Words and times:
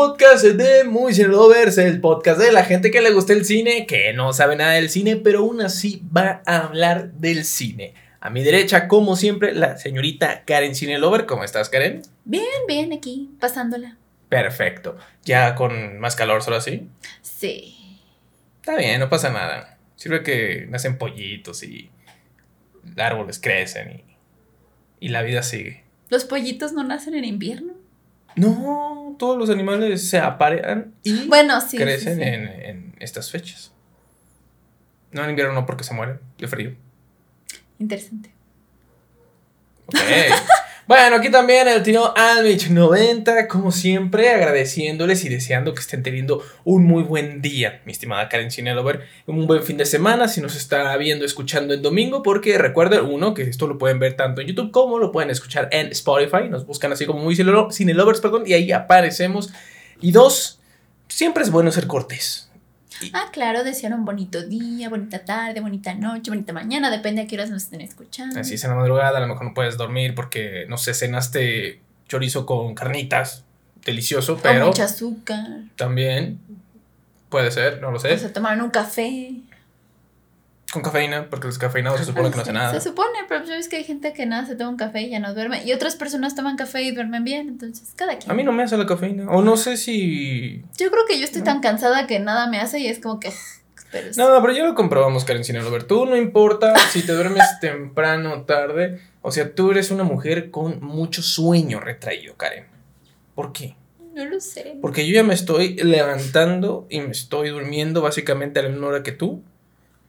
podcast 0.00 0.44
de 0.44 0.84
Muy 0.84 1.12
Cine 1.12 1.28
Lovers, 1.28 1.76
el 1.76 2.00
podcast 2.00 2.40
de 2.40 2.52
la 2.52 2.64
gente 2.64 2.90
que 2.90 3.02
le 3.02 3.10
gusta 3.10 3.34
el 3.34 3.44
cine, 3.44 3.84
que 3.86 4.14
no 4.14 4.32
sabe 4.32 4.56
nada 4.56 4.72
del 4.72 4.88
cine, 4.88 5.16
pero 5.16 5.40
aún 5.40 5.60
así 5.60 6.02
va 6.16 6.40
a 6.46 6.60
hablar 6.64 7.12
del 7.12 7.44
cine. 7.44 7.92
A 8.18 8.30
mi 8.30 8.42
derecha, 8.42 8.88
como 8.88 9.14
siempre, 9.14 9.54
la 9.54 9.76
señorita 9.76 10.46
Karen 10.46 10.74
Cine 10.74 10.98
Lover. 10.98 11.26
¿Cómo 11.26 11.44
estás, 11.44 11.68
Karen? 11.68 12.00
Bien, 12.24 12.46
bien, 12.66 12.94
aquí, 12.94 13.28
pasándola. 13.38 13.98
Perfecto. 14.30 14.96
¿Ya 15.26 15.54
con 15.54 15.98
más 15.98 16.16
calor 16.16 16.42
solo 16.42 16.56
así? 16.56 16.88
Sí. 17.20 17.76
Está 18.62 18.76
bien, 18.76 19.00
no 19.00 19.10
pasa 19.10 19.28
nada. 19.28 19.76
Sirve 19.96 20.22
que 20.22 20.64
nacen 20.70 20.96
pollitos 20.96 21.62
y 21.62 21.90
árboles 22.96 23.38
crecen 23.38 24.02
y, 24.98 25.06
y 25.06 25.08
la 25.10 25.20
vida 25.20 25.42
sigue. 25.42 25.84
¿Los 26.08 26.24
pollitos 26.24 26.72
no 26.72 26.84
nacen 26.84 27.14
en 27.14 27.26
invierno? 27.26 27.79
No, 28.36 29.16
todos 29.18 29.36
los 29.38 29.50
animales 29.50 30.08
se 30.08 30.18
aparean 30.18 30.94
y 31.02 31.26
Bueno, 31.28 31.60
sí. 31.60 31.76
crecen 31.76 32.18
sí, 32.18 32.22
sí. 32.24 32.28
En, 32.28 32.48
en 32.48 32.94
estas 33.00 33.30
fechas. 33.30 33.72
No 35.12 35.24
en 35.24 35.30
invierno 35.30 35.52
no 35.54 35.66
porque 35.66 35.84
se 35.84 35.92
mueren 35.94 36.20
de 36.38 36.46
frío. 36.48 36.74
Interesante. 37.78 38.30
Ok. 39.86 39.96
Bueno, 40.90 41.14
aquí 41.18 41.30
también 41.30 41.68
el 41.68 41.84
tío 41.84 42.12
Almich90, 42.16 43.46
como 43.46 43.70
siempre, 43.70 44.28
agradeciéndoles 44.30 45.24
y 45.24 45.28
deseando 45.28 45.72
que 45.72 45.78
estén 45.78 46.02
teniendo 46.02 46.42
un 46.64 46.82
muy 46.84 47.04
buen 47.04 47.40
día, 47.40 47.80
mi 47.84 47.92
estimada 47.92 48.28
Karen 48.28 48.50
Cinelover. 48.50 49.06
Un 49.26 49.46
buen 49.46 49.62
fin 49.62 49.76
de 49.76 49.86
semana 49.86 50.26
si 50.26 50.40
nos 50.40 50.56
está 50.56 50.96
viendo, 50.96 51.24
escuchando 51.24 51.74
en 51.74 51.82
domingo, 51.82 52.24
porque 52.24 52.58
recuerden, 52.58 53.04
uno, 53.04 53.34
que 53.34 53.42
esto 53.42 53.68
lo 53.68 53.78
pueden 53.78 54.00
ver 54.00 54.14
tanto 54.16 54.40
en 54.40 54.48
YouTube 54.48 54.72
como 54.72 54.98
lo 54.98 55.12
pueden 55.12 55.30
escuchar 55.30 55.68
en 55.70 55.92
Spotify. 55.92 56.48
Nos 56.50 56.66
buscan 56.66 56.90
así 56.90 57.06
como 57.06 57.20
muy 57.20 57.36
Cinelo- 57.36 57.72
Cinelovers, 57.72 58.20
perdón, 58.20 58.42
y 58.46 58.54
ahí 58.54 58.72
aparecemos. 58.72 59.52
Y 60.00 60.10
dos, 60.10 60.58
siempre 61.06 61.44
es 61.44 61.52
bueno 61.52 61.70
ser 61.70 61.86
cortés. 61.86 62.49
Ah, 63.12 63.26
claro, 63.32 63.64
desear 63.64 63.92
un 63.94 64.04
bonito 64.04 64.42
día, 64.46 64.88
bonita 64.88 65.24
tarde, 65.24 65.60
bonita 65.60 65.94
noche, 65.94 66.30
bonita 66.30 66.52
mañana, 66.52 66.90
depende 66.90 67.22
a 67.22 67.26
qué 67.26 67.36
horas 67.36 67.50
nos 67.50 67.64
estén 67.64 67.80
escuchando. 67.80 68.38
Así 68.40 68.54
es 68.54 68.64
en 68.64 68.70
la 68.70 68.76
madrugada, 68.76 69.18
a 69.18 69.20
lo 69.20 69.26
mejor 69.26 69.44
no 69.46 69.54
puedes 69.54 69.76
dormir 69.76 70.14
porque, 70.14 70.66
no 70.68 70.76
sé, 70.76 70.94
cenaste 70.94 71.80
chorizo 72.08 72.44
con 72.46 72.74
carnitas, 72.74 73.44
delicioso, 73.84 74.34
O 74.34 74.38
pero 74.38 74.66
mucho 74.66 74.82
azúcar. 74.82 75.46
también 75.76 76.38
puede 77.28 77.50
ser, 77.50 77.80
no 77.80 77.90
lo 77.90 77.98
sé, 77.98 78.12
O 78.14 78.18
se 78.18 78.28
tomaron 78.30 78.62
un 78.62 78.70
café. 78.70 79.32
Con 80.72 80.82
cafeína, 80.82 81.28
porque 81.28 81.48
los 81.48 81.58
cafeinados 81.58 81.98
se 81.98 82.06
supone 82.06 82.30
que 82.30 82.36
no 82.36 82.42
hace 82.42 82.50
Sí, 82.50 82.56
nada. 82.56 82.72
Se 82.72 82.80
supone, 82.80 83.18
pero 83.28 83.44
ya 83.44 83.54
ves 83.54 83.68
que 83.68 83.76
hay 83.76 83.84
gente 83.84 84.12
que 84.12 84.26
nada 84.26 84.46
se 84.46 84.54
toma 84.54 84.70
un 84.70 84.76
café 84.76 85.02
y 85.02 85.10
ya 85.10 85.18
no 85.18 85.34
duerme. 85.34 85.64
Y 85.64 85.72
otras 85.72 85.96
personas 85.96 86.34
toman 86.34 86.56
café 86.56 86.82
y 86.82 86.92
duermen 86.92 87.24
bien, 87.24 87.48
entonces 87.48 87.92
cada 87.96 88.18
quien. 88.18 88.30
A 88.30 88.34
mí 88.34 88.44
no 88.44 88.52
me 88.52 88.62
hace 88.62 88.76
la 88.76 88.86
cafeína, 88.86 89.28
o 89.30 89.42
no 89.42 89.56
sé 89.56 89.76
si... 89.76 90.62
Yo 90.78 90.90
creo 90.90 91.04
que 91.06 91.18
yo 91.18 91.24
estoy 91.24 91.42
tan 91.42 91.60
cansada 91.60 92.06
que 92.06 92.20
nada 92.20 92.48
me 92.48 92.60
hace 92.60 92.78
y 92.78 92.86
es 92.86 93.00
como 93.00 93.18
que. 93.20 93.32
Pero. 93.90 94.10
No, 94.16 94.40
pero 94.40 94.52
ya 94.52 94.64
lo 94.64 94.76
comprobamos, 94.76 95.24
Karen 95.24 95.42
Cinelover. 95.42 95.82
Tú 95.82 96.06
no 96.06 96.16
importa 96.16 96.76
si 96.90 97.02
te 97.02 97.12
duermes 97.12 97.44
temprano 97.60 98.32
o 98.32 98.42
tarde, 98.42 99.00
o 99.22 99.32
sea, 99.32 99.52
tú 99.54 99.72
eres 99.72 99.90
una 99.90 100.04
mujer 100.04 100.50
con 100.50 100.80
mucho 100.80 101.22
sueño 101.22 101.80
retraído, 101.80 102.36
Karen. 102.36 102.66
¿Por 103.34 103.52
qué? 103.52 103.74
No 104.14 104.24
lo 104.24 104.40
sé. 104.40 104.76
Porque 104.80 105.06
yo 105.06 105.14
ya 105.14 105.22
me 105.22 105.34
estoy 105.34 105.74
levantando 105.76 106.86
y 106.90 107.00
me 107.00 107.10
estoy 107.10 107.50
durmiendo 107.50 108.02
básicamente 108.02 108.60
a 108.60 108.62
la 108.62 108.68
misma 108.68 108.88
hora 108.88 109.02
que 109.02 109.12
tú. 109.12 109.42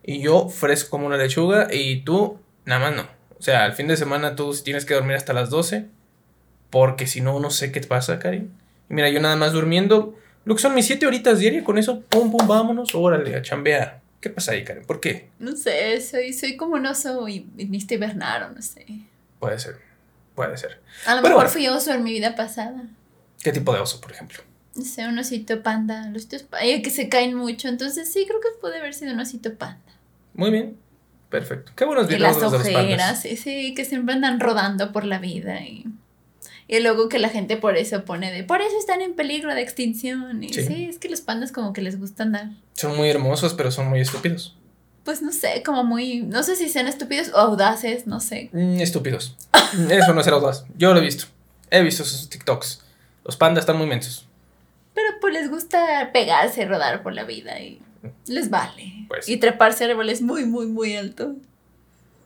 Y 0.03 0.21
yo 0.21 0.49
fresco 0.49 0.89
como 0.89 1.07
una 1.07 1.17
lechuga 1.17 1.67
y 1.71 2.01
tú 2.03 2.39
nada 2.65 2.79
más 2.89 2.95
no. 2.95 3.03
O 3.37 3.41
sea, 3.43 3.63
al 3.65 3.73
fin 3.73 3.87
de 3.87 3.97
semana 3.97 4.35
tú 4.35 4.55
tienes 4.63 4.85
que 4.85 4.93
dormir 4.93 5.15
hasta 5.15 5.33
las 5.33 5.49
12. 5.49 5.87
Porque 6.69 7.05
si 7.07 7.21
no, 7.21 7.39
no 7.39 7.49
sé 7.49 7.71
qué 7.71 7.81
te 7.81 7.87
pasa, 7.87 8.17
Karin. 8.19 8.51
Y 8.89 8.93
mira, 8.93 9.09
yo 9.09 9.19
nada 9.19 9.35
más 9.35 9.51
durmiendo. 9.51 10.15
Lo 10.45 10.55
que 10.55 10.61
son 10.61 10.73
mis 10.73 10.87
7 10.87 11.05
horitas 11.05 11.39
diarias, 11.39 11.63
con 11.63 11.77
eso, 11.77 12.01
pum, 12.01 12.31
pum, 12.31 12.47
vámonos, 12.47 12.95
órale, 12.95 13.35
a 13.35 13.41
chambear. 13.41 13.99
¿Qué 14.21 14.29
pasa 14.29 14.53
ahí, 14.53 14.63
Karen? 14.63 14.85
¿Por 14.85 14.99
qué? 14.99 15.29
No 15.39 15.55
sé, 15.55 15.99
soy, 16.01 16.31
soy 16.33 16.55
como 16.55 16.75
un 16.75 16.85
oso 16.85 17.27
y 17.27 17.39
viniste 17.55 17.95
hibernar 17.95 18.51
no 18.53 18.61
sé. 18.61 18.85
Puede 19.39 19.59
ser. 19.59 19.77
Puede 20.35 20.55
ser. 20.57 20.79
A 21.05 21.15
lo 21.15 21.21
Pero 21.21 21.35
mejor 21.35 21.35
bueno. 21.35 21.49
fui 21.49 21.67
oso 21.67 21.91
en 21.93 22.03
mi 22.03 22.11
vida 22.11 22.35
pasada. 22.35 22.83
¿Qué 23.43 23.51
tipo 23.51 23.73
de 23.73 23.79
oso, 23.79 23.99
por 23.99 24.11
ejemplo? 24.11 24.39
No 24.75 24.83
sé, 24.85 25.07
un 25.07 25.17
osito 25.19 25.61
panda. 25.63 26.05
Los 26.07 26.23
ositos 26.23 26.43
pa- 26.43 26.57
ay, 26.59 26.81
que 26.81 26.89
se 26.89 27.09
caen 27.09 27.33
mucho. 27.35 27.67
Entonces 27.67 28.11
sí, 28.11 28.25
creo 28.27 28.39
que 28.39 28.47
puede 28.61 28.79
haber 28.79 28.93
sido 28.93 29.13
un 29.13 29.19
osito 29.19 29.53
panda. 29.55 29.79
Muy 30.33 30.49
bien. 30.51 30.77
Perfecto. 31.29 31.71
Qué 31.75 31.85
buenos 31.85 32.05
Y 32.09 32.15
videos 32.15 32.41
las 32.41 32.51
los 32.51 32.61
pandas. 32.63 32.75
ojeras, 32.83 33.21
sí, 33.21 33.37
sí, 33.37 33.73
que 33.73 33.85
siempre 33.85 34.13
andan 34.15 34.39
rodando 34.39 34.91
por 34.91 35.05
la 35.05 35.17
vida. 35.19 35.61
Y, 35.61 35.85
y 36.67 36.79
luego 36.79 37.07
que 37.09 37.19
la 37.19 37.29
gente 37.29 37.55
por 37.57 37.77
eso 37.77 38.03
pone 38.05 38.31
de, 38.31 38.43
por 38.43 38.61
eso 38.61 38.77
están 38.77 39.01
en 39.01 39.13
peligro 39.13 39.53
de 39.55 39.61
extinción. 39.61 40.43
Y 40.43 40.53
Sí. 40.53 40.63
sí, 40.65 40.85
es 40.89 40.99
que 40.99 41.09
los 41.09 41.21
pandas 41.21 41.51
como 41.51 41.71
que 41.73 41.81
les 41.81 41.99
gusta 41.99 42.23
andar. 42.23 42.49
Son 42.73 42.95
muy 42.97 43.09
hermosos, 43.09 43.53
pero 43.53 43.71
son 43.71 43.87
muy 43.89 43.99
estúpidos. 44.01 44.57
Pues 45.03 45.21
no 45.21 45.31
sé, 45.31 45.63
como 45.65 45.83
muy, 45.83 46.21
no 46.21 46.43
sé 46.43 46.55
si 46.55 46.69
sean 46.69 46.87
estúpidos 46.87 47.29
o 47.33 47.37
audaces, 47.37 48.07
no 48.07 48.19
sé. 48.19 48.49
Mm, 48.53 48.79
estúpidos. 48.81 49.35
Eso 49.89 50.13
no 50.13 50.19
es 50.19 50.25
ser 50.25 50.33
audaz. 50.33 50.65
Yo 50.77 50.93
lo 50.93 50.99
he 50.99 51.03
visto. 51.03 51.25
He 51.69 51.81
visto 51.81 52.03
sus 52.03 52.29
TikToks. 52.29 52.81
Los 53.25 53.35
pandas 53.37 53.61
están 53.63 53.77
muy 53.77 53.87
mensos. 53.87 54.27
Pero 54.93 55.07
pues 55.21 55.33
les 55.33 55.49
gusta 55.49 56.09
pegarse, 56.13 56.65
rodar 56.65 57.01
por 57.03 57.13
la 57.13 57.23
vida 57.23 57.59
y 57.59 57.81
les 58.27 58.49
vale. 58.49 59.05
Pues. 59.07 59.27
Y 59.29 59.37
treparse 59.37 59.85
a 59.85 59.87
árboles 59.87 60.21
muy, 60.21 60.45
muy, 60.45 60.65
muy 60.67 60.95
alto. 60.95 61.33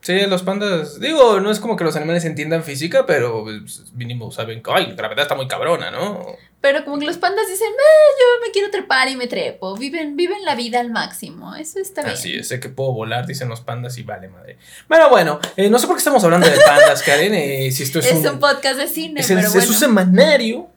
Sí, 0.02 0.20
los 0.28 0.44
pandas. 0.44 1.00
Digo, 1.00 1.40
no 1.40 1.50
es 1.50 1.59
como 1.59 1.76
que 1.76 1.84
los 1.84 1.96
animales 1.96 2.26
entiendan 2.26 2.64
física, 2.64 3.08
pero 3.08 3.44
pues, 3.44 3.92
mínimo 3.94 4.31
saben 4.31 4.62
que. 4.62 4.72
Ay, 4.72 4.88
la 4.88 4.94
gravedad 4.94 5.24
está 5.24 5.34
muy 5.36 5.48
cabrona, 5.48 5.90
¿no? 5.90 6.28
Pero 6.62 6.86
como 6.86 7.00
que 7.00 7.06
los 7.06 7.18
pandas 7.18 7.48
dicen, 7.48 7.68
"Eh, 7.68 8.12
yo 8.20 8.46
me 8.46 8.52
quiero 8.52 8.70
trepar 8.70 9.08
y 9.09 9.16
me 9.16 9.26
trepo. 9.28 9.76
Viven, 9.76 10.16
viven 10.16 10.46
la 10.46 10.53
vida 10.56 10.80
al 10.80 10.92
máximo. 10.92 11.56
Eso 11.56 11.80
está 11.80 12.02
bien. 12.03 12.14
Así 12.14 12.36
es, 12.36 12.47
sé 12.50 12.59
que 12.59 12.70
puedo 12.70 12.92
volar, 12.94 13.26
dicen 13.26 13.50
los 13.50 13.62
pandas 13.62 13.97
y 13.97 14.03
vale 14.03 14.28
madre. 14.30 14.58
Bueno, 14.88 15.09
bueno, 15.09 15.40
eh, 15.58 15.70
no 15.72 15.80
sé 15.80 15.88
por 15.88 15.96
qué 15.96 16.00
estamos 16.00 16.24
hablando 16.24 16.47
de 16.47 16.58
pandas, 16.66 17.02
Karen. 17.02 17.34
eh, 17.34 17.72
si 17.72 17.82
esto 17.84 17.97
es, 18.00 18.06
Es 18.06 18.26
un 18.26 18.40
podcast 18.40 18.78
de 18.78 18.88
cine, 18.88 19.22
Es, 19.22 19.28
pero 19.28 19.40
es 19.42 19.53
bueno. 19.53 19.68
un 19.70 19.76
semanario 19.76 20.68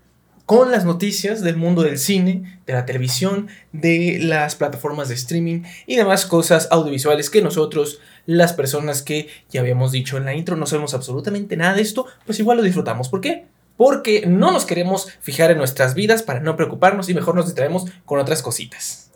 con 0.49 0.71
las 0.71 0.87
noticias 0.87 1.43
del 1.43 1.59
mundo 1.59 1.83
del 1.83 1.99
cine, 1.99 2.59
de 2.65 2.73
la 2.73 2.87
televisión, 2.87 3.49
de 3.73 4.19
las 4.19 4.57
plataformas 4.57 5.11
de 5.11 5.15
streaming 5.15 5.65
y 5.87 5.97
demás 5.97 6.25
cosas 6.25 6.69
audiovisuales 6.71 7.29
que 7.29 7.43
nosotros, 7.43 8.01
las 8.25 8.55
personas 8.55 9.03
que 9.03 9.29
ya 9.51 9.61
habíamos 9.61 9.93
dicho 9.93 10.17
en 10.17 10.25
la 10.25 10.33
intro, 10.33 10.57
no 10.57 10.65
sabemos 10.65 10.95
absolutamente 10.95 11.59
nada 11.59 11.75
de 11.75 11.83
esto, 11.83 12.07
pues 12.25 12.39
igual 12.39 12.57
lo 12.57 12.63
disfrutamos. 12.63 13.11
¿Por 13.11 13.21
qué? 13.21 13.45
Porque 13.77 14.25
no 14.27 14.51
nos 14.51 14.65
queremos 14.65 15.09
fijar 15.21 15.51
en 15.51 15.59
nuestras 15.59 15.93
vidas 15.93 16.23
para 16.23 16.41
no 16.41 16.57
preocuparnos 16.57 17.11
y 17.11 17.15
mejor 17.15 17.35
nos 17.35 17.45
distraemos 17.45 17.85
con 18.07 18.19
otras 18.19 18.41
cositas. 18.41 19.09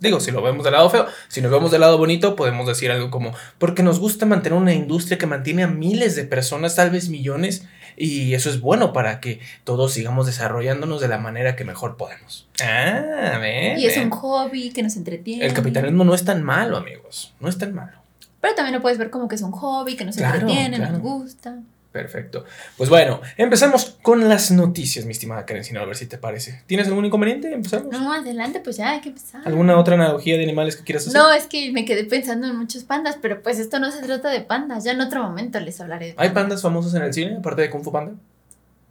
Digo, 0.00 0.20
si 0.20 0.32
lo 0.32 0.42
vemos 0.42 0.64
del 0.64 0.74
lado 0.74 0.90
feo, 0.90 1.06
si 1.28 1.40
nos 1.40 1.50
vemos 1.50 1.70
del 1.70 1.80
lado 1.80 1.96
bonito, 1.96 2.36
podemos 2.36 2.66
decir 2.66 2.90
algo 2.90 3.10
como, 3.10 3.32
porque 3.56 3.82
nos 3.82 4.00
gusta 4.00 4.26
mantener 4.26 4.58
una 4.58 4.74
industria 4.74 5.16
que 5.16 5.26
mantiene 5.26 5.62
a 5.62 5.68
miles 5.68 6.14
de 6.14 6.24
personas, 6.24 6.76
tal 6.76 6.90
vez 6.90 7.08
millones, 7.08 7.66
y 7.96 8.34
eso 8.34 8.50
es 8.50 8.60
bueno 8.60 8.92
para 8.92 9.20
que 9.20 9.40
todos 9.64 9.92
sigamos 9.92 10.26
desarrollándonos 10.26 11.00
de 11.00 11.08
la 11.08 11.18
manera 11.18 11.56
que 11.56 11.64
mejor 11.64 11.96
podemos. 11.96 12.48
Ah, 12.62 13.38
ven. 13.40 13.78
Y 13.78 13.86
es 13.86 13.96
ven. 13.96 14.06
un 14.06 14.10
hobby 14.10 14.70
que 14.70 14.82
nos 14.82 14.96
entretiene. 14.96 15.44
El 15.46 15.52
capitalismo 15.54 16.04
no 16.04 16.14
es 16.14 16.24
tan 16.24 16.42
malo, 16.42 16.76
amigos. 16.76 17.34
No 17.40 17.48
es 17.48 17.58
tan 17.58 17.74
malo. 17.74 17.98
Pero 18.40 18.54
también 18.54 18.74
lo 18.74 18.82
puedes 18.82 18.98
ver 18.98 19.10
como 19.10 19.26
que 19.28 19.36
es 19.36 19.42
un 19.42 19.52
hobby, 19.52 19.96
que 19.96 20.04
nos 20.04 20.16
Claro, 20.16 20.40
entretiene, 20.40 20.76
claro. 20.76 20.92
nos 20.92 21.00
gusta. 21.02 21.58
Perfecto. 21.94 22.44
Pues 22.76 22.90
bueno, 22.90 23.20
empezamos 23.36 23.96
con 24.02 24.28
las 24.28 24.50
noticias, 24.50 25.04
mi 25.04 25.12
estimada 25.12 25.46
Karencina, 25.46 25.80
a 25.80 25.84
ver 25.84 25.94
si 25.94 26.06
te 26.06 26.18
parece. 26.18 26.60
¿Tienes 26.66 26.88
algún 26.88 27.04
inconveniente? 27.04 27.52
¿Empezamos? 27.52 27.92
No, 27.92 28.12
adelante, 28.12 28.58
pues 28.58 28.78
ya 28.78 28.90
hay 28.90 29.00
que 29.00 29.10
empezar. 29.10 29.42
¿Alguna 29.44 29.78
otra 29.78 29.94
analogía 29.94 30.36
de 30.36 30.42
animales 30.42 30.74
que 30.74 30.82
quieras 30.82 31.06
hacer? 31.06 31.20
No, 31.20 31.32
es 31.32 31.46
que 31.46 31.70
me 31.70 31.84
quedé 31.84 32.02
pensando 32.02 32.48
en 32.48 32.56
muchos 32.56 32.82
pandas, 32.82 33.16
pero 33.22 33.40
pues 33.44 33.60
esto 33.60 33.78
no 33.78 33.92
se 33.92 34.02
trata 34.02 34.30
de 34.30 34.40
pandas. 34.40 34.82
Ya 34.82 34.90
en 34.90 35.02
otro 35.02 35.22
momento 35.22 35.60
les 35.60 35.80
hablaré 35.80 36.06
de 36.06 36.14
¿Hay 36.16 36.30
pandas 36.30 36.62
famosos 36.62 36.92
en 36.96 37.02
el 37.02 37.14
cine, 37.14 37.36
aparte 37.36 37.62
de 37.62 37.70
Kung 37.70 37.84
Fu 37.84 37.92
Panda? 37.92 38.14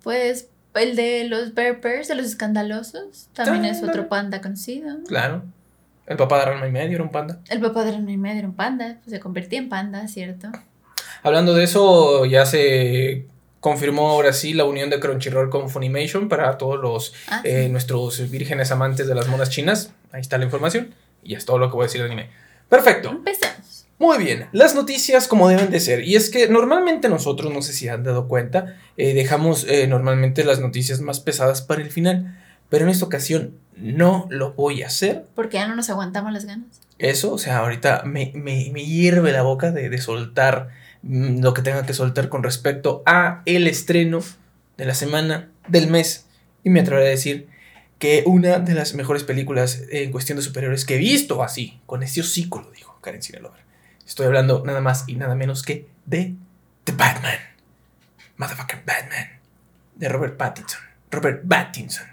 Pues 0.02 0.48
el 0.74 0.96
de 0.96 1.28
los 1.28 1.54
Bear 1.54 1.82
Bears, 1.82 2.08
de 2.08 2.16
los 2.16 2.28
escandalosos, 2.28 3.28
también 3.34 3.66
es 3.66 3.84
otro 3.84 4.08
panda 4.08 4.40
conocido. 4.40 5.04
Claro. 5.10 5.44
El 6.06 6.16
papá 6.16 6.40
de 6.40 6.46
Ranma 6.46 6.68
y 6.70 6.72
medio 6.72 6.96
era 6.96 7.04
un 7.04 7.12
panda. 7.12 7.40
El 7.50 7.60
papá 7.60 7.84
de 7.84 7.92
Rana 7.92 8.12
y 8.14 8.18
medio 8.18 8.40
era 8.40 8.48
un 8.48 8.56
panda, 8.56 9.00
pues 9.04 9.12
se 9.12 9.20
convertía 9.20 9.60
en 9.60 9.68
panda, 9.68 10.08
¿cierto? 10.08 10.48
Hablando 11.24 11.54
de 11.54 11.64
eso, 11.64 12.26
ya 12.26 12.46
se 12.46 13.26
confirmó 13.60 14.10
ahora 14.10 14.34
sí 14.34 14.54
la 14.54 14.66
unión 14.66 14.90
de 14.90 15.00
Crunchyroll 15.00 15.50
con 15.50 15.70
Funimation 15.70 16.28
para 16.28 16.58
todos 16.58 16.80
los 16.80 17.14
Ah, 17.30 17.42
eh, 17.46 17.70
nuestros 17.70 18.30
vírgenes 18.30 18.72
amantes 18.72 19.08
de 19.08 19.16
las 19.16 19.28
monas 19.30 19.50
chinas. 19.50 19.94
Ahí 20.12 20.22
está 20.22 20.38
la 20.38 20.44
información. 20.46 20.94
Y 21.24 21.36
es 21.36 21.46
todo 21.46 21.58
lo 21.58 21.70
que 21.70 21.76
voy 21.76 21.84
a 21.84 21.88
decir 21.88 22.02
del 22.02 22.12
anime. 22.12 22.30
Perfecto. 22.68 23.10
Empecemos. 23.10 23.86
Muy 24.00 24.18
bien, 24.18 24.50
las 24.52 24.76
noticias 24.76 25.30
como 25.30 25.48
deben 25.48 25.70
de 25.72 25.80
ser. 25.80 26.06
Y 26.06 26.18
es 26.18 26.30
que 26.30 26.50
normalmente 26.50 27.08
nosotros, 27.08 27.54
no 27.54 27.62
sé 27.62 27.72
si 27.72 27.88
han 27.88 28.04
dado 28.04 28.28
cuenta, 28.28 28.76
eh, 28.98 29.14
dejamos 29.14 29.66
eh, 29.70 29.88
normalmente 29.88 30.44
las 30.44 30.60
noticias 30.60 31.00
más 31.00 31.22
pesadas 31.22 31.62
para 31.62 31.82
el 31.82 31.90
final. 31.90 32.38
Pero 32.68 32.84
en 32.84 32.92
esta 32.92 33.06
ocasión 33.06 33.56
no 33.78 34.28
lo 34.30 34.54
voy 34.54 34.84
a 34.84 34.88
hacer. 34.88 35.26
Porque 35.36 35.58
ya 35.58 35.68
no 35.70 35.76
nos 35.76 35.90
aguantamos 35.90 36.34
las 36.34 36.44
ganas. 36.46 36.82
Eso, 36.98 37.32
o 37.32 37.38
sea, 37.38 37.60
ahorita 37.60 38.04
me, 38.06 38.32
me, 38.36 38.72
me 38.74 38.84
hierve 38.84 39.32
la 39.32 39.44
boca 39.44 39.72
de, 39.72 39.90
de 39.90 39.98
soltar 40.00 40.70
lo 41.04 41.54
que 41.54 41.62
tenga 41.62 41.86
que 41.86 41.94
soltar 41.94 42.30
con 42.30 42.44
respecto 42.44 43.04
a 43.06 43.42
el 43.46 43.68
estreno 43.68 44.22
de 44.78 44.86
la 44.86 44.96
semana, 44.96 45.50
del 45.68 45.88
mes 45.90 46.28
Y 46.64 46.70
me 46.70 46.80
atreveré 46.82 47.08
a 47.08 47.12
decir 47.12 47.48
que 48.00 48.24
una 48.26 48.60
de 48.60 48.74
las 48.74 48.96
mejores 48.96 49.24
películas 49.24 49.84
en 49.90 50.12
cuestión 50.12 50.38
de 50.38 50.42
superiores 50.42 50.86
que 50.86 50.96
he 50.96 50.98
visto 50.98 51.44
así, 51.44 51.80
con 51.86 52.04
este 52.04 52.22
hocico 52.22 52.62
lo 52.62 52.72
dijo 52.72 52.98
Karen 53.02 53.22
Cinelover. 53.22 53.62
Estoy 54.06 54.26
hablando 54.26 54.64
nada 54.66 54.82
más 54.82 55.06
y 55.08 55.16
nada 55.16 55.36
menos 55.36 55.64
que 55.64 55.88
de 56.06 56.36
The 56.84 56.92
Batman. 56.94 57.38
Motherfucking 58.38 58.80
Batman. 58.86 59.28
De 59.96 60.10
Robert 60.10 60.36
Pattinson. 60.38 60.82
Robert 61.12 61.44
Pattinson. 61.48 62.08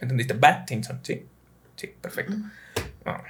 ¿Entendiste? 0.00 0.34
Pattinson, 0.34 1.00
sí. 1.02 1.24
Sí, 1.76 1.90
perfecto. 2.00 2.34
Ah, 3.04 3.22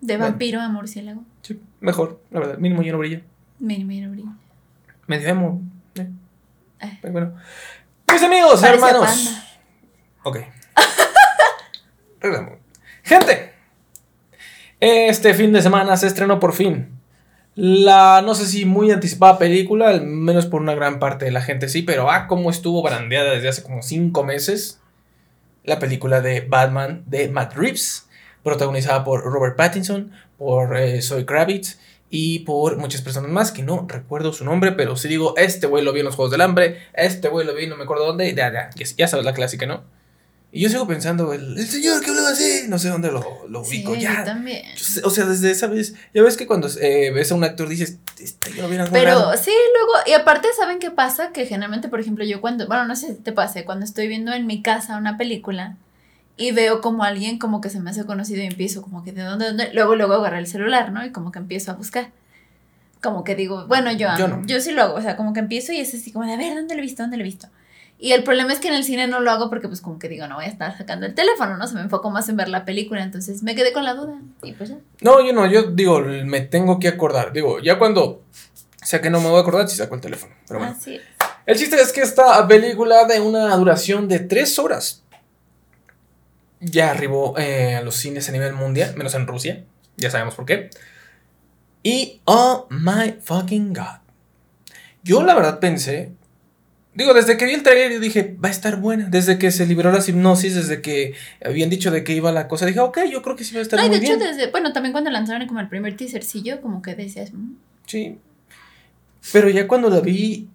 De 0.00 0.16
vampiro 0.16 0.60
a 0.60 0.68
murciélago. 0.68 1.24
sí, 1.42 1.60
mejor, 1.80 2.20
la 2.30 2.40
verdad. 2.40 2.58
Mínimo 2.58 2.82
ya 2.82 2.92
no 2.92 2.98
brilla. 2.98 3.22
Mira, 3.60 3.84
mira. 3.84 4.08
Medio 5.06 5.28
emo. 5.28 5.62
eh, 5.96 6.08
Eh. 6.80 6.98
Pero 7.02 7.12
bueno. 7.12 7.34
Mis 8.12 8.22
amigos, 8.22 8.60
Parece 8.60 8.74
hermanos. 8.86 9.06
panda. 9.06 9.44
Ok. 10.24 10.38
Regresamos. 12.20 12.58
Gente. 13.02 13.52
Este 14.80 15.34
fin 15.34 15.52
de 15.52 15.60
semana 15.62 15.96
se 15.96 16.06
estrenó 16.06 16.40
por 16.40 16.52
fin. 16.54 16.98
La, 17.54 18.22
no 18.24 18.34
sé 18.34 18.46
si 18.46 18.64
muy 18.64 18.90
anticipada 18.90 19.38
película, 19.38 19.88
al 19.88 20.02
menos 20.06 20.46
por 20.46 20.62
una 20.62 20.74
gran 20.74 20.98
parte 20.98 21.26
de 21.26 21.30
la 21.32 21.42
gente 21.42 21.68
sí, 21.68 21.82
pero 21.82 22.10
ah, 22.10 22.26
cómo 22.26 22.48
estuvo 22.48 22.82
brandeada 22.82 23.32
desde 23.32 23.48
hace 23.48 23.62
como 23.62 23.82
5 23.82 24.24
meses. 24.24 24.80
La 25.64 25.78
película 25.78 26.22
de 26.22 26.40
Batman 26.40 27.02
de 27.06 27.28
Matt 27.28 27.54
Reeves, 27.54 28.08
protagonizada 28.42 29.04
por 29.04 29.22
Robert 29.24 29.56
Pattinson, 29.56 30.12
por 30.38 30.74
eh, 30.78 31.02
Zoe 31.02 31.26
Kravitz 31.26 31.78
y 32.12 32.40
por 32.40 32.76
muchas 32.76 33.02
personas 33.02 33.30
más 33.30 33.52
que 33.52 33.62
no 33.62 33.86
recuerdo 33.88 34.32
su 34.32 34.44
nombre, 34.44 34.72
pero 34.72 34.96
si 34.96 35.06
digo, 35.08 35.34
este 35.36 35.66
güey 35.68 35.84
lo 35.84 35.92
vi 35.92 36.00
en 36.00 36.06
los 36.06 36.16
Juegos 36.16 36.32
del 36.32 36.40
Hambre, 36.40 36.78
este 36.94 37.28
güey 37.28 37.46
lo 37.46 37.54
vi 37.54 37.66
no 37.68 37.76
me 37.76 37.84
acuerdo 37.84 38.06
dónde, 38.06 38.34
ya, 38.34 38.52
ya, 38.52 38.70
ya, 38.96 39.06
sabes 39.08 39.24
la 39.24 39.32
clásica, 39.32 39.64
¿no? 39.66 39.82
Y 40.52 40.62
yo 40.62 40.68
sigo 40.68 40.84
pensando, 40.88 41.32
el, 41.32 41.56
el 41.56 41.66
señor 41.68 42.02
que 42.02 42.10
hablaba 42.10 42.30
así, 42.30 42.62
no 42.66 42.76
sé 42.80 42.88
dónde 42.88 43.12
lo, 43.12 43.24
lo 43.48 43.62
Sí, 43.64 43.76
ubico, 43.76 43.94
ya. 43.94 44.18
yo 44.18 44.24
también. 44.24 44.64
Yo 44.76 44.84
sé- 44.84 45.00
O 45.04 45.10
sea, 45.10 45.24
desde 45.26 45.52
esa 45.52 45.68
vez, 45.68 45.94
ya 46.12 46.24
ves 46.24 46.36
que 46.36 46.48
cuando 46.48 46.68
eh, 46.80 47.12
ves 47.14 47.30
a 47.30 47.36
un 47.36 47.44
actor 47.44 47.68
dices, 47.68 47.98
este 48.18 48.52
yo 48.54 48.62
lo 48.62 48.68
vi 48.68 48.74
en 48.74 48.80
algún 48.80 48.98
Pero 48.98 49.10
lado". 49.12 49.36
sí, 49.36 49.52
luego, 49.74 49.92
y 50.08 50.12
aparte, 50.20 50.48
¿saben 50.58 50.80
qué 50.80 50.90
pasa? 50.90 51.30
Que 51.32 51.46
generalmente, 51.46 51.88
por 51.88 52.00
ejemplo, 52.00 52.24
yo 52.24 52.40
cuando, 52.40 52.66
bueno, 52.66 52.84
no 52.88 52.96
sé 52.96 53.06
si 53.06 53.14
te 53.14 53.30
pase, 53.30 53.64
cuando 53.64 53.84
estoy 53.84 54.08
viendo 54.08 54.32
en 54.32 54.48
mi 54.48 54.60
casa 54.60 54.96
una 54.96 55.16
película 55.16 55.76
y 56.40 56.52
veo 56.52 56.80
como 56.80 57.04
alguien 57.04 57.38
como 57.38 57.60
que 57.60 57.68
se 57.68 57.80
me 57.80 57.90
hace 57.90 58.06
conocido 58.06 58.42
y 58.42 58.46
empiezo 58.46 58.80
como 58.80 59.04
que 59.04 59.12
de 59.12 59.22
dónde, 59.22 59.44
dónde, 59.48 59.74
luego, 59.74 59.94
luego 59.94 60.14
agarré 60.14 60.38
el 60.38 60.46
celular, 60.46 60.90
¿no? 60.90 61.04
Y 61.04 61.12
como 61.12 61.30
que 61.30 61.38
empiezo 61.38 61.70
a 61.70 61.74
buscar. 61.74 62.08
Como 63.02 63.24
que 63.24 63.34
digo, 63.34 63.66
bueno, 63.66 63.92
yo, 63.92 64.08
Yo 64.18 64.26
no. 64.26 64.46
yo 64.46 64.58
sí 64.62 64.72
lo 64.72 64.82
hago, 64.82 64.94
o 64.94 65.02
sea, 65.02 65.18
como 65.18 65.34
que 65.34 65.40
empiezo 65.40 65.72
y 65.72 65.80
es 65.80 65.94
así 65.94 66.12
como 66.12 66.24
de, 66.24 66.32
a 66.32 66.36
ver, 66.38 66.54
¿dónde 66.54 66.74
lo 66.74 66.80
he 66.80 66.82
visto? 66.82 67.02
¿Dónde 67.02 67.18
lo 67.18 67.24
he 67.24 67.26
visto? 67.26 67.48
Y 67.98 68.12
el 68.12 68.24
problema 68.24 68.54
es 68.54 68.58
que 68.58 68.68
en 68.68 68.74
el 68.74 68.84
cine 68.84 69.06
no 69.06 69.20
lo 69.20 69.30
hago 69.30 69.50
porque 69.50 69.68
pues 69.68 69.82
como 69.82 69.98
que 69.98 70.08
digo, 70.08 70.26
no 70.28 70.36
voy 70.36 70.46
a 70.46 70.48
estar 70.48 70.74
sacando 70.78 71.04
el 71.04 71.14
teléfono, 71.14 71.58
¿no? 71.58 71.66
Se 71.68 71.74
me 71.74 71.82
enfoco 71.82 72.10
más 72.10 72.26
en 72.30 72.38
ver 72.38 72.48
la 72.48 72.64
película, 72.64 73.02
entonces 73.02 73.42
me 73.42 73.54
quedé 73.54 73.74
con 73.74 73.84
la 73.84 73.92
duda 73.92 74.14
y 74.42 74.52
pues 74.52 74.70
ya. 74.70 74.76
No, 75.02 75.22
yo 75.22 75.34
no, 75.34 75.46
yo 75.46 75.72
digo, 75.72 76.00
me 76.00 76.40
tengo 76.40 76.78
que 76.78 76.88
acordar. 76.88 77.34
Digo, 77.34 77.60
ya 77.60 77.78
cuando 77.78 78.22
sea 78.82 79.02
que 79.02 79.10
no 79.10 79.20
me 79.20 79.28
voy 79.28 79.36
a 79.36 79.42
acordar 79.42 79.68
si 79.68 79.76
saco 79.76 79.94
el 79.94 80.00
teléfono. 80.00 80.32
Pero 80.48 80.60
bueno. 80.60 80.74
Así 80.74 80.94
es. 80.94 81.02
El 81.44 81.58
chiste 81.58 81.76
es 81.76 81.92
que 81.92 82.00
esta 82.00 82.48
película 82.48 83.04
de 83.04 83.20
una 83.20 83.54
duración 83.56 84.08
de 84.08 84.20
3 84.20 84.58
horas 84.58 85.02
ya 86.60 86.90
arribó 86.90 87.38
eh, 87.38 87.76
a 87.76 87.82
los 87.82 87.96
cines 87.96 88.28
a 88.28 88.32
nivel 88.32 88.52
mundial, 88.52 88.94
menos 88.96 89.14
en 89.14 89.26
Rusia. 89.26 89.64
Ya 89.96 90.10
sabemos 90.10 90.34
por 90.34 90.46
qué. 90.46 90.70
Y, 91.82 92.20
oh 92.24 92.66
my 92.70 93.16
fucking 93.22 93.72
god. 93.72 94.00
Yo 95.02 95.22
la 95.22 95.34
verdad 95.34 95.60
pensé. 95.60 96.12
Digo, 96.92 97.14
desde 97.14 97.36
que 97.36 97.46
vi 97.46 97.52
el 97.52 97.62
trailer 97.62 97.92
yo 97.92 98.00
dije, 98.00 98.36
va 98.42 98.48
a 98.48 98.50
estar 98.50 98.76
buena. 98.76 99.08
Desde 99.08 99.38
que 99.38 99.50
se 99.50 99.64
liberó 99.64 99.92
la 99.92 100.04
hipnosis, 100.06 100.54
desde 100.54 100.82
que 100.82 101.14
habían 101.42 101.70
dicho 101.70 101.90
de 101.90 102.04
que 102.04 102.12
iba 102.12 102.32
la 102.32 102.48
cosa, 102.48 102.66
dije, 102.66 102.80
ok, 102.80 102.98
yo 103.10 103.22
creo 103.22 103.36
que 103.36 103.44
sí 103.44 103.54
va 103.54 103.60
a 103.60 103.62
estar 103.62 103.78
No, 103.80 103.88
muy 103.88 103.98
de 103.98 104.04
hecho, 104.06 104.16
desde, 104.18 104.50
bueno, 104.50 104.72
también 104.72 104.92
cuando 104.92 105.10
lanzaron 105.10 105.46
como 105.46 105.60
el 105.60 105.68
primer 105.68 105.96
teasercillo, 105.96 106.60
como 106.60 106.82
que 106.82 106.94
decías, 106.94 107.32
"Mm". 107.32 107.54
Sí. 107.86 108.18
Pero 109.32 109.48
ya 109.48 109.68
cuando 109.68 109.88
la 109.88 110.00
vi, 110.00 110.48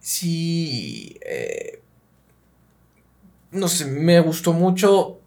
sí. 0.00 1.16
eh, 1.22 1.77
no 3.50 3.68
sé, 3.68 3.86
me 3.86 4.20
gustó 4.20 4.52
mucho. 4.52 5.20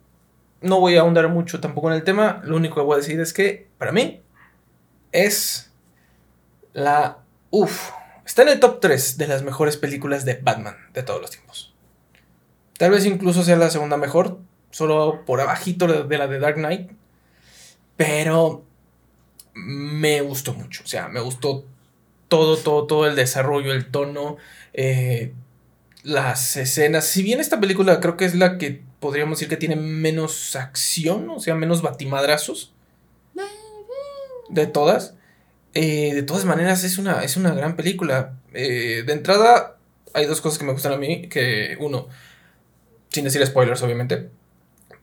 No 0.62 0.80
voy 0.80 0.96
a 0.96 1.02
ahondar 1.02 1.28
mucho 1.30 1.60
tampoco 1.60 1.90
en 1.90 1.96
el 1.96 2.04
tema. 2.04 2.42
Lo 2.44 2.56
único 2.56 2.76
que 2.76 2.82
voy 2.82 2.96
a 2.96 2.98
decir 2.98 3.20
es 3.20 3.34
que, 3.34 3.70
para 3.78 3.92
mí, 3.92 4.22
es 5.12 5.72
la. 6.74 7.20
Uf. 7.50 7.92
Está 8.26 8.44
en 8.44 8.50
el 8.50 8.60
top 8.60 8.80
3 8.80 9.18
de 9.18 9.28
las 9.28 9.44
mejores 9.44 9.78
películas 9.78 10.24
de 10.24 10.36
Batman 10.36 10.78
de 10.94 11.04
todos 11.04 11.22
los 11.22 11.32
tiempos. 11.32 11.74
Tal 12.78 12.92
vez 12.92 13.06
incluso 13.06 13.44
sea 13.44 13.58
la 13.58 13.70
segunda 13.70 13.98
mejor. 13.98 14.40
Solo 14.70 15.26
por 15.26 15.42
abajito 15.42 15.88
de 15.88 16.18
la 16.18 16.28
de 16.28 16.40
Dark 16.40 16.56
Knight. 16.56 16.92
Pero 17.98 18.64
me 19.54 20.22
gustó 20.22 20.54
mucho. 20.54 20.84
O 20.84 20.88
sea, 20.88 21.10
me 21.10 21.20
gustó 21.20 21.66
todo, 22.28 22.56
todo, 22.56 22.88
todo 22.88 23.08
el 23.08 23.16
desarrollo, 23.16 23.74
el 23.74 23.92
tono, 23.92 24.38
eh, 24.74 25.34
las 26.04 26.58
escenas. 26.58 27.06
Si 27.06 27.24
bien 27.24 27.40
esta 27.40 27.60
película 27.60 28.00
creo 28.00 28.18
que 28.18 28.26
es 28.26 28.36
la 28.36 28.58
que 28.58 28.84
podríamos 29.00 29.38
decir 29.40 29.50
que 29.50 29.58
tiene 29.58 29.76
menos 29.76 30.56
acción, 30.56 31.30
o 31.30 31.40
sea, 31.40 31.56
menos 31.56 31.82
batimadrazos 31.82 32.74
de 34.50 34.68
todas. 34.68 35.16
eh, 35.74 36.14
de 36.14 36.24
todas 36.24 36.46
maneras, 36.46 36.84
es 36.84 36.98
una, 36.98 37.24
es 37.24 37.38
una 37.38 37.54
gran 37.54 37.76
película. 37.76 38.34
Eh, 38.54 39.04
de 39.06 39.14
entrada, 39.14 39.78
hay 40.14 40.26
dos 40.26 40.42
cosas 40.42 40.60
que 40.60 40.66
me 40.66 40.74
gustan 40.74 40.94
a 40.94 40.98
mí. 40.98 41.30
Que 41.30 41.78
uno, 41.80 42.08
sin 43.10 43.24
decir 43.26 43.46
spoilers, 43.46 43.82
obviamente. 43.84 44.30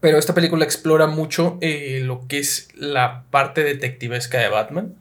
Pero 0.00 0.18
esta 0.18 0.34
película 0.34 0.64
explora 0.64 1.06
mucho 1.06 1.58
eh, 1.60 2.00
lo 2.04 2.26
que 2.28 2.38
es 2.38 2.68
la 2.74 3.24
parte 3.30 3.64
detectivesca 3.64 4.38
de 4.38 4.48
Batman. 4.48 4.94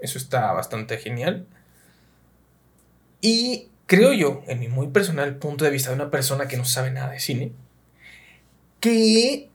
Eso 0.00 0.18
está 0.18 0.52
bastante 0.52 0.98
genial. 0.98 1.46
Y 3.20 3.68
creo 3.86 4.12
yo, 4.12 4.42
en 4.46 4.60
mi 4.60 4.68
muy 4.68 4.88
personal 4.88 5.36
punto 5.36 5.64
de 5.64 5.70
vista 5.70 5.90
de 5.90 5.96
una 5.96 6.10
persona 6.10 6.48
que 6.48 6.56
no 6.56 6.64
sabe 6.64 6.90
nada 6.90 7.10
de 7.10 7.20
cine, 7.20 7.52
que 8.80 9.50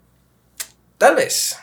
tal 0.98 1.16
vez 1.16 1.58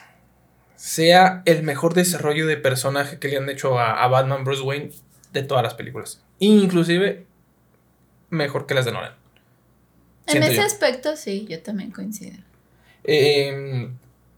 sea 0.75 1.41
el 1.45 1.63
mejor 1.63 1.93
desarrollo 1.93 2.47
de 2.47 2.57
personaje 2.57 3.19
que 3.19 3.27
le 3.27 3.37
han 3.37 3.49
hecho 3.49 3.79
a, 3.79 4.03
a 4.03 4.07
Batman 4.07 4.43
Bruce 4.43 4.61
Wayne 4.61 4.91
de 5.33 5.43
todas 5.43 5.63
las 5.63 5.73
películas. 5.73 6.21
Inclusive 6.39 7.25
mejor 8.29 8.65
que 8.65 8.73
las 8.73 8.85
de 8.85 8.91
Nolan. 8.91 9.13
En 10.27 10.43
ese 10.43 10.57
yo. 10.57 10.63
aspecto, 10.63 11.15
sí, 11.15 11.45
yo 11.49 11.61
también 11.61 11.91
coincido. 11.91 12.37
Eh, 13.03 13.89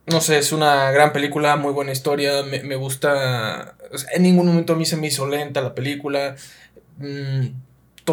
no 0.06 0.22
sé, 0.22 0.38
es 0.38 0.52
una 0.52 0.92
gran 0.92 1.14
película, 1.14 1.56
muy 1.56 1.74
buena 1.74 1.92
historia. 1.92 2.44
Me, 2.44 2.64
me 2.64 2.76
gusta. 2.76 3.76
o 3.92 3.98
sea, 3.98 4.12
en 4.14 4.24
ningún 4.24 4.48
momento 4.48 4.74
a 4.74 4.76
mí 4.76 4.86
se 4.86 4.98
me 4.98 5.08
hizo 5.08 5.28
lenta 5.28 5.62
la 5.62 5.74
película. 5.74 6.36
Mm, 6.98 7.48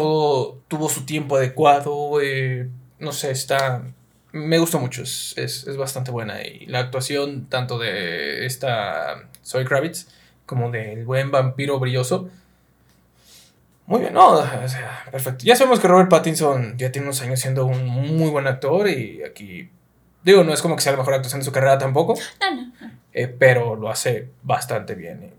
todo 0.01 0.59
tuvo 0.67 0.89
su 0.89 1.05
tiempo 1.05 1.37
adecuado. 1.37 2.19
eh, 2.21 2.69
no 2.99 3.11
sé, 3.11 3.31
está. 3.31 3.83
Me 4.31 4.59
gustó 4.59 4.79
mucho, 4.79 5.01
es, 5.03 5.33
es, 5.37 5.65
es 5.67 5.77
bastante 5.77 6.11
buena. 6.11 6.41
Y 6.45 6.65
la 6.67 6.79
actuación, 6.79 7.47
tanto 7.49 7.79
de 7.79 8.45
esta 8.45 9.27
Zoe 9.43 9.65
Kravitz 9.65 10.07
como 10.45 10.69
del 10.71 11.05
buen 11.05 11.31
vampiro 11.31 11.79
brilloso. 11.79 12.29
Muy 13.85 14.01
bien, 14.01 14.13
no, 14.13 14.31
o 14.31 14.67
sea, 14.67 15.05
perfecto. 15.11 15.45
Ya 15.45 15.55
sabemos 15.55 15.79
que 15.79 15.87
Robert 15.87 16.09
Pattinson 16.09 16.77
ya 16.77 16.91
tiene 16.91 17.07
unos 17.07 17.21
años 17.21 17.39
siendo 17.39 17.65
un 17.65 17.85
muy 17.85 18.29
buen 18.29 18.45
actor 18.47 18.89
y 18.89 19.23
aquí 19.23 19.69
Digo, 20.23 20.43
no 20.43 20.53
es 20.53 20.61
como 20.61 20.75
que 20.75 20.81
sea 20.81 20.91
la 20.91 20.97
mejor 20.97 21.13
actuación 21.13 21.39
de 21.39 21.45
su 21.45 21.53
carrera 21.53 21.77
tampoco, 21.77 22.15
No, 22.41 22.53
no, 22.53 22.61
no. 22.81 22.91
eh, 23.13 23.27
pero 23.27 23.77
lo 23.77 23.89
hace 23.89 24.27
bastante 24.43 24.93
bien. 24.93 25.31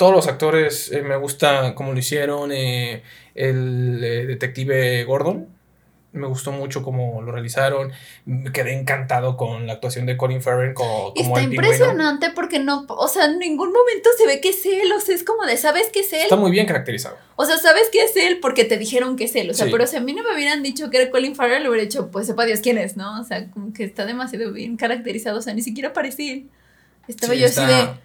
Todos 0.00 0.14
los 0.14 0.26
actores 0.28 0.90
eh, 0.92 1.02
me 1.02 1.16
gusta 1.16 1.74
cómo 1.74 1.92
lo 1.92 1.98
hicieron. 1.98 2.50
eh, 2.52 3.02
el 3.34 4.00
eh, 4.02 4.26
detective 4.26 5.04
Gordon, 5.04 5.46
me 6.12 6.26
gustó 6.26 6.50
mucho 6.52 6.82
cómo 6.82 7.20
lo 7.22 7.30
realizaron. 7.32 7.92
Me 8.24 8.50
quedé 8.50 8.72
encantado 8.72 9.36
con 9.36 9.66
la 9.66 9.74
actuación 9.74 10.06
de 10.06 10.16
Colin 10.16 10.40
Farrell 10.42 10.72
co- 10.74 11.12
como, 11.14 11.36
Está 11.36 11.40
el 11.40 11.50
pingüino. 11.50 11.62
impresionante 11.72 12.30
porque 12.34 12.58
no, 12.58 12.86
o 12.88 13.08
sea, 13.08 13.26
en 13.26 13.38
ningún 13.38 13.72
momento 13.72 14.08
se 14.18 14.26
ve 14.26 14.40
que 14.40 14.48
es 14.48 14.64
él, 14.66 14.90
o 14.92 15.00
sea, 15.00 15.14
es 15.14 15.22
como 15.22 15.44
de, 15.46 15.56
¿sabes 15.58 15.90
que 15.92 16.00
es 16.00 16.12
él? 16.14 16.22
Está 16.22 16.36
muy 16.36 16.50
bien 16.50 16.66
caracterizado. 16.66 17.16
O 17.36 17.44
sea, 17.44 17.58
¿sabes 17.58 17.88
que 17.92 18.02
es 18.02 18.16
él? 18.16 18.38
Porque 18.40 18.64
te 18.64 18.78
dijeron 18.78 19.16
que 19.16 19.24
es 19.24 19.36
él, 19.36 19.50
o 19.50 19.54
sea, 19.54 19.66
Sí. 19.66 19.72
pero 19.72 19.86
si 19.86 19.96
a 19.96 20.00
mí 20.00 20.12
no 20.14 20.24
me 20.24 20.34
hubieran 20.34 20.62
dicho 20.62 20.88
que 20.90 20.96
era 21.00 21.10
Colin 21.10 21.36
Farrell, 21.36 21.62
le 21.62 21.68
hubiera 21.68 21.84
dicho, 21.84 22.10
pues 22.10 22.26
sepa 22.26 22.46
Dios 22.46 22.60
quién 22.60 22.78
es, 22.78 22.96
¿no? 22.96 23.20
O 23.20 23.24
sea, 23.24 23.48
como 23.50 23.72
que 23.74 23.84
está 23.84 24.06
demasiado 24.06 24.50
bien 24.52 24.76
caracterizado, 24.78 25.38
o 25.38 25.42
sea, 25.42 25.52
ni 25.54 25.62
siquiera 25.62 25.92
parecía 25.92 26.32
él. 26.32 26.48
Estaba 27.06 27.34
Sí, 27.34 27.38
yo 27.40 27.46
está- 27.46 27.66
así 27.66 27.72
de, 27.86 28.00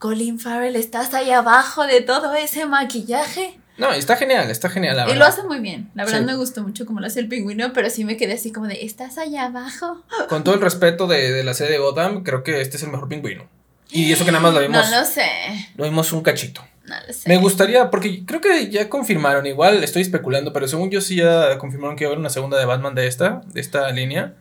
Colin 0.00 0.40
Farrell, 0.40 0.74
estás 0.76 1.14
ahí 1.14 1.30
abajo 1.30 1.86
de 1.86 2.00
todo 2.00 2.34
ese 2.34 2.64
maquillaje. 2.66 3.60
No, 3.76 3.92
está 3.92 4.16
genial, 4.16 4.50
está 4.50 4.68
genial. 4.68 4.96
La 4.96 5.10
Y 5.10 5.14
lo 5.14 5.24
hace 5.26 5.42
muy 5.42 5.60
bien. 5.60 5.90
La 5.94 6.04
verdad 6.04 6.20
Sí. 6.20 6.24
me 6.24 6.34
gustó 6.34 6.62
mucho 6.62 6.84
como 6.86 7.00
lo 7.00 7.06
hace 7.06 7.20
el 7.20 7.28
pingüino, 7.28 7.72
pero 7.72 7.88
sí 7.90 8.04
me 8.04 8.16
quedé 8.16 8.32
así 8.32 8.50
como 8.50 8.66
de, 8.66 8.82
¿estás 8.84 9.18
allá 9.18 9.44
abajo? 9.44 10.02
Con 10.28 10.42
todo 10.42 10.54
el 10.54 10.60
respeto 10.62 11.06
de, 11.06 11.32
de 11.32 11.44
la 11.44 11.54
serie 11.54 11.74
de 11.74 11.78
Gotham, 11.78 12.22
creo 12.24 12.42
que 12.42 12.60
este 12.62 12.78
es 12.78 12.82
el 12.82 12.90
mejor 12.90 13.08
pingüino. 13.08 13.46
Y 13.90 14.10
eso 14.12 14.24
que 14.24 14.32
nada 14.32 14.42
más 14.42 14.54
lo 14.54 14.60
vimos, 14.66 14.90
No 14.90 15.00
lo 15.00 15.06
sé. 15.06 15.28
lo 15.76 15.84
vimos 15.84 16.12
un 16.12 16.22
cachito. 16.22 16.62
No 16.86 16.94
lo 17.06 17.12
sé. 17.12 17.28
Me 17.28 17.36
gustaría, 17.36 17.90
porque 17.90 18.24
creo 18.24 18.40
que 18.40 18.70
ya 18.70 18.88
confirmaron, 18.88 19.46
igual 19.46 19.84
estoy 19.84 20.00
especulando, 20.02 20.52
pero 20.54 20.66
según 20.66 20.90
yo 20.90 21.02
sí 21.02 21.16
ya 21.16 21.58
confirmaron 21.58 21.96
que 21.96 22.04
iba 22.04 22.08
a 22.08 22.12
haber 22.12 22.20
una 22.20 22.30
segunda 22.30 22.58
de 22.58 22.64
Batman 22.64 22.94
de 22.94 23.06
esta, 23.06 23.42
de 23.52 23.60
esta 23.60 23.90
línea. 23.92 24.32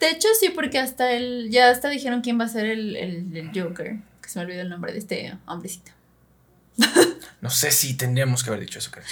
De 0.00 0.10
hecho, 0.10 0.26
sí, 0.40 0.48
porque 0.50 0.78
hasta 0.80 1.12
el, 1.12 1.50
ya 1.50 1.70
hasta 1.70 1.88
dijeron 1.88 2.20
quién 2.20 2.38
va 2.38 2.44
a 2.44 2.48
ser 2.48 2.66
el, 2.66 2.96
el, 2.96 3.36
el 3.36 3.50
Joker. 3.54 3.96
Que 4.24 4.28
se 4.30 4.38
me 4.40 4.46
olvidó 4.46 4.62
el 4.62 4.68
nombre 4.70 4.92
de 4.92 4.98
este 4.98 5.36
hombrecito. 5.46 5.92
No 7.40 7.50
sé 7.50 7.70
si 7.70 7.94
tendríamos 7.96 8.42
que 8.42 8.50
haber 8.50 8.60
dicho 8.60 8.78
eso, 8.78 8.90
creo. 8.90 9.04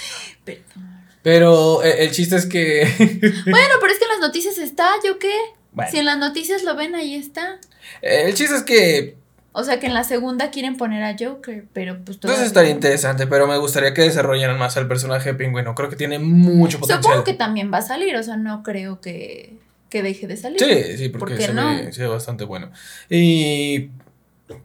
Perdón. 0.43 1.03
Pero 1.21 1.83
eh, 1.83 2.03
el 2.03 2.11
chiste 2.11 2.35
es 2.35 2.45
que... 2.45 2.81
Bueno, 3.45 3.75
pero 3.79 3.93
es 3.93 3.99
que 3.99 4.05
en 4.05 4.09
las 4.11 4.19
noticias 4.19 4.57
está, 4.57 4.89
¿yo 5.05 5.19
qué? 5.19 5.31
Bueno, 5.71 5.89
Si 5.91 5.97
en 5.99 6.05
las 6.05 6.17
noticias 6.17 6.63
lo 6.63 6.75
ven, 6.75 6.95
ahí 6.95 7.15
está. 7.15 7.59
eh, 8.01 8.23
el 8.25 8.33
chiste 8.33 8.55
es 8.55 8.63
que... 8.63 9.15
O 9.55 9.63
sea 9.63 9.79
que 9.79 9.85
en 9.85 9.93
la 9.93 10.03
segunda 10.03 10.49
quieren 10.49 10.77
poner 10.77 11.03
a 11.03 11.15
Joker, 11.17 11.65
pero 11.73 11.93
pues 12.03 12.17
Entonces 12.17 12.21
todavía- 12.21 12.47
estaría 12.47 12.71
interesante, 12.71 13.27
pero 13.27 13.45
me 13.47 13.57
gustaría 13.59 13.93
que 13.93 14.01
desarrollaran 14.01 14.57
más 14.57 14.75
al 14.77 14.87
personaje 14.87 15.29
de 15.31 15.35
Pingüino. 15.35 15.75
Creo 15.75 15.89
que 15.91 15.95
tiene 15.95 16.17
mucho 16.17 16.79
potencial. 16.79 17.03
Supongo 17.03 17.23
que 17.23 17.35
también 17.35 17.71
va 17.71 17.77
a 17.77 17.81
salir, 17.83 18.15
o 18.15 18.23
sea, 18.23 18.35
no 18.35 18.63
creo 18.63 18.99
que, 18.99 19.53
que 19.89 20.01
deje 20.01 20.25
de 20.25 20.37
salir. 20.37 20.59
Sí, 20.59 20.97
sí, 20.97 21.09
¿Por 21.09 21.19
porque 21.19 21.37
se, 21.37 21.53
no? 21.53 21.67
ve, 21.67 21.93
se 21.93 22.01
ve 22.01 22.07
bastante 22.07 22.45
bueno. 22.45 22.71
Y 23.11 23.91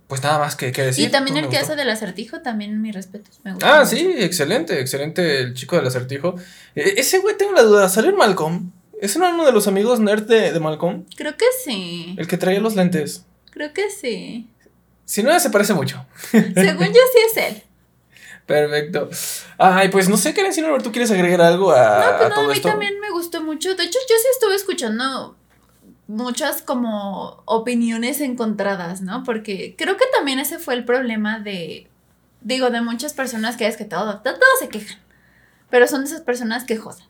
pues 0.06 0.23
nada 0.23 0.38
más 0.38 0.56
que, 0.56 0.73
que 0.73 0.82
decir. 0.82 1.08
y 1.08 1.11
también 1.11 1.37
¿no? 1.37 1.42
el 1.42 1.49
que 1.49 1.58
hace 1.58 1.76
del 1.76 1.88
acertijo, 1.90 2.40
también 2.40 2.80
mis 2.82 2.94
respetos. 2.94 3.40
Me 3.44 3.52
gusta 3.52 3.76
Ah, 3.80 3.85
mucho. 3.85 3.97
sí, 3.97 4.14
excelente, 4.18 4.80
excelente 4.80 5.40
el 5.40 5.54
chico 5.54 5.76
del 5.76 5.87
acertijo. 5.87 6.35
Eh, 6.75 6.94
ese 6.97 7.18
güey, 7.18 7.37
tengo 7.37 7.52
la 7.52 7.62
duda, 7.62 7.88
¿salió 7.88 8.11
en 8.11 8.16
Malcolm? 8.16 8.73
¿Es 9.00 9.14
uno 9.16 9.44
de 9.47 9.52
los 9.52 9.68
amigos 9.68 10.00
nerd 10.00 10.25
de, 10.25 10.52
de 10.52 10.61
Malcolm? 10.61 11.04
Creo 11.16 11.37
que 11.37 11.44
sí. 11.64 12.14
El 12.18 12.26
que 12.26 12.37
traía 12.37 12.61
los 12.61 12.75
lentes. 12.75 13.25
Creo 13.50 13.73
que 13.73 13.88
sí. 13.90 14.50
Si 15.04 15.23
no, 15.23 15.38
se 15.38 15.50
parece 15.50 15.73
mucho. 15.75 16.04
Según 16.30 16.87
yo 16.88 17.00
sí 17.12 17.18
es 17.30 17.37
él. 17.37 17.62
Perfecto. 18.44 19.08
Ay, 19.58 19.88
pues 19.90 20.08
no 20.08 20.16
sé, 20.16 20.35
Karen, 20.35 20.52
si 20.52 20.61
no, 20.62 20.76
¿tú 20.78 20.90
quieres 20.90 21.11
agregar 21.11 21.40
algo 21.42 21.70
a, 21.70 21.99
No, 21.99 22.16
pues 22.18 22.26
a 22.26 22.28
no, 22.30 22.35
todo 22.35 22.44
a 22.44 22.49
mí 22.49 22.52
esto? 22.54 22.68
también 22.68 22.99
me 22.99 23.11
gustó 23.11 23.42
mucho. 23.42 23.75
De 23.75 23.85
hecho, 23.85 23.99
yo 24.08 24.16
sí 24.16 24.26
estuve 24.32 24.54
escuchando 24.56 25.37
muchas 26.08 26.62
como 26.62 27.42
opiniones 27.44 28.20
encontradas, 28.20 29.02
¿no? 29.02 29.22
Porque 29.22 29.76
creo 29.78 29.96
que 29.96 30.06
también 30.16 30.40
ese 30.40 30.58
fue 30.58 30.74
el 30.74 30.84
problema 30.84 31.38
de, 31.38 31.86
digo, 32.40 32.70
de 32.70 32.80
muchas 32.80 33.12
personas 33.12 33.56
que 33.56 33.66
es 33.66 33.76
que 33.76 33.84
todo, 33.84 34.20
todo, 34.20 34.34
se 34.58 34.68
quejan, 34.68 34.98
pero 35.70 35.86
son 35.86 36.02
esas 36.02 36.22
personas 36.22 36.64
quejosas. 36.64 37.06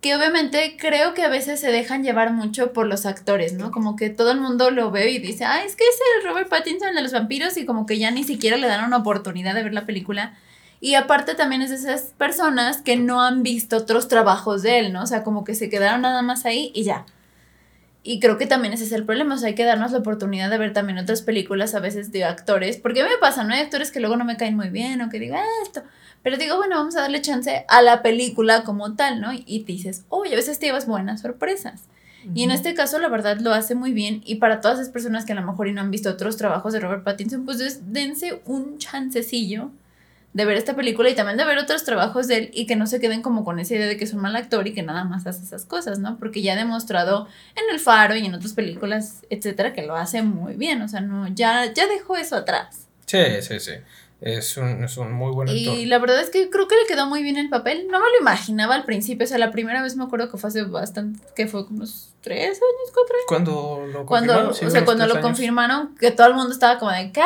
Que 0.00 0.14
obviamente 0.14 0.76
creo 0.78 1.14
que 1.14 1.22
a 1.22 1.28
veces 1.28 1.60
se 1.60 1.72
dejan 1.72 2.04
llevar 2.04 2.32
mucho 2.32 2.72
por 2.72 2.86
los 2.86 3.06
actores, 3.06 3.54
¿no? 3.54 3.72
Como 3.72 3.96
que 3.96 4.10
todo 4.10 4.30
el 4.30 4.40
mundo 4.40 4.70
lo 4.70 4.90
ve 4.92 5.10
y 5.10 5.18
dice, 5.18 5.44
ah, 5.44 5.64
es 5.64 5.74
que 5.74 5.84
es 5.84 5.98
el 6.18 6.28
Robert 6.28 6.48
Pattinson 6.48 6.94
de 6.94 7.02
los 7.02 7.12
vampiros 7.12 7.56
y 7.56 7.66
como 7.66 7.86
que 7.86 7.98
ya 7.98 8.10
ni 8.10 8.22
siquiera 8.22 8.56
le 8.56 8.68
dan 8.68 8.84
una 8.84 8.98
oportunidad 8.98 9.54
de 9.54 9.64
ver 9.64 9.74
la 9.74 9.86
película. 9.86 10.36
Y 10.80 10.94
aparte 10.94 11.34
también 11.34 11.62
es 11.62 11.70
de 11.70 11.76
esas 11.76 12.12
personas 12.16 12.80
que 12.82 12.96
no 12.96 13.22
han 13.22 13.42
visto 13.42 13.76
otros 13.76 14.06
trabajos 14.06 14.62
de 14.62 14.78
él, 14.78 14.92
¿no? 14.92 15.02
O 15.02 15.06
sea, 15.06 15.24
como 15.24 15.42
que 15.44 15.56
se 15.56 15.68
quedaron 15.68 16.02
nada 16.02 16.22
más 16.22 16.44
ahí 16.44 16.70
y 16.74 16.84
ya. 16.84 17.04
Y 18.02 18.20
creo 18.20 18.38
que 18.38 18.46
también 18.46 18.72
ese 18.72 18.84
es 18.84 18.92
el 18.92 19.04
problema, 19.04 19.34
o 19.34 19.38
sea, 19.38 19.48
hay 19.48 19.54
que 19.54 19.64
darnos 19.64 19.92
la 19.92 19.98
oportunidad 19.98 20.48
de 20.50 20.58
ver 20.58 20.72
también 20.72 20.98
otras 20.98 21.22
películas 21.22 21.74
a 21.74 21.80
veces 21.80 22.12
de 22.12 22.24
actores, 22.24 22.76
porque 22.76 23.00
a 23.00 23.04
mí 23.04 23.10
me 23.10 23.18
pasa, 23.18 23.44
¿no? 23.44 23.52
Hay 23.54 23.60
actores 23.60 23.90
que 23.90 24.00
luego 24.00 24.16
no 24.16 24.24
me 24.24 24.36
caen 24.36 24.56
muy 24.56 24.70
bien 24.70 25.02
o 25.02 25.10
que 25.10 25.18
digo, 25.18 25.34
"Ah, 25.36 25.44
esto, 25.62 25.82
pero 26.22 26.36
digo, 26.36 26.56
bueno, 26.56 26.76
vamos 26.76 26.96
a 26.96 27.02
darle 27.02 27.20
chance 27.20 27.64
a 27.68 27.82
la 27.82 28.02
película 28.02 28.64
como 28.64 28.94
tal, 28.94 29.20
¿no? 29.20 29.32
Y 29.32 29.64
dices, 29.64 30.04
oye, 30.08 30.32
a 30.34 30.36
veces 30.36 30.58
te 30.58 30.66
llevas 30.66 30.86
buenas 30.86 31.20
sorpresas. 31.22 31.82
Y 32.34 32.42
en 32.42 32.50
este 32.50 32.74
caso, 32.74 32.98
la 32.98 33.08
verdad, 33.08 33.38
lo 33.40 33.54
hace 33.54 33.74
muy 33.74 33.92
bien. 33.92 34.22
Y 34.24 34.34
para 34.36 34.60
todas 34.60 34.78
esas 34.78 34.92
personas 34.92 35.24
que 35.24 35.32
a 35.32 35.36
lo 35.36 35.42
mejor 35.46 35.68
y 35.68 35.72
no 35.72 35.80
han 35.80 35.90
visto 35.90 36.10
otros 36.10 36.36
trabajos 36.36 36.72
de 36.72 36.80
Robert 36.80 37.04
Pattinson, 37.04 37.44
pues 37.44 37.92
dense 37.92 38.42
un 38.44 38.76
chancecillo 38.78 39.70
de 40.34 40.44
ver 40.44 40.56
esta 40.56 40.76
película 40.76 41.08
y 41.08 41.14
también 41.14 41.36
de 41.38 41.44
ver 41.44 41.58
otros 41.58 41.84
trabajos 41.84 42.28
de 42.28 42.36
él 42.36 42.50
y 42.52 42.66
que 42.66 42.76
no 42.76 42.86
se 42.86 43.00
queden 43.00 43.22
como 43.22 43.44
con 43.44 43.58
esa 43.58 43.74
idea 43.74 43.86
de 43.86 43.96
que 43.96 44.04
es 44.04 44.12
un 44.12 44.20
mal 44.20 44.36
actor 44.36 44.66
y 44.66 44.74
que 44.74 44.82
nada 44.82 45.04
más 45.04 45.26
hace 45.26 45.42
esas 45.42 45.64
cosas, 45.64 45.98
¿no? 45.98 46.18
Porque 46.18 46.42
ya 46.42 46.52
ha 46.52 46.56
demostrado 46.56 47.26
en 47.56 47.64
El 47.74 47.80
Faro 47.80 48.14
y 48.14 48.26
en 48.26 48.34
otras 48.34 48.52
películas, 48.52 49.22
etcétera, 49.30 49.72
que 49.72 49.82
lo 49.82 49.96
hace 49.96 50.22
muy 50.22 50.54
bien. 50.54 50.82
O 50.82 50.88
sea, 50.88 51.00
no, 51.00 51.26
ya, 51.28 51.72
ya 51.72 51.86
dejó 51.86 52.16
eso 52.16 52.36
atrás. 52.36 52.86
Sí, 53.06 53.18
sí, 53.40 53.58
sí. 53.58 53.72
Es 54.20 54.56
un, 54.56 54.82
es 54.82 54.96
un 54.96 55.12
muy 55.12 55.32
buen 55.32 55.48
actor. 55.48 55.74
Y 55.76 55.86
la 55.86 55.98
verdad 55.98 56.20
es 56.20 56.28
que 56.30 56.50
creo 56.50 56.66
que 56.66 56.74
le 56.74 56.86
quedó 56.86 57.06
muy 57.06 57.22
bien 57.22 57.36
el 57.36 57.48
papel. 57.48 57.86
No 57.88 58.00
me 58.00 58.06
lo 58.10 58.20
imaginaba 58.20 58.74
al 58.74 58.84
principio. 58.84 59.24
O 59.24 59.28
sea, 59.28 59.38
la 59.38 59.52
primera 59.52 59.80
vez 59.80 59.96
me 59.96 60.04
acuerdo 60.04 60.28
que 60.30 60.36
fue 60.38 60.48
hace 60.48 60.62
bastante, 60.64 61.20
que 61.36 61.46
fue 61.46 61.64
como 61.64 61.78
unos 61.78 62.12
tres 62.20 62.48
años, 62.48 62.92
cuatro 62.92 63.14
años. 63.14 63.24
Cuando 63.28 63.86
lo 63.92 64.06
Cuando, 64.06 64.32
confirmaron, 64.34 64.50
o 64.50 64.54
sí, 64.54 64.70
sea, 64.70 64.84
cuando 64.84 65.06
lo 65.06 65.14
años. 65.14 65.24
confirmaron, 65.24 65.94
que 65.96 66.10
todo 66.10 66.26
el 66.26 66.34
mundo 66.34 66.52
estaba 66.52 66.78
como 66.80 66.90
de, 66.90 67.12
¿qué? 67.12 67.22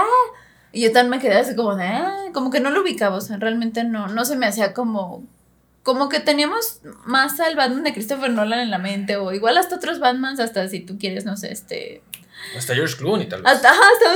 Y 0.73 0.83
yo 0.83 0.93
también 0.93 1.11
me 1.11 1.19
quedé 1.21 1.35
así 1.37 1.55
como 1.55 1.77
de, 1.77 1.85
ah, 1.85 2.17
como 2.33 2.51
que 2.51 2.61
no 2.61 2.71
lo 2.71 2.83
ubicaba, 2.83 3.17
o 3.17 3.21
sea, 3.21 3.37
realmente 3.37 3.85
no, 3.85 4.09
no 4.09 4.25
se 4.25 4.37
me 4.37 4.47
hacía 4.47 4.73
como, 4.73 5.23
como 5.83 6.09
que 6.09 6.21
teníamos 6.21 6.81
más 7.05 7.39
al 7.41 7.57
Batman 7.57 7.85
de 7.85 7.93
Christopher 7.93 8.31
Nolan 8.31 8.61
en 8.61 8.71
la 8.71 8.79
mente, 8.79 9.17
o 9.17 9.33
igual 9.33 9.59
hasta 9.59 9.77
otros 9.77 9.99
Batmans, 9.99 10.41
hasta 10.41 10.67
si 10.69 10.81
tú 10.81 10.99
quieres, 10.99 11.25
no 11.27 11.37
sé, 11.37 11.53
este, 11.53 12.03
Hasta 12.57 12.75
George 12.75 12.97
Clooney, 12.97 13.29
tal 13.29 13.43
vez. 13.43 13.53
hasta 13.53 13.71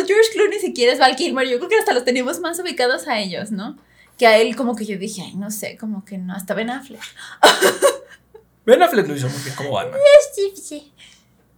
George 0.06 0.30
Clooney 0.32 0.58
si 0.58 0.72
quieres, 0.72 0.98
Val 0.98 1.14
Kilmer, 1.16 1.46
yo 1.46 1.58
creo 1.58 1.68
que 1.68 1.78
hasta 1.78 1.92
los 1.92 2.04
teníamos 2.04 2.40
más 2.40 2.58
ubicados 2.58 3.06
a 3.06 3.18
ellos, 3.18 3.50
¿no? 3.50 3.76
Que 4.16 4.26
a 4.26 4.38
él 4.38 4.56
como 4.56 4.74
que 4.76 4.86
yo 4.86 4.96
dije, 4.96 5.22
ay, 5.22 5.34
no 5.34 5.50
sé, 5.50 5.76
como 5.76 6.04
que 6.06 6.16
no, 6.16 6.32
hasta 6.32 6.54
Ben 6.54 6.70
Affleck. 6.70 7.02
Ben 8.64 8.82
Affleck 8.82 9.06
lo 9.06 9.14
hizo 9.14 9.28
muy 9.28 9.42
bien 9.42 9.54
como 9.54 9.72
Batman. 9.72 10.00
Sí, 10.34 10.52
sí. 10.56 10.92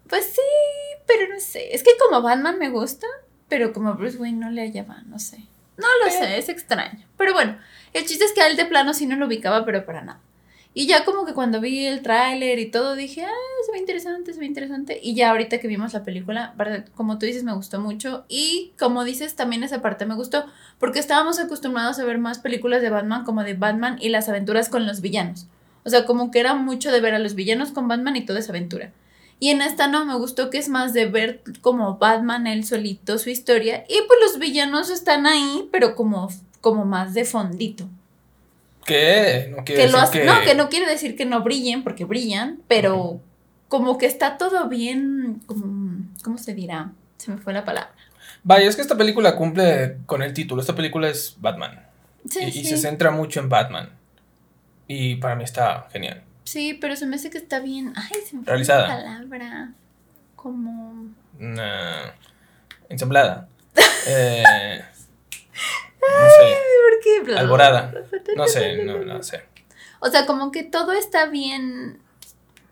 Pues 0.09 0.27
sí, 0.27 0.41
pero 1.07 1.33
no 1.33 1.41
sé. 1.41 1.75
Es 1.75 1.83
que 1.83 1.91
como 1.99 2.21
Batman 2.21 2.59
me 2.59 2.69
gusta, 2.69 3.07
pero 3.49 3.73
como 3.73 3.95
Bruce 3.95 4.19
Wayne 4.19 4.39
no 4.39 4.51
le 4.51 4.63
hallaba, 4.63 5.03
no 5.07 5.19
sé. 5.19 5.39
No 5.77 5.87
lo 6.05 6.11
sé, 6.11 6.39
es 6.39 6.49
extraño. 6.49 7.05
Pero 7.17 7.33
bueno, 7.33 7.57
el 7.93 8.05
chiste 8.05 8.25
es 8.25 8.33
que 8.33 8.43
a 8.43 8.49
él 8.49 8.57
de 8.57 8.67
plano 8.67 8.95
sí 8.95 9.07
no 9.07 9.17
lo 9.17 9.27
ubicaba, 9.27 9.65
pero 9.65 9.87
para 9.87 10.03
nada. 10.03 10.21
Y 10.75 10.87
ya 10.87 11.05
como 11.05 11.25
que 11.25 11.35
cuando 11.35 11.61
vi 11.61 11.87
el 11.87 12.03
tráiler 12.03 12.59
y 12.59 12.71
todo, 12.71 12.95
dije, 12.95 13.25
ah, 13.25 13.65
se 13.67 13.73
ve 13.73 13.79
interesante, 13.79 14.33
se 14.33 14.39
ve 14.39 14.47
interesante. 14.47 15.01
Y 15.03 15.15
ya 15.15 15.31
ahorita 15.31 15.59
que 15.59 15.67
vimos 15.67 15.93
la 15.93 16.05
película, 16.05 16.55
como 16.95 17.19
tú 17.19 17.27
dices, 17.27 17.43
me 17.43 17.55
gustó 17.55 17.81
mucho. 17.81 18.25
Y 18.29 18.73
como 18.79 19.05
dices, 19.05 19.35
también 19.35 19.63
esa 19.63 19.83
parte 19.83 20.07
me 20.07 20.15
gustó, 20.15 20.45
porque 20.79 20.99
estábamos 20.99 21.41
acostumbrados 21.41 21.99
a 21.99 22.05
ver 22.05 22.19
más 22.19 22.39
películas 22.39 22.83
de 22.83 22.91
Batman 22.91 23.25
como 23.25 23.43
de 23.45 23.55
Batman 23.55 23.99
y 24.01 24.11
las 24.11 24.29
aventuras 24.29 24.69
con 24.69 24.87
los 24.87 25.01
villanos. 25.01 25.47
O 25.85 25.91
sea, 25.91 26.05
como 26.05 26.31
que 26.31 26.41
era 26.41 26.55
mucho 26.55 26.93
de 26.93 27.01
ver 27.01 27.15
a 27.15 27.19
los 27.19 27.35
villanos 27.35 27.73
con 27.73 27.89
Batman 27.89 28.17
y 28.17 28.25
toda 28.25 28.39
esa 28.39 28.53
aventura. 28.53 28.93
Y 29.41 29.51
en 29.51 29.63
esta 29.63 29.87
no, 29.87 30.05
me 30.05 30.17
gustó 30.17 30.51
que 30.51 30.59
es 30.59 30.69
más 30.69 30.93
de 30.93 31.07
ver 31.07 31.43
como 31.61 31.97
Batman 31.99 32.47
él 32.47 32.65
solito 32.65 33.19
su 33.19 33.31
historia. 33.31 33.85
Y 33.89 33.99
pues 34.07 34.19
los 34.21 34.39
villanos 34.39 34.91
están 34.91 35.27
ahí, 35.27 35.69
pero 35.71 35.95
como, 35.95 36.29
como 36.61 36.85
más 36.85 37.15
de 37.15 37.25
fondito. 37.25 37.89
¿Qué? 38.85 39.53
No 39.55 39.65
quiere 39.65 39.83
Que 39.83 39.89
decir 39.89 40.21
que... 40.21 40.25
No, 40.25 40.41
que 40.45 40.55
no 40.55 40.69
quiere 40.69 40.87
decir 40.87 41.17
que 41.17 41.25
no 41.25 41.43
brillen, 41.43 41.85
porque 41.85 42.05
brillan, 42.05 42.61
pero 42.67 43.21
como 43.69 43.99
que 43.99 44.07
está 44.07 44.39
todo 44.39 44.69
bien, 44.69 45.43
como, 45.47 46.05
¿cómo 46.25 46.39
se 46.39 46.55
dirá? 46.55 46.93
Se 47.19 47.31
me 47.31 47.39
fue 47.39 47.53
la 47.53 47.65
palabra. 47.65 47.93
Vaya, 48.43 48.67
es 48.67 48.77
que 48.77 48.83
esta 48.83 48.97
película 48.97 49.37
cumple 49.37 49.99
con 50.07 50.23
el 50.23 50.33
título. 50.33 50.61
Esta 50.61 50.75
película 50.75 51.09
es 51.09 51.37
Batman. 51.39 51.87
Sí, 52.29 52.41
y, 52.43 52.47
y 52.47 52.53
sí. 52.53 52.65
se 52.65 52.79
centra 52.79 53.11
mucho 53.11 53.41
en 53.41 53.49
Batman. 53.49 53.91
Y 54.87 55.17
para 55.17 55.37
mí 55.37 55.45
está 55.45 55.87
genial. 55.93 56.23
Sí, 56.51 56.75
pero 56.81 56.97
se 56.97 57.07
me 57.07 57.17
hace 57.17 57.29
que 57.31 57.39
está 57.39 57.61
bien. 57.61 57.93
Ay, 57.97 58.21
se 58.27 58.37
me 58.37 58.43
fue 58.43 58.51
Realizada. 58.53 58.89
la 58.89 58.97
palabra. 58.97 59.73
Como. 60.37 61.07
Una 61.39 62.15
ensamblada. 62.89 63.49
Eh, 64.11 64.83
no 66.01 66.29
sé. 66.31 66.57
¿Por 67.21 67.27
qué? 67.27 67.37
Alborada. 67.39 67.93
No 68.37 68.47
sé, 68.47 68.83
no, 68.85 69.01
no 69.01 69.23
sé. 69.23 69.43
O 70.01 70.09
sea, 70.09 70.25
como 70.25 70.51
que 70.51 70.63
todo 70.63 70.93
está 70.93 71.27
bien 71.27 71.99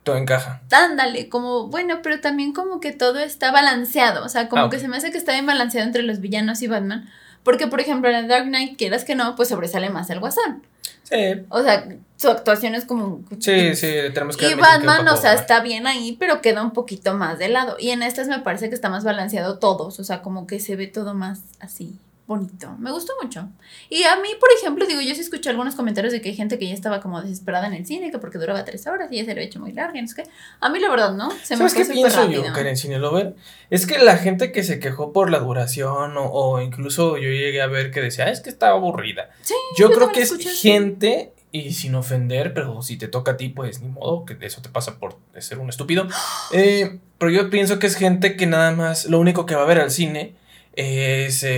Todo 0.03 0.17
encaja. 0.17 0.63
ándale, 0.71 1.29
como, 1.29 1.67
bueno, 1.69 2.01
pero 2.03 2.21
también 2.21 2.53
como 2.55 2.81
que 2.81 2.93
todo 2.93 3.19
está 3.19 3.51
balanceado, 3.51 4.25
o 4.25 4.29
sea, 4.31 4.49
como 4.49 4.65
Ah, 4.65 4.71
que 4.71 4.79
se 4.79 4.89
me 4.89 4.97
hace 4.97 5.11
que 5.11 5.19
está 5.19 5.33
bien 5.33 5.45
balanceado 5.47 5.87
entre 5.87 6.03
los 6.05 6.21
villanos 6.21 6.63
y 6.63 6.69
Batman, 6.69 7.11
porque 7.47 7.69
por 7.69 7.81
ejemplo 7.81 8.11
en 8.11 8.27
Dark 8.27 8.47
Knight, 8.47 8.77
quieras 8.77 9.05
que 9.05 9.15
no, 9.15 9.37
pues 9.37 9.51
sobresale 9.51 9.89
más 9.89 10.11
el 10.11 10.19
Guasón, 10.19 10.65
Sí, 11.05 11.45
o 11.51 11.63
sea, 11.63 11.87
su 12.17 12.29
actuación 12.29 12.75
es 12.75 12.85
como... 12.85 13.21
sí, 13.39 13.77
sí, 13.77 13.93
tenemos 14.13 14.37
que 14.37 14.51
Y 14.51 14.55
Batman, 14.55 15.05
poco 15.05 15.15
o 15.15 15.17
sea, 15.17 15.35
está 15.35 15.61
bien 15.61 15.87
ahí, 15.87 16.17
pero 16.19 16.41
queda 16.41 16.61
un 16.65 16.73
poquito 16.73 17.15
más 17.15 17.39
de 17.39 17.49
lado. 17.49 17.77
Y 17.79 17.91
en 17.91 18.03
estas 18.03 18.27
me 18.27 18.41
parece 18.41 18.69
que 18.69 18.75
está 18.75 18.89
más 18.89 19.05
balanceado 19.05 19.61
todos, 19.61 20.01
o 20.01 20.03
sea, 20.03 20.23
como 20.23 20.49
que 20.49 20.59
se 20.59 20.75
ve 20.75 20.89
todo 20.89 21.15
más 21.15 21.43
así, 21.61 21.97
bonito. 22.27 22.75
Me 22.79 22.91
gustó 22.91 23.13
mucho. 23.23 23.49
Y 23.89 24.03
a 24.03 24.17
mí, 24.17 24.29
por 24.41 24.49
ejemplo, 24.59 24.85
digo, 24.87 25.01
yo 25.01 25.15
sí 25.15 25.21
escuché 25.21 25.51
algunos 25.51 25.75
comentarios 25.75 26.13
de 26.13 26.21
que 26.21 26.31
hay 26.31 26.35
gente 26.35 26.59
que 26.59 26.67
ya 26.69 26.75
estaba 26.75 27.01
como 27.01 27.23
desesperada 27.23 27.67
en 27.67 27.75
el 27.75 27.87
cine, 27.87 28.11
que 28.11 28.19
porque 28.19 28.39
duraba 28.39 28.65
tres 28.65 28.87
horas 28.87 29.11
y 29.11 29.17
ya 29.17 29.23
se 29.23 29.29
lo 29.29 29.33
había 29.33 29.45
hecho 29.45 29.61
muy 29.61 29.73
largo 29.73 29.97
y 29.97 30.03
no 30.03 30.09
sé 30.09 30.23
qué. 30.23 30.31
A 30.61 30.69
mí 30.69 30.81
la 30.81 30.91
verdad, 30.91 31.15
¿no? 31.15 31.31
Se 31.43 31.57
¿Sabes 31.57 31.75
qué 31.75 31.85
pienso 31.85 32.29
yo, 32.29 32.43
Karen 32.53 32.77
Cine 32.77 32.99
Lover? 32.99 33.35
Es 33.71 33.87
que 33.87 33.99
la 33.99 34.17
gente 34.17 34.53
que 34.53 34.63
se 34.63 34.81
quejó 34.81 35.13
por 35.13 35.31
la 35.31 35.39
duración 35.39 36.17
o, 36.17 36.25
o 36.25 36.61
incluso 36.61 37.17
yo 37.17 37.29
llegué 37.29 37.63
a 37.63 37.67
ver 37.67 37.91
que 37.91 38.01
decía, 38.01 38.27
"Ah, 38.27 38.31
es 38.31 38.41
que 38.41 38.51
estaba 38.51 38.77
aburrida. 38.77 39.31
Sí, 39.43 39.55
Yo 39.79 39.89
yo 39.89 39.95
creo 39.95 40.13
que 40.13 40.21
es 40.23 40.33
escuché 40.33 40.51
gente, 40.51 41.33
y 41.53 41.73
sin 41.73 41.95
ofender, 41.95 42.53
pero 42.53 42.83
si 42.83 42.97
te 42.97 43.09
toca 43.09 43.33
a 43.33 43.37
ti, 43.37 43.49
pues 43.49 43.81
ni 43.81 43.89
modo, 43.89 44.25
que 44.25 44.37
eso 44.41 44.61
te 44.61 44.69
pasa 44.69 44.99
por 44.99 45.17
ser 45.39 45.59
un 45.59 45.69
estúpido. 45.69 46.07
Eh, 46.53 47.01
pero 47.19 47.31
yo 47.31 47.51
pienso 47.51 47.79
que 47.79 47.87
es 47.87 47.97
gente 47.97 48.37
que 48.37 48.47
nada 48.47 48.71
más, 48.73 49.07
lo 49.07 49.19
único 49.19 49.47
que 49.47 49.55
va 49.55 49.63
a 49.63 49.67
ver 49.67 49.81
al 49.81 49.91
cine 49.91 50.35
es, 50.77 51.43
eh, 51.43 51.49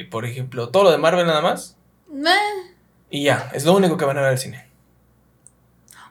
eh, 0.00 0.08
por 0.10 0.24
ejemplo, 0.24 0.70
todo 0.70 0.84
lo 0.84 0.90
de 0.90 0.98
Marvel 0.98 1.26
nada 1.26 1.40
más. 1.42 1.76
Y 3.10 3.24
ya, 3.24 3.50
es 3.54 3.64
lo 3.64 3.74
único 3.74 3.96
que 3.96 4.04
van 4.04 4.18
a 4.18 4.22
ver 4.22 4.30
al 4.30 4.38
cine. 4.38 4.66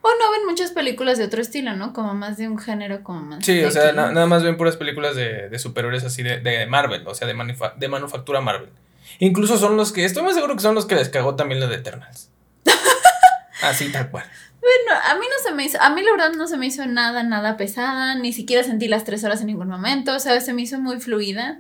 O 0.01 0.09
no 0.09 0.31
ven 0.31 0.45
muchas 0.45 0.71
películas 0.71 1.17
de 1.17 1.23
otro 1.25 1.41
estilo, 1.41 1.75
¿no? 1.75 1.93
Como 1.93 2.13
más 2.13 2.37
de 2.37 2.47
un 2.49 2.57
género, 2.59 3.03
como 3.03 3.21
más. 3.21 3.45
Sí, 3.45 3.63
o 3.63 3.71
sea, 3.71 3.93
na- 3.93 4.11
nada 4.11 4.25
más 4.27 4.43
ven 4.43 4.57
puras 4.57 4.75
películas 4.75 5.15
de, 5.15 5.47
de 5.49 5.59
superhéroes 5.59 6.03
así 6.03 6.23
de, 6.23 6.39
de 6.41 6.65
Marvel, 6.65 7.07
o 7.07 7.15
sea, 7.15 7.25
de, 7.27 7.33
manufa- 7.33 7.73
de 7.75 7.87
manufactura 7.87 8.41
Marvel. 8.41 8.69
Incluso 9.19 9.57
son 9.57 9.77
los 9.77 9.91
que, 9.93 10.03
estoy 10.03 10.23
muy 10.23 10.33
seguro 10.33 10.55
que 10.55 10.61
son 10.61 10.75
los 10.75 10.85
que 10.85 10.95
les 10.95 11.07
cagó 11.09 11.35
también 11.35 11.59
la 11.61 11.67
de 11.67 11.75
Eternals. 11.75 12.29
Así 13.61 13.91
tal 13.91 14.09
cual. 14.09 14.25
Bueno, 14.59 14.99
a 15.09 15.15
mí 15.15 15.25
no 15.25 15.49
se 15.49 15.53
me 15.55 15.63
hizo, 15.65 15.81
a 15.81 15.89
mí 15.89 16.01
la 16.03 16.11
verdad 16.11 16.31
no 16.33 16.47
se 16.47 16.57
me 16.57 16.65
hizo 16.65 16.85
nada, 16.85 17.23
nada 17.23 17.55
pesada, 17.57 18.15
ni 18.15 18.33
siquiera 18.33 18.63
sentí 18.63 18.87
las 18.87 19.03
tres 19.05 19.23
horas 19.23 19.41
en 19.41 19.47
ningún 19.47 19.67
momento, 19.67 20.15
o 20.15 20.19
sea, 20.19 20.39
se 20.41 20.53
me 20.53 20.61
hizo 20.63 20.79
muy 20.79 20.99
fluida. 20.99 21.59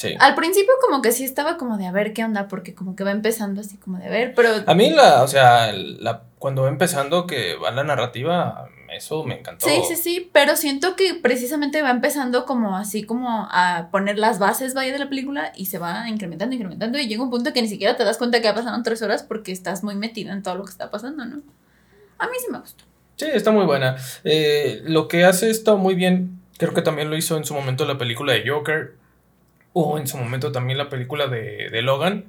Sí. 0.00 0.14
Al 0.18 0.34
principio 0.34 0.72
como 0.80 1.02
que 1.02 1.12
sí 1.12 1.24
estaba 1.24 1.58
como 1.58 1.76
de 1.76 1.86
a 1.86 1.92
ver 1.92 2.14
qué 2.14 2.24
onda, 2.24 2.48
porque 2.48 2.74
como 2.74 2.96
que 2.96 3.04
va 3.04 3.10
empezando 3.10 3.60
así 3.60 3.76
como 3.76 3.98
de 3.98 4.06
a 4.06 4.08
ver, 4.08 4.32
pero 4.34 4.48
A 4.66 4.74
mí 4.74 4.88
la, 4.88 5.22
o 5.22 5.28
sea, 5.28 5.74
la, 5.74 6.22
cuando 6.38 6.62
va 6.62 6.70
empezando 6.70 7.26
que 7.26 7.54
va 7.56 7.70
la 7.70 7.84
narrativa, 7.84 8.66
eso 8.90 9.24
me 9.24 9.40
encantó. 9.40 9.68
sí, 9.68 9.82
sí, 9.86 9.96
sí, 9.96 10.30
pero 10.32 10.56
siento 10.56 10.96
que 10.96 11.12
precisamente 11.12 11.82
va 11.82 11.90
empezando 11.90 12.46
como 12.46 12.78
así 12.78 13.02
como 13.02 13.46
a 13.50 13.88
poner 13.92 14.18
las 14.18 14.38
bases 14.38 14.72
vaya 14.72 14.90
de 14.90 15.00
la 15.00 15.10
película 15.10 15.52
y 15.54 15.66
se 15.66 15.78
va 15.78 16.08
incrementando, 16.08 16.54
incrementando 16.54 16.98
y 16.98 17.06
llega 17.06 17.22
un 17.22 17.28
punto 17.28 17.52
que 17.52 17.60
ni 17.60 17.68
siquiera 17.68 17.98
te 17.98 18.04
das 18.04 18.16
cuenta 18.16 18.40
que 18.40 18.48
ha 18.48 18.54
pasado 18.54 18.82
tres 18.82 19.02
horas 19.02 19.22
porque 19.22 19.52
estás 19.52 19.84
muy 19.84 19.96
metida 19.96 20.32
en 20.32 20.42
todo 20.42 20.54
lo 20.54 20.64
que 20.64 20.70
está 20.70 20.90
pasando, 20.90 21.26
¿no? 21.26 21.42
A 22.16 22.26
mí 22.26 22.32
sí 22.40 22.50
me 22.50 22.58
gustó. 22.58 22.84
Sí, 23.16 23.26
está 23.34 23.50
muy 23.50 23.66
buena. 23.66 23.96
Eh, 24.24 24.80
lo 24.86 25.08
que 25.08 25.26
hace 25.26 25.50
está 25.50 25.74
muy 25.74 25.94
bien, 25.94 26.40
creo 26.56 26.72
que 26.72 26.80
también 26.80 27.10
lo 27.10 27.18
hizo 27.18 27.36
en 27.36 27.44
su 27.44 27.52
momento 27.52 27.84
la 27.84 27.98
película 27.98 28.32
de 28.32 28.48
Joker, 28.48 28.94
o 29.72 29.98
en 29.98 30.06
su 30.06 30.16
momento 30.16 30.52
también 30.52 30.78
la 30.78 30.88
película 30.88 31.26
de, 31.26 31.70
de 31.70 31.82
Logan, 31.82 32.24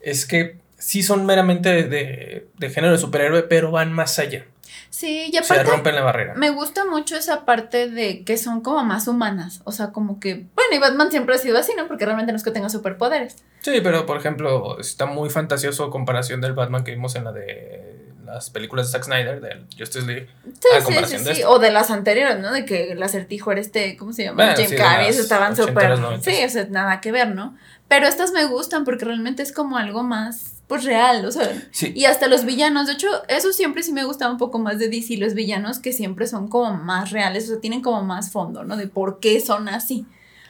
es 0.00 0.26
que 0.26 0.58
sí 0.78 1.02
son 1.02 1.26
meramente 1.26 1.70
de, 1.70 1.82
de, 1.84 2.48
de 2.56 2.70
género 2.70 2.92
de 2.92 2.98
superhéroe, 2.98 3.42
pero 3.44 3.70
van 3.70 3.92
más 3.92 4.18
allá. 4.18 4.44
Sí, 4.90 5.30
y 5.32 5.36
aparte 5.36 5.64
rompen 5.64 5.94
la 5.94 6.02
barrera. 6.02 6.34
Me 6.34 6.50
gusta 6.50 6.84
mucho 6.84 7.16
esa 7.16 7.44
parte 7.44 7.88
de 7.90 8.24
que 8.24 8.36
son 8.36 8.62
como 8.62 8.84
más 8.84 9.08
humanas. 9.08 9.60
O 9.64 9.72
sea, 9.72 9.92
como 9.92 10.20
que. 10.20 10.46
Bueno, 10.54 10.74
y 10.74 10.78
Batman 10.78 11.10
siempre 11.10 11.34
ha 11.34 11.38
sido 11.38 11.58
así, 11.58 11.72
¿no? 11.76 11.86
Porque 11.86 12.04
realmente 12.04 12.32
no 12.32 12.36
es 12.36 12.44
que 12.44 12.50
tenga 12.50 12.68
superpoderes. 12.68 13.36
Sí, 13.60 13.80
pero 13.82 14.06
por 14.06 14.16
ejemplo, 14.16 14.78
está 14.80 15.06
muy 15.06 15.28
fantasioso 15.28 15.90
comparación 15.90 16.40
del 16.40 16.54
Batman 16.54 16.84
que 16.84 16.92
vimos 16.92 17.14
en 17.16 17.24
la 17.24 17.32
de 17.32 17.95
las 18.36 18.50
películas 18.50 18.86
de 18.86 18.92
Zack 18.92 19.04
Snyder, 19.04 19.40
del 19.40 19.66
Justice 19.78 20.06
League. 20.06 20.28
Sí, 20.44 20.68
A 20.74 20.78
sí, 20.80 20.84
comparación 20.84 21.22
sí, 21.22 21.28
de 21.28 21.34
sí. 21.36 21.42
O 21.46 21.58
de 21.58 21.70
las 21.70 21.90
anteriores, 21.90 22.38
¿no? 22.38 22.52
De 22.52 22.64
que 22.66 22.92
el 22.92 23.02
acertijo 23.02 23.50
era 23.50 23.60
este. 23.60 23.96
¿Cómo 23.96 24.12
se 24.12 24.24
llama? 24.24 24.44
Bueno, 24.44 24.56
Jim 24.56 24.68
sí, 24.68 24.76
Carrey. 24.76 25.08
estaban 25.08 25.56
súper. 25.56 25.96
Sí, 26.20 26.44
o 26.44 26.48
sea, 26.50 26.66
nada 26.70 27.00
que 27.00 27.12
ver, 27.12 27.34
¿no? 27.34 27.56
Pero 27.88 28.06
estas 28.06 28.32
me 28.32 28.44
gustan 28.44 28.84
porque 28.84 29.04
realmente 29.06 29.42
es 29.42 29.52
como 29.52 29.78
algo 29.78 30.02
más. 30.02 30.52
Pues 30.66 30.84
real, 30.84 31.24
o 31.24 31.30
sea. 31.30 31.50
Sí, 31.70 31.92
Y 31.94 32.04
hasta 32.06 32.26
los 32.26 32.44
villanos, 32.44 32.88
de 32.88 32.94
hecho, 32.94 33.08
eso 33.28 33.52
siempre 33.52 33.82
sí 33.82 33.92
me 33.92 34.04
gustaba 34.04 34.32
un 34.32 34.38
poco 34.38 34.58
más 34.58 34.78
de 34.78 34.88
DC, 34.88 35.16
los 35.16 35.34
villanos 35.34 35.78
que 35.78 35.92
siempre 35.92 36.26
son 36.26 36.48
como 36.48 36.74
más 36.74 37.12
reales, 37.12 37.44
o 37.44 37.52
sea, 37.52 37.60
tienen 37.60 37.80
como 37.82 38.02
más 38.02 38.30
fondo, 38.32 38.64
¿no? 38.64 38.76
De 38.76 38.88
por 38.88 39.20
qué 39.20 39.40
son 39.40 39.68
así. 39.68 40.04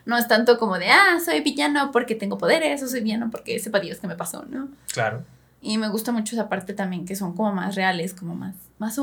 No 0.07 0.17
es 0.17 0.27
tanto 0.27 0.59
como 0.59 0.79
de, 0.79 0.89
ah, 0.89 1.19
soy 1.23 1.41
villano 1.41 1.91
porque 1.93 2.15
tengo 2.15 2.39
poderes, 2.39 2.83
o 2.83 2.89
soy 2.89 3.01
villano 3.03 3.29
porque 3.31 3.59
sepa 3.59 3.81
Dios 3.81 3.99
qué 3.99 4.07
me 4.07 4.17
pasó, 4.17 4.45
¿no? 4.49 4.69
claro. 4.93 5.23
Y 5.67 5.79
me 5.79 5.89
gusta 5.89 6.13
mucho 6.13 6.37
esa 6.37 6.49
parte 6.49 6.75
también, 6.75 7.05
que 7.07 7.17
son 7.17 7.35
como 7.35 7.53
más 7.53 7.75
reales, 7.75 8.15
como 8.15 8.37
más, 8.37 8.55
más. 8.79 8.97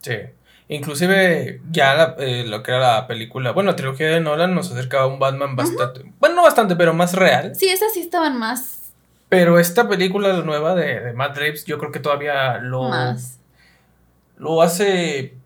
Sí. 0.00 0.16
Inclusive 0.66 1.60
ya 1.70 1.94
la- 1.94 2.16
eh, 2.18 2.44
lo 2.44 2.62
que 2.64 2.72
era 2.72 2.94
la 2.94 3.06
película, 3.06 3.52
bueno, 3.52 3.70
la 3.70 3.76
trilogía 3.76 4.08
de 4.08 4.20
Nolan 4.20 4.52
nos 4.54 4.70
acercaba 4.72 5.04
a 5.04 5.06
un 5.06 5.18
Batman 5.20 5.54
bastante, 5.54 6.12
bueno, 6.18 6.34
no 6.34 6.42
bastante, 6.42 6.74
pero 6.76 6.92
más 6.92 7.14
real. 7.14 7.54
Sí, 7.54 7.68
esas 7.68 7.92
sí 7.94 8.00
estaban 8.00 8.36
más, 8.38 8.92
Pero 9.28 9.58
esta 9.58 9.88
película, 9.88 10.28
la 10.32 10.42
nueva 10.42 10.74
de, 10.74 11.00
de 11.00 11.12
Matt 11.12 11.36
Reeves, 11.36 11.64
yo 11.66 11.78
creo 11.78 11.92
que 11.92 12.00
todavía 12.00 12.58
lo, 12.58 12.88
más. 12.88 13.38
lo 14.38 14.60
hace, 14.62 15.36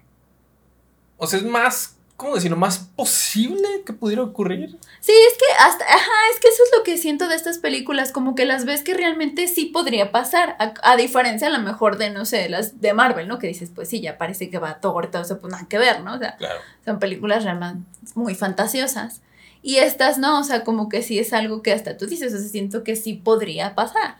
o 1.18 1.26
sea, 1.26 1.38
es 1.38 1.44
más, 1.44 1.96
¿cómo 2.16 2.34
decirlo? 2.36 2.56
Más 2.56 2.78
posible 2.96 3.66
que 3.84 3.92
pudiera 3.92 4.22
ocurrir. 4.22 4.78
Sí, 5.04 5.10
es 5.10 5.36
que 5.36 5.44
hasta, 5.58 5.84
ajá, 5.84 6.10
es 6.32 6.38
que 6.38 6.46
eso 6.46 6.62
es 6.62 6.70
lo 6.78 6.84
que 6.84 6.96
siento 6.96 7.26
de 7.26 7.34
estas 7.34 7.58
películas, 7.58 8.12
como 8.12 8.36
que 8.36 8.44
las 8.44 8.64
ves 8.64 8.84
que 8.84 8.94
realmente 8.94 9.48
sí 9.48 9.64
podría 9.66 10.12
pasar, 10.12 10.54
a, 10.60 10.74
a 10.84 10.96
diferencia 10.96 11.48
a 11.48 11.50
lo 11.50 11.58
mejor 11.58 11.98
de, 11.98 12.10
no 12.10 12.24
sé, 12.24 12.48
las 12.48 12.80
de 12.80 12.92
Marvel, 12.94 13.26
¿no? 13.26 13.40
Que 13.40 13.48
dices, 13.48 13.72
pues 13.74 13.88
sí, 13.88 14.00
ya 14.00 14.16
parece 14.16 14.48
que 14.48 14.58
va 14.60 14.78
todo, 14.80 15.00
todo 15.10 15.22
eso, 15.22 15.40
pues 15.40 15.52
nada 15.52 15.66
que 15.68 15.76
ver, 15.78 16.02
¿no? 16.02 16.14
O 16.14 16.18
sea, 16.18 16.36
Claro. 16.36 16.60
son 16.84 17.00
películas 17.00 17.42
realmente 17.42 17.84
muy 18.14 18.36
fantasiosas. 18.36 19.22
Y 19.60 19.78
estas 19.78 20.18
no, 20.18 20.38
o 20.38 20.44
sea, 20.44 20.62
como 20.62 20.88
que 20.88 21.02
sí 21.02 21.18
es 21.18 21.32
algo 21.32 21.62
que 21.62 21.72
hasta 21.72 21.96
tú 21.96 22.06
dices, 22.06 22.32
o 22.32 22.38
sea, 22.38 22.48
siento 22.48 22.84
que 22.84 22.94
sí 22.94 23.14
podría 23.14 23.74
pasar. 23.74 24.18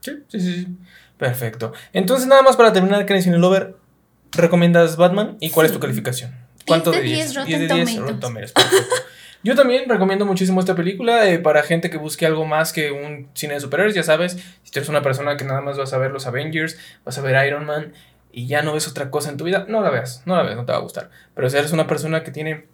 Sí, 0.00 0.12
sí, 0.28 0.40
sí, 0.40 0.54
sí. 0.64 0.66
Perfecto. 1.16 1.72
Entonces, 1.94 2.26
nada 2.26 2.42
más 2.42 2.54
para 2.56 2.74
terminar, 2.74 3.06
Karen 3.06 3.22
Cine 3.22 3.38
Lover, 3.38 3.76
¿recomiendas 4.32 4.96
Batman? 4.98 5.38
¿Y 5.40 5.48
cuál 5.48 5.64
es 5.66 5.72
tu 5.72 5.80
calificación? 5.80 6.34
¿Cuánto 6.66 6.90
de 6.90 7.00
10 7.00 7.34
de 7.34 7.44
10? 7.44 7.46
10 7.46 7.58
Rotten 7.58 7.68
Tomatoes. 7.68 7.96
Rotten 7.98 8.20
Tomatoes, 8.20 8.52
perfecto. 8.52 8.94
Yo 9.44 9.54
también 9.54 9.88
recomiendo 9.88 10.26
muchísimo 10.26 10.58
esta 10.60 10.74
película 10.74 11.28
eh, 11.28 11.38
para 11.38 11.62
gente 11.62 11.90
que 11.90 11.96
busque 11.96 12.26
algo 12.26 12.44
más 12.44 12.72
que 12.72 12.90
un 12.90 13.28
cine 13.34 13.54
de 13.54 13.60
superhéroes, 13.60 13.94
ya 13.94 14.02
sabes, 14.02 14.32
si 14.64 14.70
tú 14.72 14.80
eres 14.80 14.88
una 14.88 15.00
persona 15.02 15.36
que 15.36 15.44
nada 15.44 15.60
más 15.60 15.78
vas 15.78 15.92
a 15.92 15.98
ver 15.98 16.10
los 16.10 16.26
Avengers, 16.26 16.76
vas 17.04 17.16
a 17.18 17.22
ver 17.22 17.46
Iron 17.46 17.64
Man 17.64 17.92
y 18.32 18.46
ya 18.46 18.62
no 18.62 18.72
ves 18.74 18.88
otra 18.88 19.10
cosa 19.10 19.30
en 19.30 19.36
tu 19.36 19.44
vida, 19.44 19.64
no 19.68 19.80
la 19.80 19.90
veas, 19.90 20.22
no 20.26 20.36
la 20.36 20.42
veas, 20.42 20.56
no 20.56 20.64
te 20.64 20.72
va 20.72 20.78
a 20.78 20.82
gustar. 20.82 21.10
Pero 21.34 21.48
si 21.48 21.56
eres 21.56 21.72
una 21.72 21.86
persona 21.86 22.24
que 22.24 22.30
tiene 22.32 22.66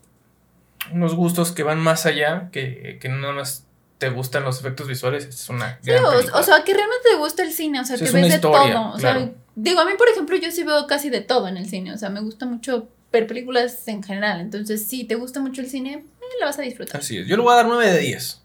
unos 0.92 1.14
gustos 1.14 1.52
que 1.52 1.62
van 1.62 1.78
más 1.80 2.06
allá, 2.06 2.48
que, 2.52 2.98
que 3.00 3.08
nada 3.08 3.32
más 3.32 3.66
te 3.98 4.08
gustan 4.10 4.44
los 4.44 4.58
efectos 4.60 4.88
visuales, 4.88 5.24
es 5.24 5.48
una 5.48 5.78
Sí, 5.82 5.90
gran 5.90 6.04
o, 6.04 6.08
o 6.10 6.42
sea, 6.42 6.64
que 6.64 6.74
realmente 6.74 7.08
te 7.10 7.16
gusta 7.16 7.42
el 7.42 7.52
cine, 7.52 7.80
o 7.80 7.84
sea, 7.84 7.96
Sí, 7.96 8.02
que 8.04 8.08
es 8.08 8.12
ves 8.14 8.28
de 8.32 8.38
todo. 8.38 8.52
O 8.52 8.96
claro. 8.96 8.98
sea, 8.98 9.30
digo, 9.54 9.80
a 9.80 9.84
mí, 9.84 9.92
por 9.96 10.08
ejemplo, 10.08 10.36
yo 10.36 10.50
sí 10.50 10.64
veo 10.64 10.86
casi 10.86 11.10
de 11.10 11.20
todo 11.20 11.46
en 11.48 11.56
el 11.56 11.66
cine, 11.68 11.92
o 11.92 11.98
sea, 11.98 12.10
me 12.10 12.20
gusta 12.20 12.46
mucho 12.46 12.88
ver 13.12 13.26
películas 13.28 13.86
en 13.86 14.02
general. 14.02 14.40
Entonces, 14.40 14.86
si 14.86 15.04
te 15.04 15.14
gusta 15.14 15.40
mucho 15.40 15.60
el 15.60 15.68
cine, 15.68 16.04
eh, 16.34 16.40
la 16.40 16.46
vas 16.46 16.58
a 16.58 16.62
disfrutar. 16.62 17.00
Así 17.00 17.18
es. 17.18 17.26
Yo 17.26 17.36
le 17.36 17.42
voy 17.42 17.52
a 17.52 17.56
dar 17.56 17.66
9 17.66 17.92
de 17.92 17.98
10. 17.98 18.42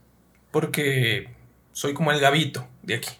Porque 0.52 1.30
soy 1.72 1.94
como 1.94 2.12
el 2.12 2.20
gavito 2.20 2.68
de 2.84 2.96
aquí. 2.96 3.10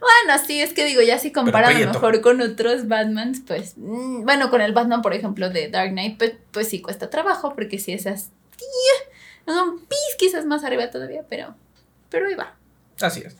Bueno, 0.00 0.42
sí, 0.46 0.62
es 0.62 0.72
que 0.72 0.86
digo, 0.86 1.02
ya 1.02 1.18
si 1.18 1.30
comparan 1.30 1.76
a 1.76 1.78
lo 1.78 1.92
mejor 1.92 2.22
con 2.22 2.40
otros 2.40 2.88
Batmans, 2.88 3.42
pues, 3.46 3.74
mm, 3.76 4.24
bueno, 4.24 4.48
con 4.48 4.62
el 4.62 4.72
Batman, 4.72 5.02
por 5.02 5.12
ejemplo, 5.12 5.50
de 5.50 5.68
Dark 5.68 5.90
Knight, 5.90 6.16
pues, 6.16 6.32
pues 6.52 6.68
sí 6.68 6.80
cuesta 6.80 7.10
trabajo, 7.10 7.54
porque 7.54 7.78
si 7.78 7.92
esas, 7.92 8.30
no 9.46 9.54
son 9.54 9.80
pis 9.80 10.16
quizás 10.18 10.46
más 10.46 10.64
arriba 10.64 10.90
todavía, 10.90 11.24
pero, 11.28 11.54
pero 12.08 12.28
ahí 12.28 12.34
va. 12.34 12.54
Así 12.98 13.20
es. 13.20 13.36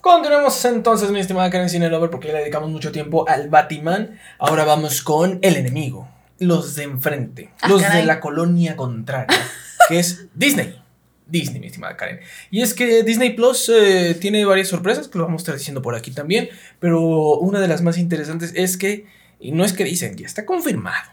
Continuemos 0.00 0.64
entonces, 0.66 1.10
mi 1.10 1.18
estimada 1.18 1.50
Karen 1.50 1.68
Cine 1.68 1.88
Lover, 1.88 2.10
porque 2.10 2.28
le 2.28 2.40
dedicamos 2.40 2.70
mucho 2.70 2.92
tiempo 2.92 3.28
al 3.28 3.48
Batman. 3.48 4.20
Ahora 4.38 4.64
vamos 4.64 5.02
con 5.02 5.40
el 5.42 5.56
enemigo. 5.56 6.08
Los 6.38 6.74
de 6.74 6.84
enfrente. 6.84 7.50
Ah, 7.60 7.68
los 7.68 7.82
caray. 7.82 8.00
de 8.02 8.06
la 8.06 8.20
colonia 8.20 8.76
contraria. 8.76 9.36
que 9.88 9.98
es 9.98 10.26
Disney. 10.34 10.80
Disney, 11.26 11.58
mi 11.60 11.68
estimada 11.68 11.96
Karen. 11.96 12.20
Y 12.50 12.60
es 12.62 12.74
que 12.74 13.02
Disney 13.02 13.30
Plus 13.34 13.70
eh, 13.70 14.14
tiene 14.20 14.44
varias 14.44 14.68
sorpresas 14.68 15.08
que 15.08 15.16
lo 15.18 15.24
vamos 15.24 15.40
a 15.40 15.42
estar 15.42 15.54
diciendo 15.56 15.80
por 15.80 15.94
aquí 15.94 16.10
también. 16.10 16.48
Pero 16.80 17.00
una 17.38 17.60
de 17.60 17.68
las 17.68 17.80
más 17.82 17.96
interesantes 17.98 18.52
es 18.54 18.76
que, 18.76 19.06
y 19.40 19.52
no 19.52 19.64
es 19.64 19.72
que 19.72 19.84
dicen, 19.84 20.16
ya 20.16 20.26
está 20.26 20.44
confirmado, 20.44 21.10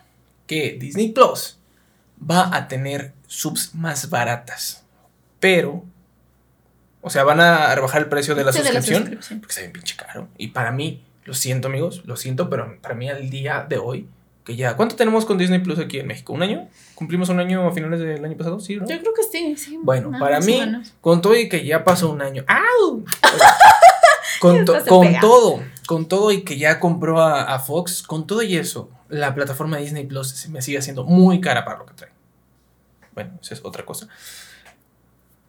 que 0.48 0.78
Disney 0.80 1.10
Plus 1.12 1.58
va 2.30 2.56
a 2.56 2.68
tener 2.68 3.14
subs 3.28 3.74
más 3.74 4.10
baratas. 4.10 4.84
Pero, 5.40 5.86
o 7.02 7.10
sea, 7.10 7.24
van 7.24 7.40
a 7.40 7.74
rebajar 7.74 8.02
el 8.02 8.10
precio 8.10 8.36
de 8.36 8.44
la 8.44 8.52
Sí, 8.52 8.60
suscripción. 8.60 9.00
suscripción. 9.04 9.40
Porque 9.40 9.52
está 9.52 9.62
bien 9.62 9.72
pinche 9.74 9.96
caro. 9.96 10.28
Y 10.38 10.48
para 10.50 10.72
mí, 10.74 11.04
lo 11.24 11.34
siento 11.34 11.70
amigos, 11.70 12.02
lo 12.06 12.18
siento, 12.18 12.50
pero 12.50 12.80
para 12.82 12.96
mí 12.96 13.10
al 13.10 13.30
día 13.30 13.66
de 13.68 13.78
hoy, 13.78 14.08
que 14.52 14.56
ya... 14.58 14.76
¿Cuánto 14.76 14.96
tenemos 14.96 15.26
con 15.26 15.38
Disney 15.38 15.60
Plus 15.60 15.80
aquí 15.80 16.00
en 16.00 16.08
México? 16.08 16.34
¿Un 16.34 16.44
año? 16.44 16.68
¿Cumplimos 16.96 17.30
un 17.30 17.40
año 17.40 17.68
a 17.68 17.72
finales 17.74 18.00
del 18.00 18.24
año 18.24 18.38
pasado? 18.38 18.60
Sí, 18.60 18.76
¿no? 18.76 18.88
Yo 18.88 19.00
creo 19.00 19.14
que 19.14 19.24
sí, 19.24 19.56
sí. 19.58 19.80
Bueno, 19.82 20.12
para 20.20 20.40
mí, 20.42 20.62
con 21.02 21.22
todo 21.22 21.36
y 21.36 21.48
que 21.50 21.66
ya 21.66 21.84
pasó 21.84 22.10
un 22.12 22.22
año. 22.22 22.44
¡Au! 22.48 23.04
con, 24.40 24.66
to- 24.66 24.84
con 24.88 25.20
todo, 25.20 25.64
con 25.88 26.08
todo 26.08 26.32
y 26.32 26.44
que 26.44 26.58
ya 26.58 26.80
compró 26.80 27.22
a, 27.22 27.44
a 27.54 27.60
Fox, 27.60 28.04
con 28.04 28.28
todo 28.28 28.42
y 28.42 28.56
eso, 28.58 28.90
la 29.10 29.34
plataforma 29.36 29.78
de 29.78 29.84
Disney 29.84 30.06
Plus 30.06 30.30
se 30.30 30.50
me 30.50 30.62
sigue 30.62 30.78
haciendo 30.78 31.04
muy 31.04 31.42
cara 31.42 31.64
para 31.66 31.80
lo 31.80 31.86
que 31.86 31.94
trae. 31.94 32.12
Bueno, 33.14 33.32
esa 33.42 33.54
es 33.56 33.62
otra 33.64 33.86
cosa. 33.86 34.08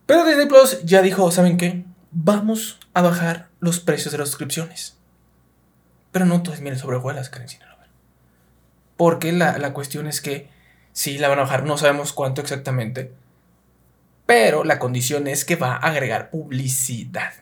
Pero 0.07 0.25
Disney 0.25 0.47
Plus 0.47 0.83
ya 0.85 1.01
dijo, 1.03 1.31
¿saben 1.31 1.57
qué? 1.57 1.85
Vamos 2.11 2.79
a 2.93 3.03
bajar 3.03 3.49
los 3.61 3.81
precios 3.81 4.13
de 4.13 4.19
las 4.19 4.29
suscripciones. 4.29 4.97
Pero 6.11 6.27
no 6.27 6.43
todo 6.43 6.55
es 6.55 6.61
miel 6.61 6.77
sobre 6.79 6.97
hojuelas, 6.99 7.31
Karen 7.31 7.49
Sinaloa. 7.49 7.72
Porque 9.03 9.33
la, 9.33 9.59
la 9.59 9.73
cuestión 9.73 10.07
es 10.07 10.21
que 10.21 10.47
sí 10.93 11.19
la 11.19 11.27
van 11.27 11.41
a 11.41 11.43
bajar, 11.43 11.65
no 11.65 11.77
sabemos 11.77 12.13
cuánto 12.13 12.41
exactamente. 12.41 13.11
Pero 14.27 14.63
la 14.63 14.79
condición 14.79 15.27
es 15.27 15.45
que 15.45 15.57
va 15.57 15.73
a 15.73 15.89
agregar 15.89 16.31
publicidad. 16.31 17.33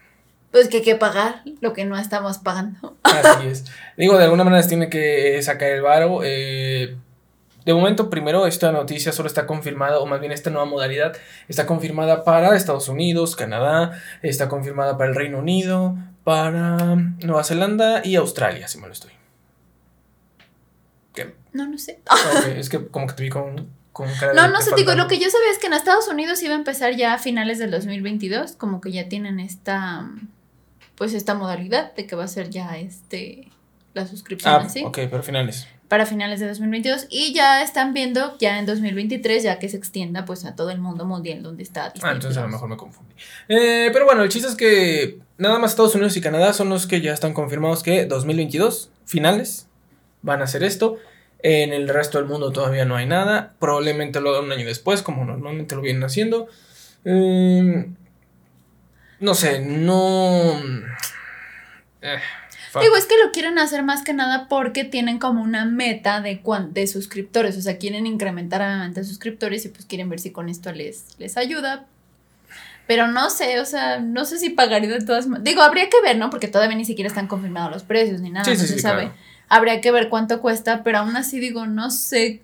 Pues 0.53 0.69
que 0.69 0.79
hay 0.79 0.83
que 0.83 0.97
pagar 0.97 1.43
lo 1.61 1.75
que 1.75 1.85
no 1.85 1.99
estamos 1.99 2.39
pagando. 2.39 2.97
Así 3.03 3.47
es. 3.47 3.67
Digo, 3.99 4.17
de 4.17 4.25
alguna 4.25 4.43
manera 4.43 4.63
se 4.63 4.71
tiene 4.71 4.89
que 4.89 5.39
sacar 5.43 5.69
el 5.69 5.83
varo. 5.83 6.21
eh, 6.25 6.97
de 7.67 7.75
momento, 7.75 8.09
primero, 8.09 8.47
esta 8.47 8.73
noticia 8.73 9.13
solo 9.13 9.27
está 9.27 9.47
confirmada, 9.47 9.99
o 9.99 10.07
más 10.07 10.19
bien 10.19 10.33
esta 10.33 10.49
nueva 10.49 10.65
modalidad 10.65 11.15
está 11.47 11.67
confirmada 11.67 12.25
para 12.25 12.57
Estados 12.57 12.89
Unidos, 12.89 13.37
Canadá, 13.37 14.01
está 14.23 14.49
confirmada 14.49 14.97
para 14.97 15.11
el 15.11 15.15
Reino 15.15 15.41
Unido, 15.41 15.95
para 16.25 16.97
Nueva 16.97 17.45
Zelanda 17.45 18.01
y 18.03 18.17
Australia, 18.17 18.67
si 18.67 18.79
me 18.79 18.87
lo 18.87 18.95
estoy. 18.95 19.20
¿Qué? 21.15 21.35
No, 21.53 21.67
no 21.67 21.79
sé. 21.79 22.01
Es 22.57 22.69
que 22.69 22.87
como 22.89 23.07
que 23.07 23.15
te 23.15 23.23
vi 23.25 23.29
con, 23.31 23.69
con 23.93 24.09
cara 24.19 24.29
de 24.33 24.35
No, 24.35 24.49
no 24.49 24.59
te 24.59 24.65
sé, 24.67 24.75
digo, 24.77 24.95
lo 24.95 25.09
que 25.09 25.19
yo 25.19 25.29
sabía 25.31 25.51
es 25.51 25.59
que 25.59 25.67
en 25.67 25.73
Estados 25.75 26.09
Unidos 26.09 26.43
iba 26.43 26.55
a 26.55 26.59
empezar 26.59 26.95
ya 26.97 27.15
a 27.15 27.19
finales 27.19 27.59
del 27.59 27.71
2022, 27.71 28.53
como 28.53 28.81
que 28.81 28.93
ya 28.93 29.09
tienen 29.09 29.41
esta, 29.41 30.09
pues 30.95 31.15
esta 31.15 31.35
modalidad 31.35 31.95
de 31.95 32.07
que 32.07 32.15
va 32.17 32.25
a 32.25 32.29
ser 32.29 32.51
ya 32.51 32.79
este, 32.79 33.49
la 33.95 34.07
suscripción 34.07 34.55
Ah, 34.55 34.59
así, 34.65 34.85
ok, 34.85 34.99
pero 35.11 35.23
finales. 35.23 35.67
para 35.89 36.07
finales 36.07 36.39
de 36.39 36.47
2022, 36.47 37.07
y 37.11 37.33
ya 37.35 37.63
están 37.63 37.93
viendo 37.93 38.39
ya 38.39 38.61
en 38.61 38.67
2023 38.67 39.43
ya 39.43 39.59
que 39.59 39.69
se 39.69 39.77
extienda 39.77 40.25
pues 40.25 40.45
a 40.45 40.55
todo 40.55 40.71
el 40.71 40.79
mundo 40.79 41.05
mundial 41.05 41.43
donde 41.43 41.65
está 41.65 41.91
Disney 41.91 42.09
Ah, 42.09 42.15
entonces 42.15 42.39
a 42.39 42.43
lo 42.43 42.49
mejor 42.49 42.69
me 42.69 42.77
confundí. 42.77 43.13
Eh, 43.49 43.91
pero 43.93 44.05
bueno, 44.05 44.23
el 44.23 44.29
chiste 44.29 44.49
es 44.49 44.55
que 44.55 45.19
nada 45.39 45.59
más 45.59 45.73
Estados 45.73 45.97
Unidos 45.97 46.17
y 46.17 46.21
Canadá 46.21 46.53
son 46.53 46.69
los 46.69 46.87
que 46.87 47.01
ya 47.01 47.13
están 47.13 47.33
confirmados 47.35 47.83
que 47.83 48.07
2022, 48.07 48.91
finales, 49.05 49.67
van 50.23 50.41
a 50.41 50.45
hacer 50.45 50.63
esto. 50.65 50.99
En 51.43 51.73
el 51.73 51.89
resto 51.89 52.19
del 52.19 52.27
mundo 52.27 52.53
todavía 52.53 52.85
no 52.85 52.97
hay 52.97 53.07
nada. 53.07 53.55
Probablemente 53.59 54.21
lo 54.21 54.31
hagan 54.31 54.45
un 54.45 54.53
año 54.53 54.67
después, 54.67 55.03
como 55.03 55.25
normalmente 55.25 55.75
lo 55.75 55.81
vienen 55.83 56.05
haciendo. 56.05 56.49
Eh, 57.05 57.87
no 59.21 59.35
sé, 59.35 59.61
no... 59.61 60.61
Eh. 62.03 62.19
Digo, 62.81 62.95
es 62.97 63.07
que 63.07 63.17
lo 63.25 63.33
quieren 63.33 63.59
hacer 63.59 63.83
más 63.83 64.03
que 64.05 64.13
nada 64.15 64.47
porque 64.49 64.85
tienen 64.85 65.19
como 65.19 65.43
una 65.43 65.65
meta 65.65 66.21
de, 66.21 66.41
cuan- 66.41 66.73
de 66.73 66.87
suscriptores, 66.87 67.57
o 67.59 67.61
sea, 67.63 67.79
quieren 67.79 68.07
incrementar 68.07 68.61
obviamente 68.61 69.03
suscriptores 69.03 69.65
y 69.65 69.71
pues 69.71 69.87
quieren 69.87 70.09
ver 70.09 70.21
si 70.21 70.31
con 70.31 70.49
esto 70.49 70.71
les, 70.73 71.19
les 71.19 71.37
ayuda. 71.37 71.87
Pero 72.87 73.09
no 73.09 73.29
sé, 73.29 73.59
o 73.61 73.65
sea, 73.65 73.99
no 73.99 74.25
sé 74.25 74.39
si 74.39 74.51
pagaría 74.51 74.89
de 74.89 75.05
todas 75.05 75.27
maneras. 75.27 75.45
Digo, 75.45 75.63
habría 75.63 75.89
que 75.89 76.01
ver, 76.01 76.17
¿no? 76.17 76.31
Porque 76.31 76.47
todavía 76.49 76.77
ni 76.77 76.85
siquiera 76.85 77.09
están 77.09 77.27
confirmados 77.27 77.73
los 77.73 77.83
precios 77.83 78.21
ni 78.21 78.31
nada, 78.31 78.45
Sí, 78.45 78.53
no 78.53 78.57
sí, 78.61 78.67
se 78.69 78.75
sí, 78.75 78.79
sabe. 78.81 79.03
claro. 79.03 79.17
Habría 79.51 79.81
que 79.83 79.91
ver 79.93 80.09
cuánto 80.09 80.41
cuesta, 80.41 80.83
pero 80.83 80.99
aún 80.99 81.17
así 81.17 81.39
digo, 81.41 81.67
no 81.67 81.91
sé. 81.91 82.41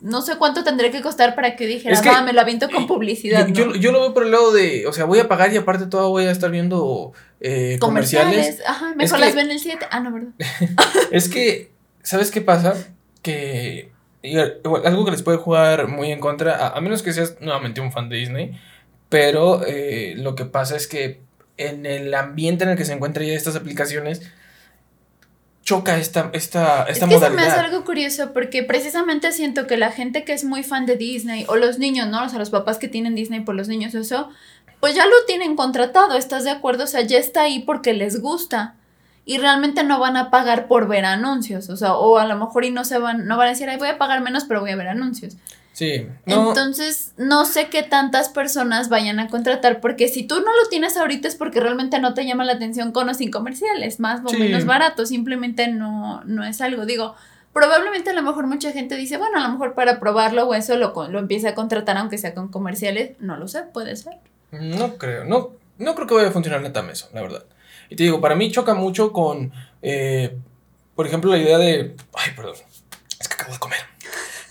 No 0.00 0.20
sé 0.20 0.36
cuánto 0.36 0.64
tendría 0.64 0.90
que 0.90 1.00
costar 1.00 1.36
para 1.36 1.54
que 1.54 1.64
dijera, 1.68 1.94
Es 1.94 2.00
que- 2.00 2.08
va, 2.08 2.22
me 2.22 2.32
lo 2.32 2.40
aviento 2.40 2.68
con 2.68 2.88
publicidad. 2.88 3.46
Yo, 3.46 3.66
¿no? 3.66 3.74
yo- 3.74 3.80
yo 3.80 3.92
lo 3.92 4.00
veo 4.00 4.12
por 4.14 4.24
el 4.24 4.32
lado 4.32 4.50
de, 4.52 4.84
o 4.88 4.92
sea, 4.92 5.04
voy 5.04 5.20
a 5.20 5.28
pagar 5.28 5.52
y 5.52 5.56
aparte 5.58 5.86
todo 5.86 6.08
voy 6.10 6.24
a 6.24 6.32
estar 6.32 6.50
viendo 6.50 7.12
eh, 7.40 7.76
comerciales. 7.80 8.60
Ajá, 8.66 8.94
mejor 8.96 9.18
que- 9.20 9.24
las 9.26 9.34
ven 9.36 9.50
el 9.52 9.60
7. 9.60 9.86
Ah, 9.92 10.00
no, 10.00 10.10
¿verdad? 10.12 10.30
Es 11.12 11.28
que, 11.28 11.70
¿sabes 12.02 12.32
qué 12.32 12.40
pasa? 12.40 12.74
Que 13.22 13.92
igual, 14.22 14.58
algo 14.84 15.04
que 15.04 15.10
les 15.12 15.22
puede 15.22 15.38
jugar 15.38 15.86
muy 15.86 16.10
en 16.10 16.18
contra, 16.18 16.56
a, 16.56 16.68
a 16.76 16.80
menos 16.80 17.02
que 17.02 17.12
seas 17.12 17.36
nuevamente 17.40 17.80
un 17.80 17.92
fan 17.92 18.08
de 18.08 18.16
Disney, 18.16 18.58
pero 19.08 19.64
eh, 19.66 20.14
lo 20.16 20.34
que 20.34 20.46
pasa 20.46 20.76
es 20.76 20.86
que 20.88 21.20
en 21.58 21.86
el 21.86 22.12
ambiente 22.14 22.64
en 22.64 22.70
el 22.70 22.76
que 22.76 22.84
se 22.84 22.92
encuentran 22.94 23.26
ya 23.26 23.34
estas 23.34 23.54
aplicaciones, 23.56 24.22
choca 25.62 25.96
esta, 25.98 26.30
esta, 26.32 26.84
esta 26.84 27.06
es 27.06 27.10
que 27.10 27.18
se 27.18 27.30
me 27.30 27.42
hace 27.42 27.60
algo 27.60 27.84
curioso 27.84 28.32
porque 28.32 28.62
precisamente 28.62 29.30
siento 29.32 29.66
que 29.66 29.76
la 29.76 29.92
gente 29.92 30.24
que 30.24 30.32
es 30.32 30.44
muy 30.44 30.62
fan 30.62 30.86
de 30.86 30.96
Disney 30.96 31.44
o 31.48 31.56
los 31.56 31.78
niños, 31.78 32.08
¿no? 32.08 32.24
O 32.24 32.28
sea, 32.28 32.38
los 32.38 32.50
papás 32.50 32.78
que 32.78 32.88
tienen 32.88 33.14
Disney 33.14 33.40
por 33.40 33.54
los 33.54 33.68
niños, 33.68 33.94
eso, 33.94 34.28
pues 34.80 34.94
ya 34.94 35.06
lo 35.06 35.14
tienen 35.26 35.54
contratado, 35.54 36.16
¿estás 36.16 36.44
de 36.44 36.50
acuerdo? 36.50 36.84
O 36.84 36.88
sea, 36.88 37.02
ya 37.02 37.18
está 37.18 37.42
ahí 37.42 37.60
porque 37.60 37.92
les 37.92 38.20
gusta 38.20 38.74
y 39.24 39.38
realmente 39.38 39.84
no 39.84 40.00
van 40.00 40.16
a 40.16 40.30
pagar 40.30 40.66
por 40.66 40.88
ver 40.88 41.04
anuncios, 41.04 41.68
o 41.68 41.76
sea, 41.76 41.94
o 41.94 42.18
a 42.18 42.26
lo 42.26 42.36
mejor 42.36 42.64
y 42.64 42.72
no 42.72 42.84
se 42.84 42.98
van, 42.98 43.26
no 43.26 43.36
van 43.36 43.46
a 43.46 43.50
decir, 43.50 43.68
ay, 43.68 43.78
voy 43.78 43.88
a 43.88 43.98
pagar 43.98 44.20
menos, 44.20 44.44
pero 44.44 44.60
voy 44.60 44.70
a 44.70 44.76
ver 44.76 44.88
anuncios. 44.88 45.36
Sí, 45.72 46.06
no, 46.26 46.48
Entonces, 46.48 47.14
no 47.16 47.46
sé 47.46 47.68
qué 47.68 47.82
tantas 47.82 48.28
personas 48.28 48.90
vayan 48.90 49.18
a 49.18 49.28
contratar, 49.28 49.80
porque 49.80 50.06
si 50.08 50.22
tú 50.22 50.34
no 50.40 50.52
lo 50.62 50.68
tienes 50.68 50.96
ahorita 50.98 51.28
es 51.28 51.34
porque 51.34 51.60
realmente 51.60 51.98
no 51.98 52.12
te 52.12 52.26
llama 52.26 52.44
la 52.44 52.52
atención 52.52 52.92
con 52.92 53.08
o 53.08 53.14
sin 53.14 53.30
comerciales, 53.30 53.98
más 53.98 54.20
o 54.24 54.28
Sí. 54.28 54.36
menos 54.36 54.66
barato, 54.66 55.06
simplemente 55.06 55.68
no, 55.68 56.22
no 56.24 56.44
es 56.44 56.60
algo. 56.60 56.84
Digo, 56.84 57.14
probablemente 57.54 58.10
a 58.10 58.12
lo 58.12 58.22
mejor 58.22 58.46
mucha 58.46 58.70
gente 58.72 58.96
dice, 58.96 59.16
bueno, 59.16 59.38
a 59.38 59.42
lo 59.46 59.48
mejor 59.50 59.74
para 59.74 59.98
probarlo 59.98 60.46
o 60.46 60.54
eso 60.54 60.76
lo, 60.76 60.92
lo 61.08 61.18
empiece 61.18 61.48
a 61.48 61.54
contratar 61.54 61.96
aunque 61.96 62.18
sea 62.18 62.34
con 62.34 62.48
comerciales, 62.48 63.12
no 63.18 63.36
lo 63.38 63.48
sé, 63.48 63.62
puede 63.62 63.96
ser. 63.96 64.14
No 64.50 64.98
creo, 64.98 65.24
no, 65.24 65.52
no 65.78 65.94
creo 65.94 66.06
que 66.06 66.14
vaya 66.14 66.28
a 66.28 66.32
funcionar 66.32 66.60
neta 66.60 66.86
eso, 66.92 67.08
la 67.14 67.22
verdad. 67.22 67.44
Y 67.88 67.96
te 67.96 68.02
digo, 68.02 68.20
para 68.20 68.34
mí 68.34 68.50
choca 68.52 68.74
mucho 68.74 69.12
con, 69.12 69.52
eh, 69.80 70.36
por 70.94 71.06
ejemplo, 71.06 71.30
la 71.30 71.38
idea 71.38 71.56
de... 71.58 71.96
Ay, 72.14 72.32
perdón, 72.36 72.56
es 73.18 73.28
que 73.28 73.34
acabo 73.34 73.52
de 73.54 73.58
comer. 73.58 73.80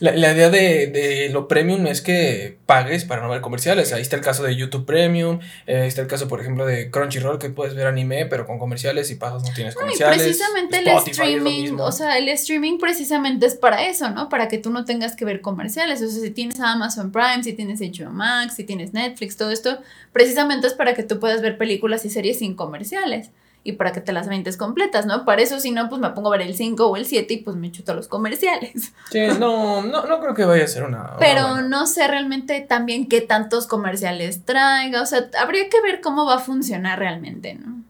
La, 0.02 0.14
la 0.14 0.34
idea 0.34 0.50
de, 0.50 0.88
de 0.88 1.30
lo 1.30 1.48
premium 1.48 1.86
es 1.86 2.02
que 2.02 2.58
pagues 2.66 3.06
para 3.06 3.22
no 3.22 3.30
ver 3.30 3.40
comerciales. 3.42 3.94
Ahí 3.94 4.02
está 4.02 4.16
el 4.16 4.24
caso 4.24 4.42
de 4.42 4.56
YouTube 4.56 4.86
Premium, 4.86 5.40
eh, 5.68 5.86
está 5.86 6.02
el 6.02 6.08
caso, 6.08 6.28
por 6.28 6.42
ejemplo, 6.42 6.66
de 6.66 6.90
Crunchyroll, 6.90 7.38
que 7.38 7.50
puedes 7.52 7.76
ver 7.76 7.86
anime, 7.86 8.26
pero 8.26 8.48
con 8.48 8.58
comerciales 8.58 9.12
y 9.12 9.16
pagas 9.16 9.44
no 9.44 9.54
tienes 9.54 9.76
No, 9.76 9.82
y 9.82 9.84
comerciales. 9.84 10.18
precisamente 10.24 10.80
el 10.80 10.88
Spotify 10.88 11.12
streaming, 11.12 11.74
o 11.80 11.92
sea, 11.92 12.18
el 12.18 12.28
streaming 12.30 12.80
precisamente 12.80 13.46
es 13.46 13.54
para 13.54 13.86
eso, 13.88 14.10
¿no? 14.10 14.28
Para 14.28 14.48
que 14.48 14.58
tú 14.58 14.72
no 14.72 14.86
tengas 14.86 15.16
que 15.16 15.24
ver 15.24 15.40
comerciales. 15.42 16.02
O 16.02 16.10
sea, 16.10 16.20
si 16.22 16.32
tienes 16.32 16.60
Amazon 16.60 17.12
Prime, 17.12 17.44
si 17.44 17.54
tienes 17.54 17.80
HBO 17.80 18.10
Max, 18.10 18.56
si 18.56 18.64
tienes 18.64 18.94
Netflix, 18.94 19.38
todo 19.38 19.52
esto, 19.52 19.78
precisamente 20.14 20.66
es 20.66 20.74
para 20.74 20.96
que 20.96 21.04
tú 21.04 21.20
puedas 21.20 21.44
ver 21.44 21.60
películas 21.60 22.04
y 22.06 22.10
series 22.10 22.40
sin 22.40 22.56
comerciales. 22.56 23.30
Y 23.64 23.74
para 23.74 23.92
que 23.92 24.02
te 24.02 24.12
las 24.12 24.28
ventes 24.28 24.58
completas, 24.58 25.06
¿no? 25.06 25.24
Para 25.24 25.42
eso, 25.44 25.60
si 25.60 25.70
no, 25.72 25.88
pues 25.88 26.02
me 26.02 26.10
pongo 26.12 26.34
a 26.34 26.38
ver 26.38 26.48
el 26.48 26.56
5 26.56 26.88
o 26.88 26.96
el 26.98 27.06
7 27.06 27.32
y 27.34 27.38
pues 27.38 27.56
me 27.56 27.72
chuto 27.72 27.94
los 27.94 28.08
comerciales. 28.08 28.92
Sí, 29.12 29.20
no, 29.40 29.84
no, 29.84 30.06
no 30.06 30.20
creo 30.20 30.34
que 30.34 30.46
vaya 30.46 30.64
a 30.64 30.68
ser 30.68 30.84
una... 30.84 31.02
una 31.02 31.18
Pero 31.20 31.48
buena. 31.50 31.62
no 31.68 31.86
sé 31.86 32.08
realmente 32.08 32.62
también 32.62 33.08
qué 33.08 33.22
tantos 33.22 33.68
comerciales 33.68 34.46
traiga. 34.46 35.02
O 35.02 35.06
sea, 35.06 35.30
habría 35.40 35.70
que 35.70 35.82
ver 35.82 36.02
cómo 36.02 36.26
va 36.26 36.36
a 36.36 36.40
funcionar 36.40 36.98
realmente, 36.98 37.54
¿no? 37.56 37.81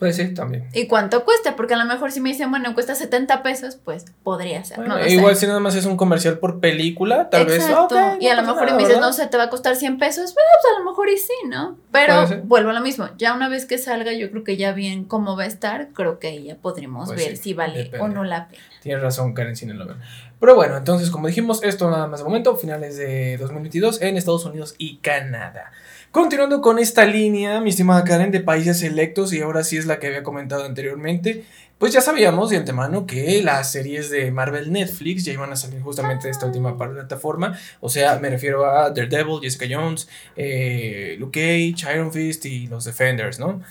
Pues 0.00 0.16
sí, 0.16 0.32
también. 0.32 0.66
¿Y 0.72 0.86
cuánto 0.86 1.26
cuesta? 1.26 1.56
Porque 1.56 1.74
a 1.74 1.76
lo 1.76 1.84
mejor 1.84 2.10
si 2.10 2.22
me 2.22 2.30
dicen, 2.30 2.50
bueno, 2.50 2.72
cuesta 2.72 2.94
70 2.94 3.42
pesos, 3.42 3.76
pues 3.76 4.06
podría 4.24 4.64
ser. 4.64 4.78
Bueno, 4.78 4.96
no 4.96 5.02
lo 5.02 5.06
igual 5.06 5.34
sé. 5.34 5.42
si 5.42 5.46
nada 5.46 5.60
más 5.60 5.74
es 5.74 5.84
un 5.84 5.98
comercial 5.98 6.38
por 6.38 6.58
película, 6.58 7.28
tal 7.28 7.44
vez... 7.44 7.56
Exacto. 7.62 7.94
ok, 7.96 8.16
y 8.18 8.26
a 8.28 8.34
lo 8.34 8.40
no 8.40 8.48
mejor 8.54 8.62
nada, 8.64 8.76
me 8.78 8.82
dices, 8.82 8.96
¿verdad? 8.96 9.08
no 9.08 9.12
sé, 9.12 9.26
te 9.26 9.36
va 9.36 9.42
a 9.44 9.50
costar 9.50 9.76
100 9.76 9.98
pesos. 9.98 10.32
Bueno, 10.32 10.48
pues 10.62 10.74
a 10.74 10.78
lo 10.78 10.90
mejor 10.90 11.10
y 11.10 11.18
sí, 11.18 11.34
¿no? 11.48 11.76
Pero 11.92 12.26
vuelvo 12.44 12.70
a 12.70 12.72
lo 12.72 12.80
mismo. 12.80 13.10
Ya 13.18 13.34
una 13.34 13.50
vez 13.50 13.66
que 13.66 13.76
salga, 13.76 14.14
yo 14.14 14.30
creo 14.30 14.42
que 14.42 14.56
ya 14.56 14.72
bien 14.72 15.04
cómo 15.04 15.36
va 15.36 15.42
a 15.42 15.46
estar, 15.46 15.88
creo 15.92 16.18
que 16.18 16.28
ahí 16.28 16.44
ya 16.44 16.54
podremos 16.56 17.08
Pues 17.08 17.18
ver 17.18 17.36
sí, 17.36 17.42
si 17.42 17.52
vale 17.54 17.84
depende. 17.84 17.98
o 18.02 18.08
no 18.08 18.24
la 18.24 18.48
pena. 18.48 18.62
Tienes 18.82 19.02
razón, 19.02 19.34
Karen 19.34 19.54
Cine 19.54 19.74
Lover. 19.74 19.96
Pero 20.40 20.54
bueno, 20.54 20.78
entonces, 20.78 21.10
como 21.10 21.26
dijimos, 21.26 21.62
esto 21.62 21.90
nada 21.90 22.06
más 22.06 22.20
de 22.20 22.24
momento, 22.24 22.56
finales 22.56 22.96
de 22.96 23.36
2022 23.36 24.00
en 24.00 24.16
Estados 24.16 24.46
Unidos 24.46 24.74
y 24.78 24.96
Canadá. 24.96 25.72
Continuando 26.12 26.60
con 26.60 26.80
esta 26.80 27.06
línea, 27.06 27.60
mi 27.60 27.70
estimada 27.70 28.02
Karen, 28.02 28.32
de 28.32 28.40
países 28.40 28.80
selectos, 28.80 29.32
y 29.32 29.42
ahora 29.42 29.62
sí 29.62 29.76
es 29.76 29.86
la 29.86 30.00
que 30.00 30.08
había 30.08 30.24
comentado 30.24 30.64
anteriormente, 30.64 31.44
pues 31.78 31.92
ya 31.92 32.00
sabíamos 32.00 32.50
de 32.50 32.56
antemano 32.56 33.06
que 33.06 33.40
las 33.44 33.70
series 33.70 34.10
de 34.10 34.32
Marvel 34.32 34.72
Netflix 34.72 35.24
ya 35.24 35.32
iban 35.32 35.52
a 35.52 35.56
salir 35.56 35.80
justamente 35.80 36.26
de 36.26 36.32
esta 36.32 36.46
última 36.46 36.76
plataforma. 36.76 37.56
O 37.80 37.88
sea, 37.88 38.18
me 38.18 38.28
refiero 38.28 38.66
a 38.66 38.90
Daredevil, 38.90 39.40
Jessica 39.40 39.66
Jones, 39.70 40.08
eh, 40.34 41.14
Luke 41.20 41.40
Cage, 41.40 41.94
Iron 41.94 42.12
Fist 42.12 42.44
y 42.44 42.66
los 42.66 42.84
Defenders, 42.84 43.38
¿no? 43.38 43.62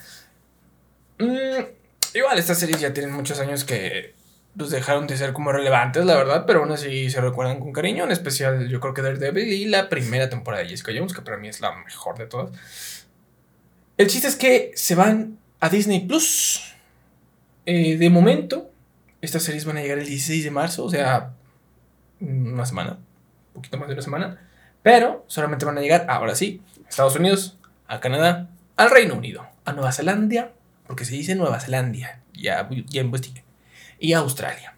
Mm, 1.17 1.65
igual, 2.13 2.39
estas 2.39 2.57
series 2.57 2.79
ya 2.79 2.93
tienen 2.93 3.11
muchos 3.11 3.37
años 3.41 3.65
que 3.65 4.13
pues 4.57 4.71
dejaron 4.71 5.07
de 5.07 5.17
ser 5.17 5.33
como 5.33 5.51
relevantes, 5.51 6.05
la 6.05 6.15
verdad, 6.15 6.45
pero 6.45 6.61
aún 6.61 6.71
así 6.71 7.09
se 7.09 7.21
recuerdan 7.21 7.59
con 7.59 7.71
cariño, 7.71 8.03
en 8.03 8.11
especial 8.11 8.67
yo 8.67 8.79
creo 8.79 8.93
que 8.93 9.01
Daredevil 9.01 9.47
y 9.47 9.65
la 9.65 9.89
primera 9.89 10.29
temporada 10.29 10.63
de 10.63 10.69
Jessica 10.69 10.91
Jones, 10.95 11.13
que 11.13 11.21
para 11.21 11.37
mí 11.37 11.47
es 11.47 11.61
la 11.61 11.75
mejor 11.83 12.17
de 12.17 12.25
todas. 12.25 13.07
El 13.97 14.07
chiste 14.07 14.27
es 14.27 14.35
que 14.35 14.71
se 14.75 14.95
van 14.95 15.37
a 15.59 15.69
Disney 15.69 16.05
Plus. 16.05 16.73
Eh, 17.65 17.97
de 17.97 18.09
momento, 18.09 18.71
estas 19.21 19.43
series 19.43 19.65
van 19.65 19.77
a 19.77 19.81
llegar 19.81 19.99
el 19.99 20.05
16 20.05 20.43
de 20.43 20.51
marzo, 20.51 20.85
o 20.85 20.89
sea, 20.89 21.33
una 22.19 22.65
semana, 22.65 22.97
un 23.49 23.53
poquito 23.53 23.77
más 23.77 23.87
de 23.87 23.93
una 23.93 24.01
semana, 24.01 24.49
pero 24.81 25.25
solamente 25.27 25.65
van 25.65 25.77
a 25.77 25.81
llegar, 25.81 26.05
ahora 26.09 26.33
sí, 26.33 26.61
a 26.85 26.89
Estados 26.89 27.15
Unidos, 27.15 27.57
a 27.87 27.99
Canadá, 27.99 28.49
al 28.77 28.89
Reino 28.89 29.15
Unido, 29.15 29.45
a 29.65 29.73
Nueva 29.73 29.91
Zelanda, 29.91 30.53
porque 30.87 31.05
se 31.05 31.13
dice 31.13 31.35
Nueva 31.35 31.59
Zelanda, 31.59 32.21
ya, 32.33 32.67
ya 32.87 33.01
investigué 33.01 33.43
y 33.99 34.13
Australia. 34.13 34.75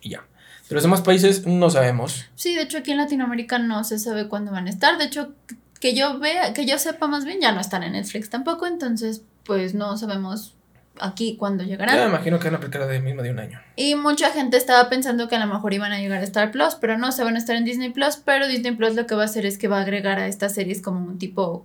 Y 0.00 0.10
ya. 0.10 0.24
De 0.68 0.74
los 0.74 0.82
demás 0.82 1.02
países 1.02 1.46
no 1.46 1.70
sabemos. 1.70 2.26
Sí, 2.34 2.54
de 2.54 2.62
hecho 2.62 2.78
aquí 2.78 2.92
en 2.92 2.98
Latinoamérica 2.98 3.58
no 3.58 3.84
se 3.84 3.98
sabe 3.98 4.28
cuándo 4.28 4.52
van 4.52 4.66
a 4.66 4.70
estar. 4.70 4.98
De 4.98 5.04
hecho, 5.04 5.32
que 5.80 5.94
yo 5.94 6.18
vea, 6.18 6.52
que 6.54 6.66
yo 6.66 6.78
sepa 6.78 7.06
más 7.06 7.24
bien, 7.24 7.40
ya 7.40 7.52
no 7.52 7.60
están 7.60 7.82
en 7.82 7.92
Netflix 7.92 8.30
tampoco. 8.30 8.66
Entonces, 8.66 9.22
pues 9.44 9.74
no 9.74 9.96
sabemos 9.98 10.54
aquí 11.00 11.36
cuándo 11.36 11.64
llegarán. 11.64 11.96
Ya 11.96 12.04
me 12.04 12.10
imagino 12.10 12.38
que 12.38 12.44
van 12.44 12.54
a 12.54 12.58
aplicar 12.58 12.86
de 12.86 13.00
misma 13.00 13.22
de 13.22 13.30
un 13.30 13.38
año. 13.38 13.60
Y 13.76 13.94
mucha 13.94 14.30
gente 14.30 14.56
estaba 14.56 14.88
pensando 14.88 15.28
que 15.28 15.36
a 15.36 15.44
lo 15.44 15.52
mejor 15.52 15.74
iban 15.74 15.92
a 15.92 15.98
llegar 15.98 16.20
a 16.20 16.24
Star 16.24 16.50
Plus, 16.50 16.76
pero 16.76 16.98
no, 16.98 17.12
se 17.12 17.24
van 17.24 17.34
a 17.34 17.38
estar 17.38 17.56
en 17.56 17.64
Disney 17.64 17.90
Plus, 17.90 18.16
pero 18.16 18.46
Disney 18.46 18.74
Plus 18.74 18.94
lo 18.94 19.06
que 19.06 19.14
va 19.14 19.22
a 19.22 19.24
hacer 19.26 19.46
es 19.46 19.58
que 19.58 19.68
va 19.68 19.78
a 19.78 19.82
agregar 19.82 20.18
a 20.18 20.26
estas 20.26 20.54
series 20.54 20.82
como 20.82 21.06
un 21.06 21.18
tipo 21.18 21.64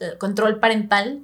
eh, 0.00 0.18
control 0.18 0.58
parental, 0.58 1.20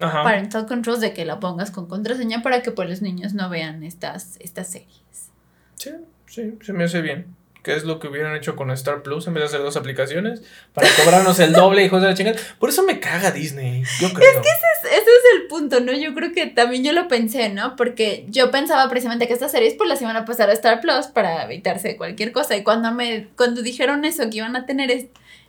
Ajá. 0.00 0.22
parental 0.22 0.66
controls 0.66 1.00
de 1.00 1.12
que 1.14 1.24
la 1.24 1.40
pongas 1.40 1.70
con 1.70 1.86
contraseña 1.86 2.42
para 2.42 2.62
que 2.62 2.70
pues 2.70 2.88
los 2.88 3.02
niños 3.02 3.34
no 3.34 3.48
vean 3.48 3.82
estas, 3.82 4.36
estas 4.40 4.70
series. 4.70 5.30
Sí, 5.76 5.90
sí, 6.26 6.58
se 6.62 6.72
me 6.72 6.84
hace 6.84 7.00
bien. 7.00 7.34
¿Qué 7.64 7.74
es 7.74 7.84
lo 7.84 7.98
que 7.98 8.08
hubieran 8.08 8.36
hecho 8.36 8.56
con 8.56 8.70
Star 8.72 9.02
Plus 9.02 9.26
en 9.26 9.32
vez 9.32 9.44
de 9.44 9.46
hacer 9.46 9.60
dos 9.60 9.78
aplicaciones? 9.78 10.42
Para 10.74 10.86
cobrarnos 11.02 11.40
el 11.40 11.54
doble, 11.54 11.82
hijos 11.82 12.02
de 12.02 12.08
la 12.08 12.14
chingada. 12.14 12.38
Por 12.58 12.68
eso 12.68 12.82
me 12.82 13.00
caga 13.00 13.30
Disney, 13.30 13.82
yo 14.00 14.12
creo. 14.12 14.28
Ese 14.28 14.38
es 14.40 15.02
es 15.02 15.40
el 15.40 15.46
punto, 15.46 15.80
¿no? 15.80 15.92
Yo 15.92 16.14
creo 16.14 16.32
que 16.32 16.46
también 16.46 16.84
yo 16.84 16.92
lo 16.92 17.08
pensé, 17.08 17.48
¿no? 17.48 17.74
Porque 17.74 18.26
yo 18.28 18.50
pensaba 18.50 18.86
precisamente 18.90 19.26
que 19.26 19.32
estas 19.32 19.50
series 19.50 19.72
pues 19.74 19.88
las 19.88 20.02
iban 20.02 20.14
a 20.14 20.26
pasar 20.26 20.50
a 20.50 20.52
Star 20.52 20.82
Plus 20.82 21.06
para 21.06 21.44
evitarse 21.44 21.96
cualquier 21.96 22.32
cosa. 22.32 22.54
Y 22.54 22.64
cuando 22.64 22.92
me, 22.92 23.28
cuando 23.34 23.62
dijeron 23.62 24.04
eso, 24.04 24.28
que 24.28 24.36
iban 24.36 24.56
a 24.56 24.66
tener 24.66 24.90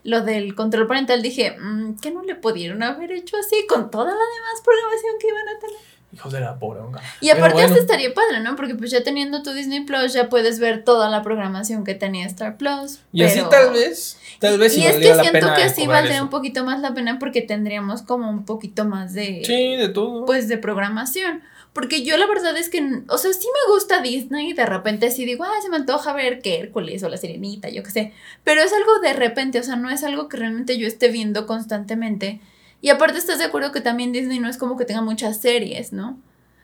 lo 0.06 0.22
del 0.22 0.54
control 0.54 0.86
parental, 0.86 1.20
dije, 1.20 1.56
mm, 1.58 1.96
¿qué 2.00 2.10
no 2.10 2.22
le 2.22 2.36
pudieron 2.36 2.82
haber 2.82 3.12
hecho 3.12 3.36
así 3.36 3.66
con 3.68 3.90
toda 3.90 4.06
la 4.06 4.12
demás 4.12 4.62
programación 4.64 5.14
que 5.20 5.28
iban 5.28 5.48
a 5.48 5.58
tener? 5.58 5.76
Hijos 6.12 6.32
de 6.32 6.40
la 6.40 6.58
poronga. 6.58 7.02
Y 7.20 7.30
aparte 7.30 7.62
esto 7.64 7.78
estaría 7.78 8.14
padre, 8.14 8.40
¿no? 8.40 8.54
Porque 8.56 8.74
pues 8.76 8.90
ya 8.90 9.02
teniendo 9.02 9.42
tu 9.42 9.52
Disney 9.52 9.84
Plus 9.84 10.12
ya 10.12 10.28
puedes 10.28 10.60
ver 10.60 10.84
toda 10.84 11.10
la 11.10 11.22
programación 11.22 11.84
que 11.84 11.94
tenía 11.94 12.24
Star 12.26 12.56
Plus. 12.56 13.00
Y 13.12 13.24
así 13.24 13.42
tal 13.50 13.72
vez, 13.72 14.18
tal 14.38 14.58
vez 14.58 14.78
Y 14.78 14.86
es 14.86 14.96
que 14.96 15.14
siento 15.14 15.54
que 15.54 15.64
así 15.64 15.86
valdría 15.86 16.22
un 16.22 16.30
poquito 16.30 16.64
más 16.64 16.80
la 16.80 16.94
pena 16.94 17.18
porque 17.18 17.42
tendríamos 17.42 18.02
como 18.02 18.30
un 18.30 18.44
poquito 18.44 18.84
más 18.84 19.12
de... 19.12 19.42
Sí, 19.44 19.76
de 19.76 19.88
todo. 19.88 20.24
Pues 20.24 20.48
de 20.48 20.56
programación. 20.56 21.42
Porque 21.76 22.02
yo 22.02 22.16
la 22.16 22.26
verdad 22.26 22.56
es 22.56 22.70
que, 22.70 22.80
o 23.06 23.18
sea, 23.18 23.34
sí 23.34 23.46
me 23.52 23.74
gusta 23.74 24.00
Disney 24.00 24.48
y 24.48 24.52
de 24.54 24.64
repente 24.64 25.10
sí 25.10 25.26
digo, 25.26 25.44
ah, 25.44 25.60
se 25.60 25.68
me 25.68 25.76
antoja 25.76 26.14
ver 26.14 26.40
que 26.40 26.58
Hércules 26.58 27.02
o 27.02 27.10
la 27.10 27.18
Sirenita, 27.18 27.68
yo 27.68 27.82
qué 27.82 27.90
sé. 27.90 28.12
Pero 28.44 28.62
es 28.62 28.72
algo 28.72 28.98
de 29.00 29.12
repente, 29.12 29.60
o 29.60 29.62
sea, 29.62 29.76
no 29.76 29.90
es 29.90 30.02
algo 30.02 30.26
que 30.30 30.38
realmente 30.38 30.78
yo 30.78 30.86
esté 30.86 31.08
viendo 31.10 31.46
constantemente. 31.46 32.40
Y 32.80 32.88
aparte 32.88 33.18
estás 33.18 33.40
de 33.40 33.44
acuerdo 33.44 33.72
que 33.72 33.82
también 33.82 34.10
Disney 34.10 34.38
no 34.38 34.48
es 34.48 34.56
como 34.56 34.78
que 34.78 34.86
tenga 34.86 35.02
muchas 35.02 35.38
series, 35.42 35.92
¿no? 35.92 36.18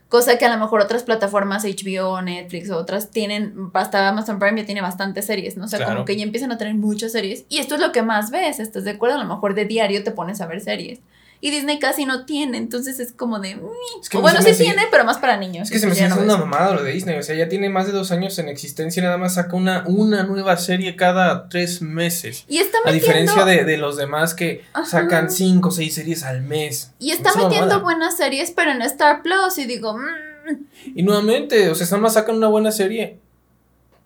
Cosa 0.09 0.39
que 0.39 0.47
a 0.47 0.57
lo 0.57 0.59
mejor 0.59 0.81
otras 0.81 1.03
plataformas, 1.03 1.65
HBO, 1.65 2.23
Netflix 2.23 2.71
o 2.71 2.79
otras 2.79 3.11
tienen, 3.11 3.69
hasta 3.75 4.09
Amazon 4.09 4.39
Prime 4.39 4.63
ya 4.63 4.65
tiene 4.65 4.81
bastantes 4.81 5.27
series, 5.27 5.59
¿no? 5.59 5.67
O 5.67 5.69
sea, 5.69 5.85
como 5.85 6.07
que 6.07 6.17
ya 6.17 6.23
empiezan 6.23 6.53
a 6.53 6.57
tener 6.57 6.75
muchas 6.75 7.13
series. 7.13 7.45
Y 7.51 7.59
esto 7.59 7.75
es 7.75 7.83
lo 7.83 7.93
que 7.93 8.01
más 8.01 8.31
ves, 8.31 8.61
¿estás 8.61 8.85
de 8.85 8.93
acuerdo? 8.93 9.17
A 9.17 9.23
lo 9.23 9.29
mejor 9.29 9.53
de 9.53 9.67
diario 9.67 10.05
te 10.05 10.11
pones 10.11 10.41
a 10.41 10.47
ver 10.47 10.63
series 10.63 11.01
y 11.45 11.51
Disney 11.51 11.81
casi 11.81 12.07
no 12.07 12.25
tiene, 12.25 12.57
entonces 12.57 13.01
es 13.01 13.13
como 13.13 13.41
de... 13.41 13.57
o 13.57 14.21
bueno, 14.21 14.41
sí 14.43 14.53
tiene, 14.57 14.83
pero 14.93 15.05
más 15.05 15.19
para 15.19 15.37
niños. 15.37 15.65
Es 15.65 15.73
que 15.73 15.79
se 15.81 15.89
me 15.89 15.95
sigue 15.97 16.13
una 16.13 16.37
mamada 16.37 16.77
lo 16.77 16.85
de 16.85 16.93
Disney, 16.93 17.19
o 17.19 17.23
sea, 17.25 17.35
ya 17.35 17.49
tiene 17.49 17.69
más 17.69 17.87
de 17.87 17.93
dos 17.93 18.13
años 18.13 18.39
en 18.39 18.49
existencia 18.49 19.01
y 19.01 19.05
nada 19.05 19.19
más 19.19 19.35
saca 19.35 19.57
una, 19.57 19.83
una 19.89 20.23
nueva 20.23 20.57
serie 20.57 20.95
cada 20.95 21.49
tres 21.49 21.83
meses. 21.83 22.45
Y 22.49 22.59
está 22.59 22.79
metiendo... 22.85 22.91
A 22.91 22.93
diferencia 22.93 23.45
de, 23.65 23.77
los 23.77 23.97
demás 23.97 24.35
que 24.35 24.65
sacan 24.87 25.33
cinco 25.33 25.71
o 25.71 25.73
seis 25.73 25.97
series 25.97 26.23
al 26.23 26.43
mes. 26.43 26.93
Y 27.01 27.11
está 27.11 27.35
metiendo 27.35 27.81
buenas 27.81 28.17
series, 28.17 28.53
pero 28.53 28.71
en 28.71 28.81
Star 28.83 29.23
Plus 29.23 29.59
y 29.59 29.65
digo... 29.65 29.99
Mm". 29.99 30.65
Y 30.95 31.03
nuevamente, 31.03 31.71
o 31.71 31.75
sea, 31.75 31.87
nada 31.87 31.99
más 31.99 32.15
sacan 32.15 32.37
una 32.37 32.47
buena 32.47 32.71
serie 32.71 33.19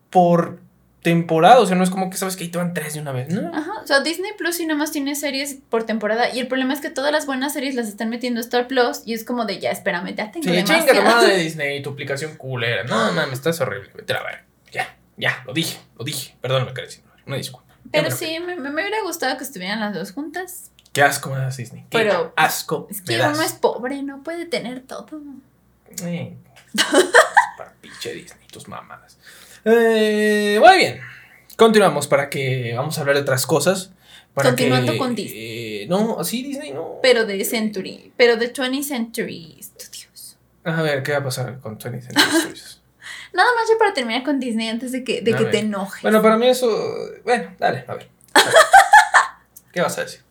por 0.08 0.58
temporada, 1.06 1.60
o 1.60 1.66
sea, 1.66 1.76
no 1.76 1.84
es 1.84 1.90
como 1.90 2.10
que 2.10 2.16
sabes 2.16 2.34
que 2.34 2.42
ahí 2.42 2.50
te 2.50 2.58
van 2.58 2.74
tres 2.74 2.94
de 2.94 3.00
una 3.00 3.12
vez, 3.12 3.28
¿no? 3.28 3.48
Ajá, 3.54 3.74
o 3.80 3.86
sea, 3.86 4.00
Disney 4.00 4.32
Plus 4.36 4.56
sí 4.56 4.66
nada 4.66 4.76
más 4.76 4.90
tiene 4.90 5.14
series 5.14 5.58
por 5.70 5.84
temporada 5.84 6.34
y 6.34 6.40
el 6.40 6.48
problema 6.48 6.74
es 6.74 6.80
que 6.80 6.90
todas 6.90 7.12
las 7.12 7.26
buenas 7.26 7.52
series 7.52 7.76
las 7.76 7.86
están 7.86 8.08
metiendo 8.08 8.40
Star 8.40 8.66
Plus 8.66 9.02
y 9.04 9.14
es 9.14 9.22
como 9.22 9.44
de 9.44 9.60
ya, 9.60 9.70
espérame, 9.70 10.16
ya 10.16 10.32
tengo 10.32 10.48
Sí, 10.48 10.64
chinga 10.64 10.84
tu 10.84 11.02
madre 11.02 11.36
Disney, 11.44 11.80
tu 11.80 11.90
aplicación 11.90 12.34
culera, 12.34 12.82
no, 12.82 13.12
mames, 13.12 13.34
estás 13.34 13.60
horrible, 13.60 13.88
vete 13.94 14.14
a 14.14 14.22
ver, 14.24 14.42
ya, 14.72 14.96
ya, 15.16 15.44
lo 15.46 15.52
dije, 15.52 15.78
lo 15.96 16.04
dije, 16.04 16.34
perdóname, 16.40 16.72
Carecino, 16.72 17.06
una 17.24 17.36
disculpa. 17.36 17.72
Pero 17.92 18.10
sí, 18.10 18.40
me, 18.44 18.56
me, 18.56 18.72
hubiera 18.72 19.00
gustado 19.04 19.38
que 19.38 19.44
estuvieran 19.44 19.78
las 19.78 19.94
dos 19.94 20.10
juntas. 20.10 20.72
Qué 20.92 21.04
asco 21.04 21.30
me 21.30 21.36
das 21.36 21.56
Disney, 21.56 21.82
qué 21.88 21.98
Pero, 21.98 22.32
asco 22.34 22.88
Es 22.90 23.00
que 23.00 23.14
uno 23.20 23.42
es 23.42 23.52
pobre, 23.52 24.02
no 24.02 24.24
puede 24.24 24.44
tener 24.44 24.80
todo. 24.80 25.20
Eh, 26.04 26.36
para 27.56 27.72
pinche 27.80 28.12
Disney, 28.12 28.46
tus 28.48 28.68
mamadas. 28.68 29.18
Eh, 29.64 30.60
muy 30.60 30.76
bien. 30.76 31.00
Continuamos 31.56 32.06
para 32.06 32.28
que 32.28 32.74
vamos 32.76 32.98
a 32.98 33.00
hablar 33.00 33.16
de 33.16 33.22
otras 33.22 33.46
cosas. 33.46 33.92
Continuando 34.34 34.98
con 34.98 35.14
Disney. 35.14 35.82
Eh, 35.82 35.86
no, 35.88 36.22
sí, 36.22 36.42
Disney 36.42 36.72
no. 36.72 36.98
Pero 37.02 37.24
de 37.24 37.42
Century, 37.44 38.12
pero 38.16 38.36
de 38.36 38.52
20th 38.52 38.82
Century 38.82 39.58
Studios. 39.62 40.36
A 40.64 40.82
ver, 40.82 41.02
¿qué 41.02 41.12
va 41.12 41.18
a 41.18 41.24
pasar 41.24 41.58
con 41.60 41.78
20th 41.78 42.02
Century 42.02 42.30
Studios? 42.40 42.82
Nada 43.32 43.48
más 43.54 43.68
ya 43.68 43.78
para 43.78 43.94
terminar 43.94 44.22
con 44.22 44.38
Disney 44.38 44.68
antes 44.68 44.92
de 44.92 45.04
que, 45.04 45.22
de 45.22 45.34
que 45.34 45.44
te 45.46 45.58
enojes. 45.60 46.02
Bueno, 46.02 46.20
para 46.22 46.36
mí 46.36 46.48
eso. 46.48 46.68
Bueno, 47.24 47.54
dale, 47.58 47.84
a 47.86 47.94
ver. 47.94 48.08
¿Qué 49.72 49.80
vas 49.80 49.96
a 49.98 50.02
decir? 50.02 50.25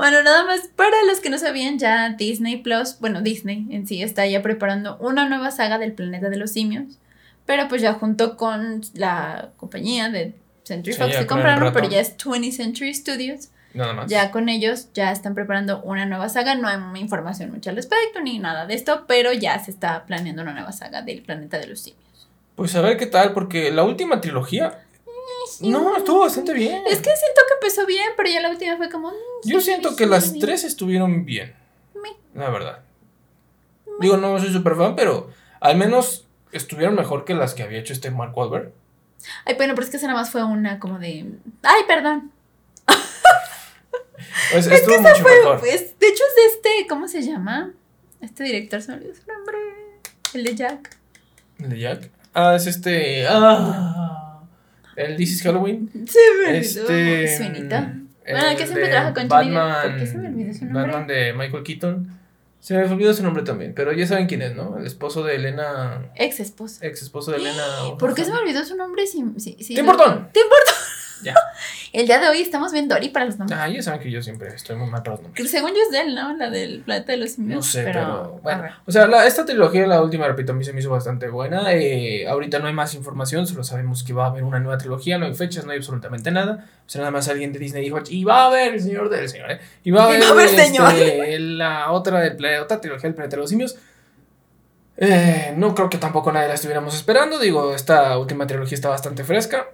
Bueno, 0.00 0.22
nada 0.22 0.46
más 0.46 0.62
para 0.76 0.96
los 1.06 1.20
que 1.20 1.28
no 1.28 1.36
sabían, 1.36 1.78
ya 1.78 2.08
Disney 2.08 2.56
Plus, 2.56 2.96
bueno, 3.00 3.20
Disney 3.20 3.66
en 3.68 3.86
sí 3.86 4.02
está 4.02 4.26
ya 4.26 4.40
preparando 4.40 4.96
una 4.96 5.28
nueva 5.28 5.50
saga 5.50 5.76
del 5.76 5.92
planeta 5.92 6.30
de 6.30 6.38
los 6.38 6.52
simios. 6.52 6.96
Pero 7.44 7.68
pues 7.68 7.82
ya 7.82 7.92
junto 7.92 8.38
con 8.38 8.80
la 8.94 9.50
compañía 9.58 10.08
de 10.08 10.32
Century 10.62 10.94
Fox 10.94 11.18
que 11.18 11.26
compraron, 11.26 11.70
pero 11.74 11.86
ya 11.86 12.00
es 12.00 12.16
20th 12.16 12.52
Century 12.52 12.94
Studios. 12.94 13.48
Nada 13.74 13.92
más. 13.92 14.10
Ya 14.10 14.30
con 14.30 14.48
ellos 14.48 14.88
ya 14.94 15.12
están 15.12 15.34
preparando 15.34 15.82
una 15.82 16.06
nueva 16.06 16.30
saga. 16.30 16.54
No 16.54 16.66
hay 16.66 16.78
información 16.98 17.50
mucha 17.50 17.68
al 17.68 17.76
respecto 17.76 18.22
ni 18.22 18.38
nada 18.38 18.64
de 18.64 18.76
esto, 18.76 19.04
pero 19.06 19.34
ya 19.34 19.58
se 19.58 19.70
está 19.70 20.06
planeando 20.06 20.40
una 20.40 20.54
nueva 20.54 20.72
saga 20.72 21.02
del 21.02 21.20
planeta 21.20 21.58
de 21.58 21.66
los 21.66 21.78
simios. 21.78 22.26
Pues 22.56 22.74
a 22.74 22.80
ver 22.80 22.96
qué 22.96 23.04
tal, 23.04 23.34
porque 23.34 23.70
la 23.70 23.82
última 23.82 24.22
trilogía. 24.22 24.78
No, 25.60 25.96
estuvo 25.96 26.20
bastante 26.20 26.52
bien. 26.52 26.82
Es 26.86 26.98
que 26.98 27.10
siento 27.16 27.40
que 27.48 27.54
empezó 27.54 27.86
bien, 27.86 28.08
pero 28.16 28.28
ya 28.28 28.40
la 28.40 28.50
última 28.50 28.76
fue 28.76 28.90
como. 28.90 29.10
Mm, 29.10 29.14
Yo 29.44 29.60
siento 29.60 29.96
que 29.96 30.06
las 30.06 30.38
tres 30.38 30.64
estuvieron 30.64 31.24
bien. 31.24 31.54
La 32.34 32.50
verdad. 32.50 32.80
Digo, 34.00 34.16
no 34.16 34.38
soy 34.38 34.52
súper 34.52 34.76
fan, 34.76 34.94
pero 34.96 35.30
al 35.60 35.76
menos 35.76 36.26
estuvieron 36.52 36.94
mejor 36.94 37.24
que 37.24 37.34
las 37.34 37.54
que 37.54 37.62
había 37.62 37.80
hecho 37.80 37.92
este 37.92 38.10
Mark 38.10 38.36
Wahlberg. 38.36 38.72
Ay, 39.44 39.54
bueno, 39.56 39.74
pero 39.74 39.84
es 39.84 39.90
que 39.90 39.96
esa 39.98 40.06
nada 40.06 40.20
más 40.20 40.30
fue 40.30 40.42
una 40.44 40.78
como 40.78 40.98
de. 40.98 41.26
Ay, 41.62 41.82
perdón. 41.86 42.32
Pues 44.52 44.66
es 44.66 44.82
que 44.82 44.98
mucho 44.98 45.22
fue, 45.22 45.36
mejor. 45.38 45.60
Pues, 45.60 45.98
de 45.98 46.06
hecho, 46.06 46.22
es 46.28 46.34
de 46.36 46.44
este. 46.54 46.86
¿Cómo 46.88 47.08
se 47.08 47.22
llama? 47.22 47.72
Este 48.20 48.44
director, 48.44 48.82
se 48.82 48.92
me 48.92 48.98
olvidó 48.98 49.14
su 49.14 49.26
nombre. 49.26 49.58
El 50.34 50.44
de 50.44 50.54
Jack. 50.54 50.96
¿El 51.58 51.70
de 51.70 51.78
Jack? 51.78 52.10
Ah, 52.34 52.54
es 52.56 52.66
este. 52.66 53.26
Ah. 53.28 54.09
El 54.96 55.16
This 55.16 55.32
is 55.32 55.42
Halloween. 55.42 55.90
Sí, 56.06 56.18
me. 56.44 56.58
Este. 56.58 57.36
Suenita. 57.36 57.80
Mm, 57.80 58.08
bueno, 58.30 58.56
que 58.56 58.66
siempre 58.66 58.88
trabaja 58.88 59.14
con 59.14 59.28
Batman, 59.28 59.82
¿Por 59.82 59.96
qué 59.98 60.06
se 60.06 60.18
me 60.18 60.28
olvidó 60.28 60.52
su 60.54 60.64
nombre? 60.64 60.82
Batman 60.82 61.06
de 61.06 61.32
Michael 61.32 61.62
Keaton. 61.62 62.20
Se 62.60 62.74
me 62.74 62.84
olvidó 62.84 63.14
su 63.14 63.22
nombre 63.22 63.42
también, 63.42 63.72
pero 63.74 63.92
ya 63.92 64.06
saben 64.06 64.26
quién 64.26 64.42
es, 64.42 64.54
¿no? 64.54 64.76
El 64.78 64.86
esposo 64.86 65.24
de 65.24 65.36
Elena. 65.36 66.10
Ex 66.14 66.40
esposo. 66.40 66.84
Ex 66.84 67.02
esposo 67.02 67.30
de 67.30 67.38
Elena. 67.38 67.64
¿Por 67.98 68.14
qué 68.14 68.24
se 68.24 68.32
me 68.32 68.38
olvidó 68.38 68.64
su 68.64 68.76
nombre? 68.76 69.06
Si, 69.06 69.24
si, 69.38 69.56
si 69.62 69.74
¿Te 69.74 69.80
importó? 69.80 70.04
¿Te 70.32 70.40
importó? 70.40 70.72
Ya. 71.22 71.34
El 71.92 72.06
día 72.06 72.18
de 72.20 72.28
hoy 72.28 72.40
estamos 72.40 72.72
viendo 72.72 72.94
Dory 72.94 73.08
para 73.08 73.26
los 73.26 73.38
nombres. 73.38 73.58
Ah, 73.60 73.68
ya 73.68 73.82
saben 73.82 74.00
que 74.00 74.10
yo 74.10 74.22
siempre 74.22 74.48
estoy 74.54 74.76
muy 74.76 74.88
mal 74.88 75.02
para 75.02 75.16
los 75.16 75.22
nombres. 75.22 75.50
Según 75.50 75.70
yo 75.70 75.82
es 75.82 75.90
de 75.90 76.00
él, 76.02 76.14
¿no? 76.14 76.36
La 76.36 76.50
del 76.50 76.80
planeta 76.80 77.12
de 77.12 77.18
los 77.18 77.32
simios. 77.32 77.56
No 77.56 77.62
sé, 77.62 77.82
pero, 77.82 78.40
bueno. 78.42 78.64
O 78.86 78.92
sea, 78.92 79.08
esta 79.26 79.44
trilogía, 79.44 79.86
la 79.86 80.00
última, 80.00 80.26
repito, 80.28 80.52
a 80.52 80.54
mí 80.54 80.64
se 80.64 80.72
me 80.72 80.80
hizo 80.80 80.90
bastante 80.90 81.28
buena. 81.28 81.72
Eh, 81.72 82.28
ahorita 82.28 82.58
no 82.60 82.68
hay 82.68 82.74
más 82.74 82.94
información, 82.94 83.46
solo 83.46 83.64
sabemos 83.64 84.04
que 84.04 84.12
va 84.12 84.26
a 84.26 84.28
haber 84.28 84.44
una 84.44 84.60
nueva 84.60 84.78
trilogía, 84.78 85.18
no 85.18 85.26
hay 85.26 85.34
fechas, 85.34 85.64
no 85.64 85.72
hay 85.72 85.78
absolutamente 85.78 86.30
nada. 86.30 86.66
O 86.86 86.88
sea, 86.90 87.00
nada 87.00 87.10
más 87.10 87.28
alguien 87.28 87.52
de 87.52 87.58
Disney 87.58 87.82
dijo, 87.82 87.98
y 88.08 88.24
va 88.24 88.44
a 88.44 88.46
haber 88.46 88.74
el 88.74 88.80
señor 88.80 89.08
del 89.08 89.28
señor, 89.28 89.50
¿eh? 89.50 89.60
Y 89.82 89.90
va 89.90 90.04
a 90.04 90.06
haber, 90.30 90.48
este, 90.48 91.38
la 91.40 91.90
otra, 91.90 92.20
del, 92.20 92.60
otra 92.60 92.80
trilogía 92.80 93.08
del 93.08 93.14
planeta 93.14 93.36
de 93.36 93.40
los 93.42 93.50
simios. 93.50 93.76
Eh, 94.96 95.54
no 95.56 95.74
creo 95.74 95.88
que 95.88 95.96
tampoco 95.96 96.30
nadie 96.30 96.48
la 96.48 96.54
estuviéramos 96.54 96.94
esperando. 96.94 97.38
Digo, 97.38 97.74
esta 97.74 98.18
última 98.18 98.46
trilogía 98.46 98.74
está 98.74 98.90
bastante 98.90 99.24
fresca. 99.24 99.66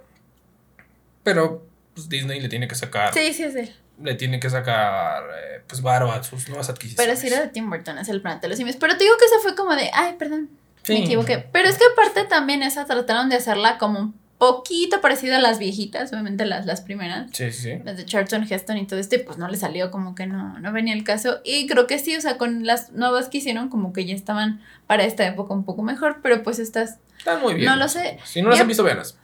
Pero 1.27 1.67
pues 1.93 2.07
Disney 2.07 2.39
le 2.39 2.47
tiene 2.47 2.69
que 2.69 2.75
sacar. 2.75 3.13
Sí, 3.13 3.33
sí, 3.33 3.43
es 3.43 3.53
él. 3.55 3.75
Le 4.01 4.15
tiene 4.15 4.39
que 4.39 4.49
sacar, 4.49 5.23
eh, 5.23 5.61
pues, 5.67 5.81
varo 5.81 6.09
a 6.09 6.23
sus 6.23 6.47
nuevas 6.47 6.69
adquisiciones. 6.69 7.05
Pero 7.05 7.19
si 7.19 7.27
era 7.27 7.41
de 7.41 7.49
Tim 7.49 7.69
Burton, 7.69 7.97
es 7.97 8.07
el 8.07 8.21
planeta 8.21 8.43
de 8.43 8.47
los 8.47 8.57
simios. 8.57 8.77
Pero 8.77 8.95
te 8.95 9.03
digo 9.03 9.17
que 9.19 9.25
eso 9.25 9.35
fue 9.41 9.53
como 9.53 9.75
de, 9.75 9.91
ay, 9.93 10.15
perdón, 10.17 10.49
me 10.87 11.03
equivoqué. 11.03 11.39
Pero 11.51 11.67
es 11.67 11.77
que 11.77 11.83
aparte 11.91 12.23
también 12.23 12.63
esa 12.63 12.85
trataron 12.85 13.27
de 13.27 13.35
hacerla 13.35 13.77
como 13.77 13.99
un 13.99 14.13
poquito 14.37 15.01
parecida 15.01 15.35
a 15.35 15.41
las 15.41 15.59
viejitas, 15.59 16.13
obviamente 16.13 16.45
las, 16.45 16.65
las 16.65 16.79
primeras. 16.79 17.29
Sí, 17.33 17.51
sí. 17.51 17.73
Las 17.83 17.97
de 17.97 18.05
Charlton 18.05 18.47
Heston 18.49 18.77
y 18.77 18.87
todo 18.87 19.01
esto, 19.01 19.15
y 19.17 19.19
pues 19.19 19.37
no 19.37 19.49
le 19.49 19.57
salió 19.57 19.91
como 19.91 20.15
que 20.15 20.27
no, 20.27 20.59
no 20.59 20.71
venía 20.71 20.93
el 20.93 21.03
caso. 21.03 21.41
Y 21.43 21.67
creo 21.67 21.87
que 21.87 21.99
sí, 21.99 22.15
o 22.15 22.21
sea, 22.21 22.37
con 22.37 22.65
las 22.65 22.93
nuevas 22.93 23.27
que 23.27 23.39
hicieron, 23.39 23.67
como 23.67 23.91
que 23.91 24.05
ya 24.05 24.15
estaban 24.15 24.61
para 24.85 25.03
esta 25.03 25.27
época 25.27 25.53
un 25.53 25.65
poco 25.65 25.83
mejor, 25.83 26.21
pero 26.23 26.41
pues 26.41 26.59
estas. 26.59 26.99
Están 27.17 27.41
muy 27.41 27.55
bien. 27.55 27.65
No 27.65 27.75
lo 27.75 27.89
sé. 27.89 28.17
Si 28.23 28.41
no 28.41 28.49
las 28.49 28.61
han 28.61 28.67
visto, 28.69 28.83
veanlas. 28.85 29.17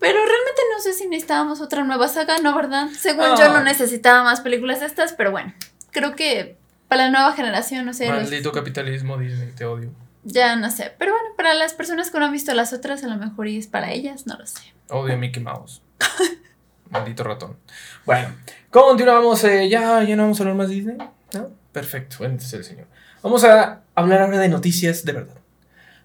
Pero 0.00 0.14
realmente 0.18 0.62
no 0.74 0.80
sé 0.82 0.94
si 0.94 1.06
necesitábamos 1.06 1.60
otra 1.60 1.84
nueva 1.84 2.08
saga, 2.08 2.38
¿no? 2.38 2.56
¿Verdad? 2.56 2.88
Según 2.98 3.36
yo 3.38 3.48
no 3.48 3.58
ah. 3.58 3.62
necesitaba 3.62 4.24
más 4.24 4.40
películas 4.40 4.80
de 4.80 4.86
estas, 4.86 5.12
pero 5.12 5.30
bueno, 5.30 5.52
creo 5.90 6.16
que 6.16 6.56
para 6.88 7.04
la 7.04 7.10
nueva 7.10 7.32
generación, 7.34 7.84
no 7.84 7.92
sé. 7.92 8.08
Maldito 8.08 8.50
capitalismo, 8.50 9.18
Disney, 9.18 9.52
te 9.52 9.66
odio. 9.66 9.90
Ya 10.24 10.56
no 10.56 10.70
sé, 10.70 10.92
pero 10.98 11.12
bueno, 11.12 11.28
para 11.36 11.54
las 11.54 11.74
personas 11.74 12.10
que 12.10 12.18
no 12.18 12.24
han 12.24 12.32
visto 12.32 12.52
las 12.54 12.72
otras, 12.72 13.04
a 13.04 13.08
lo 13.08 13.16
mejor 13.16 13.46
y 13.46 13.58
es 13.58 13.66
para 13.66 13.92
ellas, 13.92 14.26
no 14.26 14.36
lo 14.36 14.46
sé. 14.46 14.60
Odio 14.88 15.14
a 15.14 15.16
Mickey 15.16 15.42
Mouse. 15.42 15.82
Maldito 16.90 17.22
ratón. 17.22 17.56
Bueno, 18.04 18.34
continuamos. 18.70 19.44
Eh, 19.44 19.68
ya, 19.68 20.02
ya 20.02 20.16
no 20.16 20.24
vamos 20.24 20.40
a 20.40 20.42
hablar 20.42 20.56
más 20.56 20.68
de 20.68 20.74
Disney. 20.74 20.96
¿No? 21.32 21.50
Perfecto, 21.72 22.24
entonces 22.24 22.52
el 22.54 22.64
señor. 22.64 22.86
Vamos 23.22 23.44
a 23.44 23.82
hablar 23.94 24.22
ahora 24.22 24.38
de 24.38 24.48
noticias 24.48 25.04
de 25.04 25.12
verdad. 25.12 25.36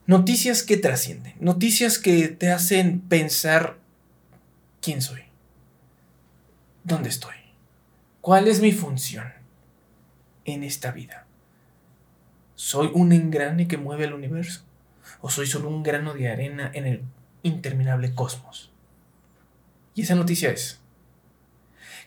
Noticias 0.05 0.63
que 0.63 0.77
trascienden. 0.77 1.33
Noticias 1.39 1.97
que 1.97 2.27
te 2.27 2.51
hacen 2.51 3.01
pensar 3.01 3.77
quién 4.85 5.01
soy. 5.01 5.23
¿Dónde 6.83 7.09
estoy? 7.09 7.33
¿Cuál 8.21 8.47
es 8.47 8.61
mi 8.61 8.71
función 8.71 9.33
en 10.45 10.63
esta 10.63 10.91
vida? 10.91 11.25
¿Soy 12.53 12.91
un 12.93 13.11
engrane 13.11 13.67
que 13.67 13.77
mueve 13.77 14.05
el 14.05 14.13
universo? 14.13 14.61
¿O 15.21 15.29
soy 15.31 15.47
solo 15.47 15.69
un 15.69 15.81
grano 15.81 16.13
de 16.13 16.29
arena 16.29 16.69
en 16.75 16.85
el 16.85 17.03
interminable 17.41 18.13
cosmos? 18.13 18.71
Y 19.95 20.03
esa 20.03 20.13
noticia 20.13 20.51
es 20.51 20.79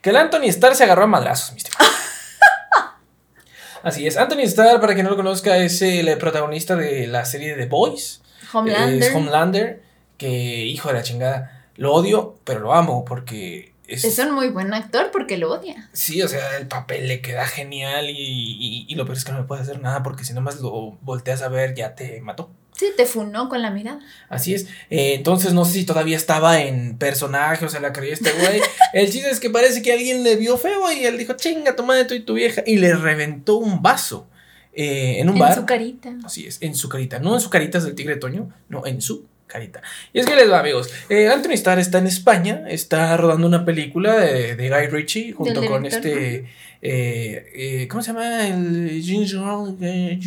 que 0.01 0.11
el 0.11 0.17
Anthony 0.17 0.45
Starr 0.45 0.77
se 0.77 0.85
agarró 0.85 1.03
a 1.03 1.09
madrazos, 1.09 1.51
mi 1.53 1.59
estimado. 1.59 1.85
Así 3.83 4.07
es, 4.07 4.17
Anthony 4.17 4.43
Starr, 4.43 4.81
para 4.81 4.95
quien 4.95 5.03
no 5.03 5.11
lo 5.11 5.17
conozca, 5.17 5.57
es 5.57 5.83
el 5.83 6.17
protagonista 6.19 6.77
de 6.77 7.09
la 7.09 7.25
serie 7.25 7.57
The 7.57 7.67
Boys. 7.67 8.23
Homelander. 8.53 9.03
Es 9.03 9.13
Homelander, 9.13 9.83
que 10.17 10.29
hijo 10.29 10.89
de 10.89 10.95
la 10.95 11.03
chingada, 11.03 11.58
lo 11.79 11.95
odio, 11.95 12.39
pero 12.45 12.61
lo 12.61 12.75
amo 12.75 13.05
porque 13.05 13.73
es... 13.87 14.05
Es 14.05 14.19
un 14.19 14.33
muy 14.35 14.49
buen 14.49 14.75
actor 14.75 15.11
porque 15.13 15.39
lo 15.39 15.53
odia. 15.53 15.89
Sí, 15.93 16.21
o 16.23 16.29
sea, 16.29 16.57
el 16.59 16.67
papel 16.67 17.07
le 17.07 17.21
queda 17.21 17.47
genial 17.47 18.11
y, 18.11 18.17
y, 18.19 18.87
y 18.89 18.95
lo 18.97 19.05
peor 19.05 19.17
es 19.17 19.25
que 19.25 19.33
no 19.33 19.39
le 19.39 19.45
puede 19.45 19.63
hacer 19.63 19.81
nada 19.81 20.03
porque 20.03 20.25
si 20.25 20.35
nomás 20.35 20.61
lo 20.61 20.99
volteas 21.03 21.41
a 21.41 21.49
ver 21.49 21.75
ya 21.75 21.95
te 21.95 22.21
mató. 22.21 22.51
Sí, 22.77 22.87
te 22.97 23.07
funó 23.07 23.49
con 23.49 23.63
la 23.63 23.71
mirada. 23.71 24.01
Así 24.29 24.55
es. 24.55 24.67
Eh, 24.91 25.15
entonces 25.15 25.53
no 25.53 25.65
sé 25.65 25.73
si 25.73 25.85
todavía 25.85 26.17
estaba 26.17 26.61
en 26.63 26.99
personaje 26.99 27.65
o 27.65 27.69
se 27.69 27.81
la 27.81 27.93
creía 27.93 28.15
este 28.15 28.33
güey. 28.33 28.61
El 28.93 29.11
chiste 29.11 29.31
es 29.31 29.41
que 29.41 29.51
parece 29.51 29.81
que 29.81 29.93
alguien 29.93 30.23
le 30.25 30.37
vio 30.37 30.59
feo 30.59 30.91
y 30.93 31.05
él 31.05 31.17
dijo, 31.17 31.35
chinga, 31.35 31.77
toma 31.77 31.95
de 31.95 32.05
tú 32.05 32.15
y 32.15 32.21
tu 32.21 32.35
vieja. 32.35 32.63
Y 32.67 32.77
le 32.77 32.95
reventó 32.95 33.57
un 33.57 33.83
vaso 33.83 34.29
eh, 34.73 35.21
en 35.21 35.29
un 35.29 35.37
en 35.37 35.41
bar. 35.41 35.55
su 35.55 35.67
carita. 35.67 36.15
Así 36.25 36.47
es, 36.47 36.61
en 36.61 36.75
su 36.75 36.89
carita. 36.89 37.19
No 37.19 37.35
en 37.35 37.41
su 37.41 37.51
carita 37.51 37.79
es 37.79 37.85
del 37.85 37.95
tigre 37.97 38.17
Toño, 38.17 38.49
no, 38.69 38.87
en 38.87 39.01
su 39.01 39.27
carita. 39.49 39.83
Y 40.13 40.21
es 40.21 40.27
que 40.27 40.37
les 40.37 40.49
va, 40.49 40.61
amigos. 40.61 40.89
Eh, 41.09 41.29
Anthony 41.29 41.55
Starr 41.55 41.81
está 41.81 41.99
en 41.99 42.07
España, 42.07 42.63
está 42.69 43.17
rodando 43.17 43.47
una 43.49 43.65
película 43.65 44.17
de, 44.17 44.55
de 44.55 44.69
Guy 44.71 44.87
Ritchie 44.87 45.33
junto 45.33 45.65
con 45.67 45.85
este. 45.85 46.45
eh, 46.81 47.51
eh, 47.55 47.89
¿Cómo 47.91 48.03
se 48.03 48.13
llama? 48.13 48.47
El 48.47 49.03
James 49.05 49.35
eh, 49.83 50.19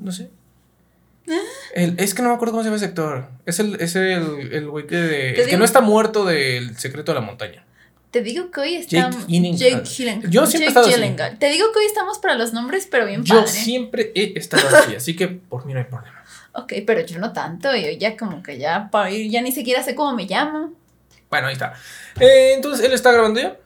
no 0.00 0.10
sé. 0.12 0.30
Ah. 1.28 1.38
El- 1.74 1.94
es 1.98 2.14
que 2.14 2.22
no 2.22 2.30
me 2.30 2.34
acuerdo 2.34 2.52
cómo 2.52 2.62
se 2.62 2.68
llama 2.68 2.76
ese 2.76 2.86
actor. 2.86 3.28
Es 3.46 3.60
el, 3.60 3.76
es 3.80 3.94
el, 3.96 4.50
el 4.52 4.68
güey 4.68 4.86
que, 4.86 4.96
Te 4.96 5.42
el 5.42 5.48
que 5.48 5.56
no 5.56 5.64
está 5.64 5.80
muerto 5.80 6.24
del 6.24 6.76
secreto 6.78 7.12
de 7.12 7.20
la 7.20 7.26
montaña. 7.26 7.64
Te 8.10 8.20
digo 8.22 8.50
que 8.50 8.60
hoy 8.60 8.74
estamos. 8.74 9.16
Jake 9.26 9.26
Gyllenhaal. 9.28 9.56
Jake 9.58 9.88
Gyllenhaal. 9.88 10.30
Yo 10.30 10.46
siempre 10.46 10.68
he 10.68 10.68
Jake 10.68 10.68
estado 10.68 10.86
así. 10.86 10.94
Gyllenhaal. 10.96 11.38
Te 11.38 11.46
digo 11.50 11.72
que 11.72 11.78
hoy 11.78 11.86
estamos 11.86 12.18
para 12.18 12.34
los 12.34 12.52
nombres, 12.52 12.86
pero 12.90 13.06
bien 13.06 13.24
Yo 13.24 13.36
padre. 13.36 13.48
siempre 13.50 14.12
he 14.14 14.38
estado 14.38 14.68
así, 14.76 14.94
así 14.96 15.16
que 15.16 15.28
por 15.28 15.64
mí 15.64 15.72
no 15.72 15.78
hay 15.78 15.86
problema. 15.86 16.21
Ok, 16.54 16.72
pero 16.86 17.00
yo 17.00 17.18
no 17.18 17.32
tanto. 17.32 17.74
Yo 17.74 17.90
ya 17.98 18.16
como 18.16 18.42
que 18.42 18.58
ya 18.58 18.88
para 18.90 19.10
ir, 19.10 19.30
ya 19.30 19.40
ni 19.42 19.52
siquiera 19.52 19.82
sé 19.82 19.94
cómo 19.94 20.14
me 20.14 20.26
llamo. 20.26 20.72
Bueno, 21.30 21.46
ahí 21.46 21.54
está. 21.54 21.72
Eh, 22.20 22.52
entonces 22.54 22.84
él 22.84 22.92
está 22.92 23.10
grabando 23.12 23.40
ya. 23.40 23.56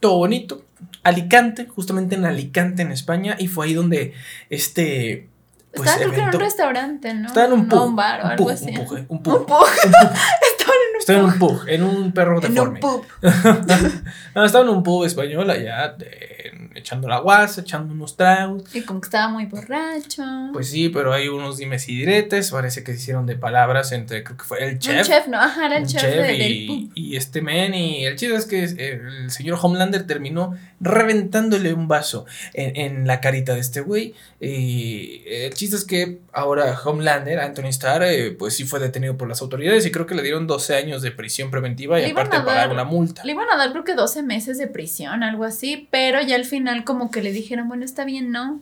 Todo 0.00 0.18
bonito. 0.18 0.62
Alicante, 1.02 1.66
justamente 1.66 2.14
en 2.14 2.24
Alicante, 2.24 2.82
en 2.82 2.92
España. 2.92 3.34
Y 3.38 3.48
fue 3.48 3.66
ahí 3.66 3.74
donde 3.74 4.14
este. 4.50 5.28
Pues, 5.72 5.88
Estaba 5.90 5.98
creo 5.98 6.12
que 6.14 6.20
en 6.20 6.34
un 6.36 6.40
restaurante, 6.40 7.14
¿no? 7.14 7.26
Estaba 7.28 7.46
en 7.46 7.52
un 7.52 7.68
No, 7.68 7.76
pub. 7.76 7.86
un 7.88 7.96
bar 7.96 8.20
o 8.20 8.24
un 8.24 8.30
algo 8.30 8.44
pub, 8.44 8.52
así. 8.52 8.66
Un 8.68 8.74
pug, 8.74 8.96
eh, 8.98 9.04
un 9.08 9.22
pug. 9.22 9.34
un. 9.50 9.52
Estaba 9.52 10.72
en 10.72 10.94
un 10.94 10.98
Estaba 11.00 11.18
en 11.18 11.24
pub. 11.24 11.32
un 11.32 11.38
pug, 11.58 11.68
en 11.68 11.82
un 11.82 12.12
perro 12.12 12.42
En 12.42 12.54
deforme. 12.54 12.74
un 12.74 12.80
pub. 12.80 13.06
No, 14.34 14.44
estaba 14.44 14.64
en 14.64 14.70
un 14.70 14.82
pub 14.82 15.04
español 15.04 15.50
allá, 15.50 15.88
de- 15.98 16.37
echando 16.74 17.08
la 17.08 17.18
guasa, 17.20 17.60
echando 17.62 17.92
unos 17.94 18.16
tragos. 18.16 18.64
Y 18.74 18.82
como 18.82 19.00
que 19.00 19.06
estaba 19.06 19.28
muy 19.28 19.46
borracho. 19.46 20.22
Pues 20.52 20.70
sí, 20.70 20.88
pero 20.88 21.12
hay 21.12 21.28
unos 21.28 21.56
dimes 21.58 21.88
y 21.88 21.96
diretes. 21.96 22.50
Parece 22.50 22.82
que 22.84 22.92
se 22.92 22.98
hicieron 22.98 23.26
de 23.26 23.36
palabras 23.36 23.92
entre, 23.92 24.22
creo 24.24 24.36
que 24.36 24.44
fue 24.44 24.64
el 24.64 24.78
chef. 24.78 25.06
chef, 25.06 25.28
¿no? 25.28 25.38
Ajá, 25.40 25.66
era 25.66 25.78
el 25.78 25.86
chef, 25.86 26.00
chef 26.02 26.14
de- 26.14 26.34
y, 26.36 26.38
del 26.38 26.66
pub. 26.86 26.92
y 26.94 27.16
este 27.16 27.42
men 27.42 27.74
y 27.74 28.04
el 28.04 28.16
chiste 28.16 28.36
es 28.36 28.46
que 28.46 28.64
eh, 28.64 29.00
el 29.22 29.30
señor 29.30 29.58
Homelander 29.60 30.06
terminó 30.06 30.56
reventándole 30.80 31.72
un 31.74 31.88
vaso 31.88 32.24
en, 32.54 32.76
en 32.76 33.06
la 33.06 33.20
carita 33.20 33.54
de 33.54 33.60
este 33.60 33.80
güey 33.80 34.14
y 34.40 35.22
el 35.26 35.52
chiste 35.54 35.76
es 35.76 35.84
que 35.84 36.18
ahora 36.32 36.78
Homelander, 36.84 37.40
Anthony 37.40 37.66
Starr, 37.68 38.02
eh, 38.04 38.30
pues 38.30 38.54
sí 38.54 38.64
fue 38.64 38.78
detenido 38.78 39.16
por 39.16 39.28
las 39.28 39.42
autoridades 39.42 39.84
y 39.86 39.90
creo 39.90 40.06
que 40.06 40.14
le 40.14 40.22
dieron 40.22 40.46
12 40.46 40.76
años 40.76 41.02
de 41.02 41.10
prisión 41.10 41.50
preventiva 41.50 42.00
y 42.00 42.10
aparte 42.10 42.36
a 42.36 42.44
pagar 42.44 42.68
dar- 42.68 42.72
una 42.72 42.84
multa. 42.84 43.24
Le 43.24 43.32
iban 43.32 43.48
a 43.50 43.56
dar 43.56 43.72
creo 43.72 43.84
que 43.84 43.94
12 43.94 44.22
meses 44.22 44.58
de 44.58 44.66
prisión, 44.68 45.22
algo 45.22 45.44
así, 45.44 45.88
pero 45.90 46.20
ya 46.22 46.36
al 46.38 46.44
final 46.44 46.84
como 46.84 47.10
que 47.10 47.22
le 47.22 47.32
dijeron, 47.32 47.68
bueno, 47.68 47.84
está 47.84 48.04
bien, 48.04 48.30
¿no? 48.30 48.60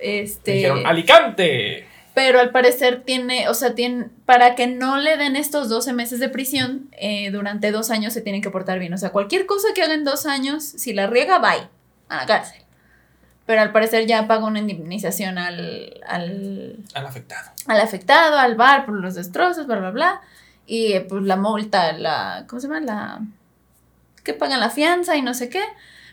Este, 0.00 0.52
Dijeron, 0.52 0.86
¡Alicante! 0.86 1.86
pero 2.14 2.40
al 2.40 2.50
parecer 2.50 3.02
tiene, 3.04 3.48
o 3.48 3.54
sea, 3.54 3.74
tiene, 3.74 4.08
para 4.26 4.54
que 4.54 4.66
no 4.66 4.98
le 4.98 5.16
den 5.16 5.36
estos 5.36 5.68
12 5.68 5.92
meses 5.92 6.18
de 6.20 6.28
prisión, 6.28 6.88
eh, 6.92 7.30
durante 7.30 7.70
dos 7.70 7.90
años 7.90 8.12
se 8.12 8.20
tienen 8.20 8.42
que 8.42 8.50
portar 8.50 8.78
bien. 8.78 8.92
O 8.92 8.98
sea, 8.98 9.10
cualquier 9.10 9.46
cosa 9.46 9.68
que 9.74 9.82
haga 9.82 9.94
en 9.94 10.04
dos 10.04 10.26
años, 10.26 10.64
si 10.64 10.92
la 10.92 11.06
riega, 11.06 11.38
bye, 11.38 11.68
a 12.08 12.16
la 12.16 12.26
cárcel. 12.26 12.62
Pero 13.46 13.62
al 13.62 13.72
parecer 13.72 14.06
ya 14.06 14.26
paga 14.26 14.44
una 14.44 14.58
indemnización 14.58 15.38
al, 15.38 16.00
al, 16.06 16.76
Al 16.94 17.06
afectado. 17.06 17.50
al 17.66 17.80
afectado, 17.80 18.38
al 18.38 18.54
bar 18.54 18.86
por 18.86 18.94
los 18.94 19.14
destrozos, 19.14 19.66
bla, 19.66 19.78
bla, 19.78 19.90
bla. 19.90 20.20
Y 20.66 20.92
eh, 20.92 21.00
pues 21.00 21.22
la 21.22 21.36
multa, 21.36 21.92
la, 21.92 22.44
¿cómo 22.48 22.60
se 22.60 22.68
llama? 22.68 22.80
La, 22.80 23.20
que 24.22 24.34
pagan 24.34 24.60
la 24.60 24.70
fianza 24.70 25.16
y 25.16 25.22
no 25.22 25.34
sé 25.34 25.48
qué. 25.48 25.62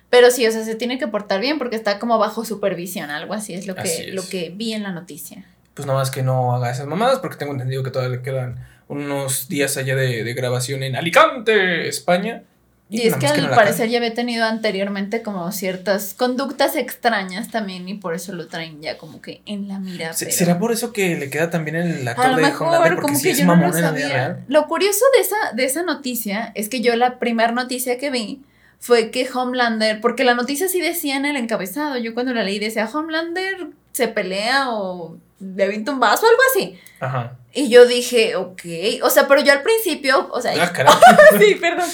Pero 0.10 0.32
sí, 0.32 0.48
o 0.48 0.52
sea, 0.52 0.64
se 0.64 0.76
tiene 0.76 0.98
que 0.98 1.08
portar 1.08 1.42
bien 1.42 1.58
porque 1.58 1.76
está 1.76 2.00
como 2.00 2.18
bajo 2.18 2.46
supervisión, 2.46 3.10
algo 3.10 3.34
así 3.34 3.54
es 3.54 3.68
lo 3.68 3.76
que, 3.76 4.10
es. 4.10 4.14
lo 4.14 4.28
que 4.28 4.52
vi 4.56 4.74
en 4.74 4.84
la 4.84 4.92
noticia. 4.92 5.44
Pues 5.74 5.86
nada 5.86 6.00
más 6.00 6.12
que 6.12 6.24
no 6.24 6.56
haga 6.56 6.72
esas 6.72 6.88
mamadas 6.88 7.20
porque 7.20 7.36
tengo 7.38 7.52
entendido 7.52 7.84
que 7.84 7.92
todavía 7.92 8.18
le 8.18 8.24
quedan 8.24 8.66
unos 8.88 9.50
días 9.50 9.76
allá 9.78 9.96
de, 9.96 10.24
de 10.24 10.34
grabación 10.34 10.82
en 10.84 10.96
Alicante, 10.96 11.88
España. 11.88 12.44
Y 12.90 13.02
es 13.02 13.12
nada 13.12 13.20
que 13.20 13.28
al 13.28 13.42
no 13.44 13.50
la 13.50 13.56
parecer 13.58 13.90
ya 13.90 13.98
había 13.98 14.14
tenido 14.14 14.46
anteriormente 14.46 15.22
como 15.22 15.52
ciertas 15.52 16.14
conductas 16.14 16.78
extrañas 16.78 17.52
también 17.52 17.88
y 17.90 17.96
por 17.96 18.16
eso 18.16 18.32
lo 18.34 18.48
traen 18.48 18.82
ya 18.82 18.98
como 18.98 19.22
que 19.22 19.42
en 19.46 19.68
la 19.68 19.78
mira. 19.78 20.14
Se- 20.14 20.26
pero- 20.28 20.38
¿Será 20.38 20.58
por 20.58 20.72
eso 20.72 20.94
que 20.94 21.18
le 21.18 21.30
queda 21.30 21.50
también 21.50 21.76
el 21.76 22.08
actor 22.08 22.38
de 22.38 22.42
mejor, 22.44 22.68
Homelander? 22.68 22.94
Porque 22.94 23.02
como 23.08 23.18
sí 23.18 23.24
que 23.26 23.32
es 23.32 23.38
yo 23.40 23.46
no 23.46 23.56
lo 23.58 23.74
sabía. 23.74 24.08
real. 24.08 24.46
Lo 24.48 24.68
curioso 24.68 25.04
de 25.16 25.22
esa, 25.22 25.36
de 25.54 25.66
esa 25.66 25.84
noticia 25.84 26.54
es 26.56 26.70
que 26.70 26.80
yo 26.80 26.96
la 26.96 27.20
primera 27.20 27.52
noticia 27.52 27.98
que 27.98 28.10
vi 28.10 28.42
fue 28.80 29.12
que 29.12 29.28
Homelander, 29.32 30.00
porque 30.02 30.24
la 30.24 30.34
noticia 30.36 30.68
sí 30.68 30.80
decía 30.80 31.16
en 31.18 31.26
el 31.26 31.36
encabezado, 31.36 31.98
yo 31.98 32.14
cuando 32.14 32.34
la 32.34 32.44
leí 32.44 32.60
decía 32.60 32.90
Homelander 32.92 33.68
se 33.92 34.08
pelea 34.08 34.70
o 34.72 35.18
le 35.40 35.64
avienta 35.64 35.92
un 35.92 36.00
vaso 36.00 36.26
o 36.26 36.30
algo 36.30 36.42
así. 36.52 36.80
Ajá. 37.00 37.34
Y 37.54 37.70
yo 37.70 37.86
dije, 37.86 38.36
ok, 38.36 38.62
o 39.04 39.10
sea, 39.10 39.28
pero 39.28 39.42
yo 39.42 39.52
al 39.52 39.64
principio, 39.64 40.30
o 40.32 40.42
sea, 40.42 40.54
Ah, 40.64 41.00
sí, 41.40 41.56
perdón. 41.56 41.90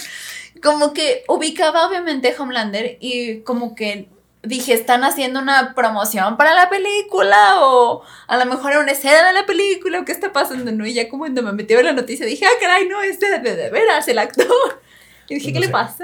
Como 0.62 0.94
que 0.94 1.24
ubicaba 1.28 1.88
obviamente 1.88 2.36
Homelander 2.38 2.98
y 3.00 3.40
como 3.42 3.76
que 3.76 4.08
dije, 4.44 4.74
están 4.74 5.04
haciendo 5.06 5.40
una 5.40 5.74
promoción 5.74 6.36
para 6.36 6.54
la 6.54 6.70
película 6.70 7.62
o 7.62 8.04
a 8.28 8.38
lo 8.38 8.46
mejor 8.46 8.72
era 8.72 8.82
una 8.82 8.92
escena 8.92 9.28
de 9.28 9.34
la 9.34 9.46
película 9.46 10.00
o 10.02 10.06
qué 10.06 10.12
está 10.12 10.34
pasando, 10.34 10.72
¿no? 10.74 10.86
Y 10.86 10.94
ya 10.94 11.10
como 11.10 11.24
cuando 11.24 11.42
me 11.44 11.54
metí 11.54 11.74
a 11.74 11.78
ver 11.78 11.86
la 11.86 11.94
noticia 11.94 12.26
dije, 12.26 12.46
ah, 12.46 12.60
caray, 12.62 12.88
no, 12.88 13.02
es 13.02 13.20
de, 13.20 13.40
de, 13.40 13.70
veras 13.70 14.08
el 14.10 14.20
actor. 14.20 14.82
Y 15.30 15.36
dije, 15.36 15.48
No 15.48 15.54
¿qué 15.54 15.60
le 15.62 15.66
sé. 15.68 15.72
pasó? 15.72 16.04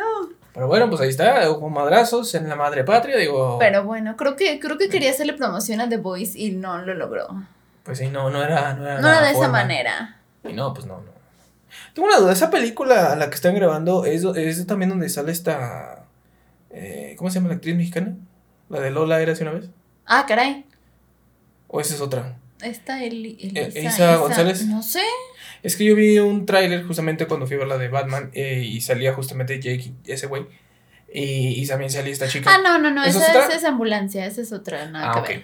Pero 0.59 0.67
bueno, 0.67 0.89
pues 0.89 0.99
ahí 0.99 1.07
está, 1.07 1.49
hubo 1.49 1.69
madrazos 1.69 2.35
en 2.35 2.49
la 2.49 2.57
madre 2.57 2.83
patria, 2.83 3.15
digo. 3.15 3.57
Pero 3.59 3.85
bueno, 3.85 4.17
creo 4.17 4.35
que, 4.35 4.59
creo 4.59 4.77
que 4.77 4.89
quería 4.89 5.09
hacerle 5.11 5.31
promoción 5.31 5.79
a 5.79 5.87
The 5.87 5.95
Voice 5.95 6.37
y 6.37 6.51
no 6.51 6.79
lo 6.79 6.93
logró. 6.95 7.29
Pues 7.83 7.99
sí, 7.99 8.09
no, 8.09 8.29
no 8.29 8.43
era. 8.43 8.73
No 8.73 8.83
era, 8.85 8.99
No 8.99 9.07
era 9.07 9.21
de 9.21 9.31
esa 9.31 9.47
manera. 9.47 10.17
Y 10.43 10.51
no, 10.51 10.73
pues 10.73 10.85
no, 10.85 10.95
no. 10.97 11.11
Tengo 11.93 12.09
una 12.09 12.17
duda, 12.17 12.33
esa 12.33 12.49
película, 12.51 13.15
la 13.15 13.29
que 13.29 13.35
están 13.35 13.55
grabando, 13.55 14.03
es, 14.03 14.25
es 14.25 14.67
también 14.67 14.89
donde 14.89 15.07
sale 15.07 15.31
esta. 15.31 16.03
eh, 16.71 17.15
¿Cómo 17.17 17.29
se 17.29 17.35
llama 17.35 17.47
la 17.47 17.55
actriz 17.55 17.77
mexicana? 17.77 18.17
¿La 18.67 18.81
de 18.81 18.91
Lola 18.91 19.21
era 19.21 19.31
hace 19.31 19.43
una 19.43 19.53
vez? 19.53 19.69
Ah, 20.05 20.25
caray. 20.27 20.65
¿O 21.69 21.79
esa 21.79 21.95
es 21.95 22.01
otra? 22.01 22.35
Esta 22.61 23.01
Eh, 23.01 23.07
Elisa, 23.07 23.79
Isa 23.79 24.15
González. 24.17 24.65
No 24.65 24.83
sé. 24.83 25.03
Es 25.63 25.75
que 25.75 25.85
yo 25.85 25.95
vi 25.95 26.19
un 26.19 26.45
tráiler 26.45 26.83
justamente 26.83 27.25
cuando 27.27 27.45
fui 27.47 27.55
a 27.55 27.59
ver 27.59 27.67
la 27.67 27.77
de 27.77 27.87
Batman 27.89 28.29
eh, 28.33 28.63
y 28.65 28.79
salía 28.81 29.13
justamente 29.13 29.59
Jake, 29.59 29.91
ese 30.05 30.27
güey. 30.27 30.45
Y, 31.13 31.61
y 31.61 31.67
también 31.67 31.89
salía 31.91 32.13
esta 32.13 32.27
chica. 32.27 32.49
Ah, 32.53 32.59
no, 32.63 32.77
no, 32.79 32.91
no, 32.91 33.03
¿Esa 33.03 33.19
esa, 33.19 33.23
es 33.23 33.29
otra? 33.35 33.47
esa 33.47 33.55
es 33.57 33.63
ambulancia, 33.65 34.25
esa 34.25 34.41
es 34.41 34.51
otra, 34.53 34.85
nada 34.89 35.09
Ah, 35.11 35.13
que 35.15 35.19
ok. 35.19 35.27
ver. 35.27 35.43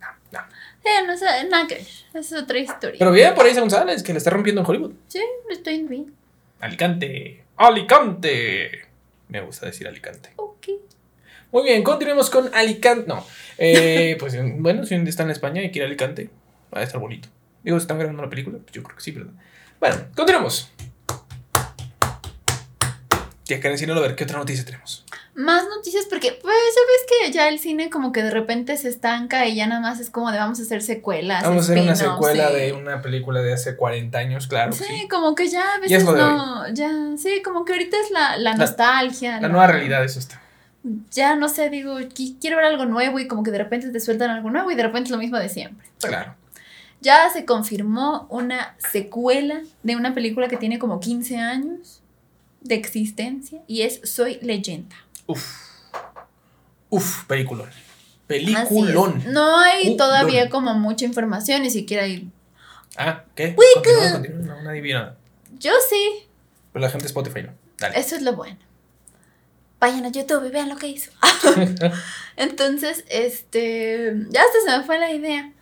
No, 0.00 0.06
no. 0.32 0.38
Sí, 0.82 0.88
no, 1.06 1.12
esa- 1.12 1.44
nada 1.44 1.66
que 1.68 1.74
ver, 1.76 1.84
esa 1.84 2.18
es 2.18 2.32
otra 2.32 2.58
historia. 2.58 2.96
Pero 2.98 3.12
bien 3.12 3.34
por 3.34 3.46
ahí 3.46 3.54
González, 3.54 4.02
que 4.02 4.12
le 4.12 4.18
está 4.18 4.30
rompiendo 4.30 4.60
en 4.62 4.66
Hollywood. 4.66 4.92
sí, 5.08 5.20
estoy 5.50 5.82
bien. 5.84 6.12
Alicante. 6.60 7.44
Alicante. 7.56 8.82
Me 9.28 9.40
gusta 9.42 9.66
decir 9.66 9.86
Alicante. 9.86 10.30
Ok. 10.36 10.66
Muy 11.52 11.64
bien, 11.64 11.82
continuemos 11.82 12.28
con 12.30 12.52
Alicante. 12.54 13.06
No. 13.08 13.24
Eh, 13.58 14.16
pues 14.18 14.36
bueno, 14.56 14.84
si 14.84 14.94
un 14.94 15.04
día 15.04 15.10
está 15.10 15.22
en 15.22 15.30
España 15.30 15.62
y 15.62 15.70
quiere 15.70 15.86
Alicante, 15.86 16.30
va 16.74 16.80
a 16.80 16.82
estar 16.82 17.00
bonito. 17.00 17.28
Digo, 17.62 17.76
¿están 17.76 17.98
grabando 17.98 18.22
una 18.22 18.30
película? 18.30 18.58
Pues 18.58 18.72
yo 18.72 18.82
creo 18.82 18.96
que 18.96 19.02
sí, 19.02 19.10
¿verdad? 19.12 19.32
Bueno, 19.80 19.96
continuemos. 20.16 20.70
Tía 23.44 23.60
Karen, 23.60 23.86
no 23.88 23.94
lo 23.94 24.00
ver, 24.00 24.14
¿qué 24.14 24.24
otra 24.24 24.38
noticia 24.38 24.64
tenemos? 24.64 25.04
Más 25.34 25.64
noticias 25.68 26.06
porque, 26.08 26.38
pues, 26.40 26.54
ya 26.54 26.80
ves 26.86 27.06
que 27.26 27.32
ya 27.32 27.48
el 27.48 27.58
cine 27.58 27.90
como 27.90 28.12
que 28.12 28.22
de 28.22 28.30
repente 28.30 28.76
se 28.76 28.88
estanca 28.88 29.46
y 29.46 29.56
ya 29.56 29.66
nada 29.66 29.80
más 29.80 29.98
es 30.00 30.10
como 30.10 30.30
de 30.30 30.38
vamos 30.38 30.60
a 30.60 30.62
hacer 30.62 30.82
secuelas. 30.82 31.42
Vamos 31.42 31.68
a 31.68 31.72
hacer 31.72 31.82
una 31.82 31.96
secuela 31.96 32.50
de 32.50 32.72
una 32.72 33.00
película 33.02 33.40
de 33.40 33.52
hace 33.52 33.76
40 33.76 34.18
años, 34.18 34.46
claro. 34.46 34.72
Sí, 34.72 34.84
Sí, 34.86 35.08
como 35.08 35.34
que 35.34 35.48
ya 35.48 35.60
a 35.74 35.80
Ya 35.86 35.96
es 35.98 36.04
veces 36.06 36.16
no, 36.16 36.68
ya, 36.72 36.90
sí, 37.16 37.42
como 37.42 37.64
que 37.64 37.72
ahorita 37.72 37.96
es 38.04 38.10
la, 38.10 38.36
la 38.36 38.50
La- 38.52 38.56
nostalgia. 38.56 39.40
La 39.40 39.48
nueva 39.48 39.66
realidad 39.66 40.04
es 40.04 40.16
esta. 40.16 40.40
ya 41.10 41.34
no 41.36 41.48
sé, 41.48 41.70
digo, 41.70 41.98
qui- 41.98 42.36
quiero 42.40 42.56
ver 42.56 42.66
algo 42.66 42.84
nuevo 42.86 43.18
y 43.18 43.26
como 43.28 43.42
que 43.42 43.50
de 43.50 43.58
repente 43.58 43.88
te 43.90 44.00
sueltan 44.00 44.30
algo 44.30 44.50
nuevo 44.50 44.70
y 44.70 44.74
de 44.76 44.82
repente 44.82 45.04
es 45.08 45.10
lo 45.10 45.18
mismo 45.18 45.38
de 45.38 45.48
siempre. 45.48 45.88
Claro. 46.00 46.34
Ya 47.00 47.30
se 47.30 47.44
confirmó 47.44 48.26
una 48.28 48.76
secuela 48.78 49.62
de 49.82 49.96
una 49.96 50.14
película 50.14 50.48
que 50.48 50.56
tiene 50.56 50.78
como 50.78 51.00
15 51.00 51.38
años 51.38 52.02
de 52.60 52.74
existencia 52.74 53.62
y 53.66 53.82
es 53.82 54.00
Soy 54.04 54.38
leyenda. 54.42 54.96
Uf. 55.26 55.70
Uf, 56.90 57.24
peliculón. 57.24 57.70
Peliculón. 58.26 59.24
No 59.32 59.58
hay 59.58 59.96
todavía 59.96 60.50
como 60.50 60.74
mucha 60.74 61.04
información, 61.04 61.62
ni 61.62 61.70
siquiera 61.70 62.04
hay... 62.04 62.30
Ah, 62.96 63.24
¿qué? 63.34 63.54
Continúa, 63.54 64.12
continúa. 64.12 64.56
No, 64.56 64.62
nadie. 64.62 64.96
Yo 65.58 65.72
sí, 65.88 66.26
Pero 66.72 66.82
la 66.82 66.90
gente 66.90 67.04
de 67.04 67.08
Spotify 67.08 67.42
no. 67.44 67.52
Dale. 67.78 67.98
eso 67.98 68.14
es 68.14 68.22
lo 68.22 68.34
bueno. 68.34 68.58
Vayan 69.78 70.04
a 70.04 70.10
YouTube 70.10 70.46
y 70.46 70.50
vean 70.50 70.68
lo 70.68 70.76
que 70.76 70.88
hizo. 70.88 71.10
Entonces, 72.36 73.04
este, 73.08 74.14
ya 74.28 74.42
hasta 74.42 74.60
se 74.64 74.78
me 74.78 74.84
fue 74.84 74.98
la 74.98 75.10
idea. 75.12 75.52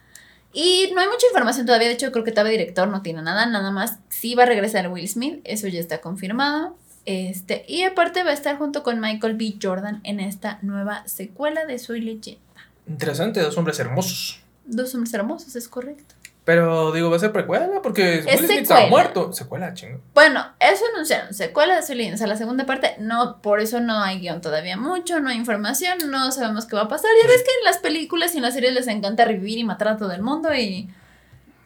Y 0.53 0.90
no 0.94 1.01
hay 1.01 1.09
mucha 1.09 1.26
información 1.26 1.66
todavía, 1.66 1.88
de 1.88 1.94
hecho 1.94 2.11
creo 2.11 2.24
que 2.24 2.32
todavía 2.32 2.53
director 2.53 2.88
no 2.88 3.03
tiene 3.03 3.22
nada, 3.22 3.46
nada 3.46 3.70
más 3.70 3.99
sí 4.09 4.34
va 4.34 4.44
a 4.44 4.46
regresar 4.46 4.88
Will 4.88 5.09
Smith, 5.09 5.40
eso 5.44 5.68
ya 5.68 5.80
está 5.80 6.01
confirmado. 6.01 6.76
Este, 7.05 7.64
y 7.68 7.84
aparte 7.84 8.22
va 8.22 8.30
a 8.30 8.34
estar 8.34 8.59
junto 8.59 8.82
con 8.82 9.01
Michael 9.01 9.34
B. 9.34 9.55
Jordan 9.62 10.01
en 10.05 10.20
esta 10.20 10.59
nueva 10.62 11.07
secuela 11.07 11.64
de 11.64 11.78
Soy 11.78 12.01
Leyenda. 12.01 12.42
Interesante, 12.86 13.40
dos 13.40 13.57
hombres 13.57 13.78
hermosos. 13.78 14.40
Dos 14.66 14.94
hombres 14.94 15.14
hermosos, 15.14 15.57
es 15.57 15.68
correcto. 15.68 16.14
Pero 16.49 16.92
digo, 16.92 17.11
va 17.11 17.16
a 17.16 17.18
ser 17.18 17.30
precuela 17.30 17.68
porque 17.82 18.20
Es 18.20 18.24
Will 18.24 18.36
Smith 18.38 18.40
secuela. 18.49 18.62
estaba 18.62 18.86
muerto. 18.86 19.32
Secuela, 19.34 19.74
chingo. 19.74 20.01
Bueno, 20.14 20.46
eso 20.59 20.82
anunciaron, 20.94 21.34
secuela 21.34 21.78
de 21.78 21.94
Leyenda, 21.94 22.14
o 22.14 22.16
sea, 22.16 22.26
la 22.26 22.36
segunda 22.38 22.64
parte, 22.64 22.94
no, 23.01 23.42
por 23.42 23.61
eso 23.61 23.80
no 23.80 24.03
hay 24.03 24.18
guion 24.20 24.40
todavía 24.40 24.78
mucho, 24.78 25.20
no 25.20 25.28
hay 25.28 25.36
información, 25.36 25.99
no 26.11 26.32
sabemos 26.32 26.64
qué 26.64 26.74
va 26.74 26.84
a 26.84 26.88
pasar. 26.88 27.11
Ya 27.22 27.28
ves 27.28 27.42
que 27.42 27.51
en 27.59 27.64
las 27.66 27.76
películas 27.76 28.32
y 28.34 28.38
en 28.38 28.44
las 28.44 28.55
series 28.55 28.72
les 28.72 28.86
encanta 28.86 29.26
revivir 29.26 29.59
y 29.59 29.64
matar 29.64 29.88
a 29.88 29.96
todo 29.99 30.11
el 30.12 30.22
mundo 30.22 30.55
y 30.55 30.88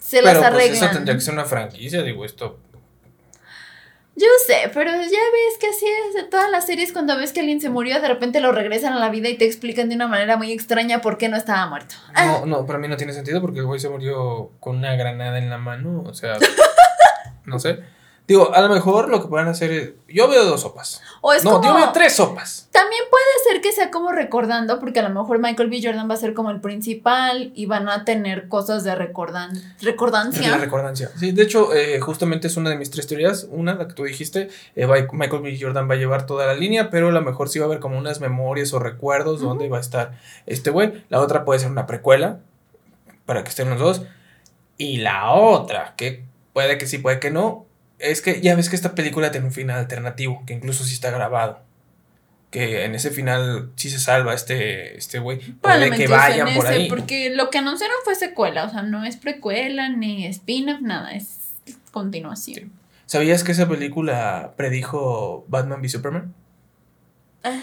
se 0.00 0.16
Pero 0.20 0.24
las 0.32 0.38
pues 0.38 0.46
arreglan. 0.48 0.74
eso 0.84 0.88
tendría 0.92 1.14
que 1.14 1.20
ser 1.20 1.34
una 1.34 1.44
franquicia, 1.44 2.02
digo, 2.02 2.24
esto. 2.24 2.58
Yo 4.14 4.26
sé, 4.46 4.70
pero 4.74 4.90
ya 4.90 4.98
ves 5.00 5.58
que 5.58 5.68
así 5.68 5.86
es 6.08 6.14
de 6.14 6.24
todas 6.24 6.50
las 6.50 6.66
series 6.66 6.92
cuando 6.92 7.16
ves 7.16 7.32
que 7.32 7.40
alguien 7.40 7.60
se 7.62 7.70
murió, 7.70 7.98
de 8.00 8.08
repente 8.08 8.40
lo 8.40 8.52
regresan 8.52 8.92
a 8.92 8.98
la 8.98 9.08
vida 9.08 9.30
y 9.30 9.38
te 9.38 9.46
explican 9.46 9.88
de 9.88 9.94
una 9.94 10.06
manera 10.06 10.36
muy 10.36 10.52
extraña 10.52 11.00
por 11.00 11.16
qué 11.16 11.30
no 11.30 11.36
estaba 11.38 11.66
muerto. 11.66 11.94
Ah, 12.14 12.40
No, 12.40 12.46
no, 12.46 12.66
para 12.66 12.78
mí 12.78 12.88
no 12.88 12.98
tiene 12.98 13.14
sentido 13.14 13.40
porque 13.40 13.60
el 13.60 13.66
güey 13.66 13.80
se 13.80 13.88
murió 13.88 14.50
con 14.60 14.76
una 14.76 14.94
granada 14.96 15.38
en 15.38 15.48
la 15.48 15.56
mano. 15.56 16.02
O 16.06 16.12
sea, 16.12 16.34
no 17.46 17.58
sé. 17.58 17.80
Digo, 18.28 18.54
a 18.54 18.60
lo 18.60 18.68
mejor 18.68 19.08
lo 19.10 19.20
que 19.20 19.26
pueden 19.28 19.48
hacer 19.48 19.70
es. 19.72 19.90
Yo 20.08 20.28
veo 20.28 20.44
dos 20.44 20.60
sopas. 20.60 21.02
o 21.22 21.32
es 21.32 21.44
No, 21.44 21.52
como... 21.52 21.64
yo 21.64 21.74
veo 21.74 21.90
tres 21.92 22.14
sopas. 22.14 22.68
También 22.70 23.02
puede 23.10 23.24
ser 23.50 23.60
que 23.60 23.72
sea 23.72 23.90
como 23.90 24.12
recordando, 24.12 24.78
porque 24.78 25.00
a 25.00 25.08
lo 25.08 25.10
mejor 25.10 25.38
Michael 25.40 25.68
B. 25.68 25.80
Jordan 25.82 26.08
va 26.08 26.14
a 26.14 26.18
ser 26.18 26.32
como 26.32 26.50
el 26.50 26.60
principal 26.60 27.50
y 27.54 27.66
van 27.66 27.88
a 27.88 28.04
tener 28.04 28.48
cosas 28.48 28.84
de 28.84 28.94
recordan 28.94 29.50
recordancia. 29.80 30.48
La 30.50 30.58
recordancia. 30.58 31.10
Sí, 31.18 31.32
de 31.32 31.42
hecho, 31.42 31.74
eh, 31.74 31.98
justamente 32.00 32.46
es 32.46 32.56
una 32.56 32.70
de 32.70 32.76
mis 32.76 32.90
tres 32.90 33.06
teorías. 33.08 33.48
Una, 33.50 33.74
la 33.74 33.88
que 33.88 33.94
tú 33.94 34.04
dijiste, 34.04 34.48
eh, 34.76 34.86
va- 34.86 34.96
Michael 35.12 35.42
B. 35.42 35.58
Jordan 35.60 35.90
va 35.90 35.94
a 35.94 35.98
llevar 35.98 36.24
toda 36.24 36.46
la 36.46 36.54
línea, 36.54 36.90
pero 36.90 37.08
a 37.08 37.12
lo 37.12 37.22
mejor 37.22 37.48
sí 37.48 37.58
va 37.58 37.64
a 37.64 37.68
haber 37.68 37.80
como 37.80 37.98
unas 37.98 38.20
memorias 38.20 38.72
o 38.72 38.78
recuerdos 38.78 39.40
Ujú. 39.40 39.48
donde 39.48 39.68
va 39.68 39.78
a 39.78 39.80
estar 39.80 40.12
este 40.46 40.70
güey. 40.70 41.04
La 41.08 41.20
otra 41.20 41.44
puede 41.44 41.58
ser 41.60 41.70
una 41.70 41.86
precuela, 41.86 42.38
para 43.26 43.42
que 43.42 43.50
estén 43.50 43.68
los 43.68 43.80
dos. 43.80 44.02
Y 44.78 44.98
la 44.98 45.32
otra, 45.32 45.94
que 45.96 46.24
puede 46.52 46.78
que 46.78 46.86
sí, 46.86 46.98
puede 46.98 47.18
que 47.20 47.30
no, 47.30 47.66
es 48.02 48.20
que 48.20 48.40
ya 48.40 48.54
ves 48.54 48.68
que 48.68 48.76
esta 48.76 48.94
película 48.94 49.30
tiene 49.30 49.46
un 49.46 49.52
final 49.52 49.78
alternativo, 49.78 50.42
que 50.46 50.54
incluso 50.54 50.84
sí 50.84 50.94
está 50.94 51.10
grabado. 51.10 51.62
Que 52.50 52.84
en 52.84 52.94
ese 52.94 53.10
final 53.10 53.70
sí 53.76 53.88
se 53.88 53.98
salva 53.98 54.34
este 54.34 54.98
este 54.98 55.18
güey. 55.20 55.38
puede 55.38 55.54
Probablemente 55.60 56.04
que 56.04 56.10
vayan 56.10 56.48
en 56.48 56.56
por 56.56 56.66
ese, 56.66 56.74
ahí. 56.74 56.88
porque 56.88 57.30
lo 57.30 57.48
que 57.48 57.58
anunciaron 57.58 57.96
fue 58.04 58.14
secuela, 58.14 58.64
o 58.64 58.68
sea, 58.70 58.82
no 58.82 59.04
es 59.04 59.16
precuela 59.16 59.88
ni 59.88 60.26
spin-off, 60.26 60.82
nada, 60.82 61.12
es 61.12 61.54
continuación. 61.92 62.58
Sí. 62.58 62.72
¿Sabías 63.06 63.44
que 63.44 63.52
esa 63.52 63.68
película 63.68 64.52
predijo 64.56 65.44
Batman 65.48 65.80
v 65.80 65.88
Superman? 65.88 66.34
Ah. 67.42 67.62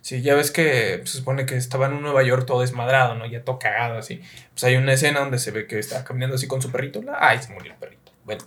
Sí, 0.00 0.22
ya 0.22 0.34
ves 0.34 0.50
que 0.50 1.02
se 1.04 1.18
supone 1.18 1.44
que 1.44 1.56
estaba 1.56 1.86
en 1.86 1.94
un 1.94 2.02
Nueva 2.02 2.22
York 2.22 2.46
todo 2.46 2.60
desmadrado, 2.60 3.14
¿no? 3.14 3.26
Ya 3.26 3.44
todo 3.44 3.58
cagado 3.58 3.98
así. 3.98 4.20
Pues 4.50 4.64
hay 4.64 4.76
una 4.76 4.92
escena 4.92 5.20
donde 5.20 5.38
se 5.38 5.50
ve 5.50 5.66
que 5.66 5.78
está 5.78 6.04
caminando 6.04 6.36
así 6.36 6.46
con 6.46 6.62
su 6.62 6.70
perrito. 6.70 7.02
Ay, 7.18 7.42
se 7.42 7.52
murió 7.52 7.72
el 7.72 7.78
perrito. 7.78 8.12
Bueno. 8.24 8.44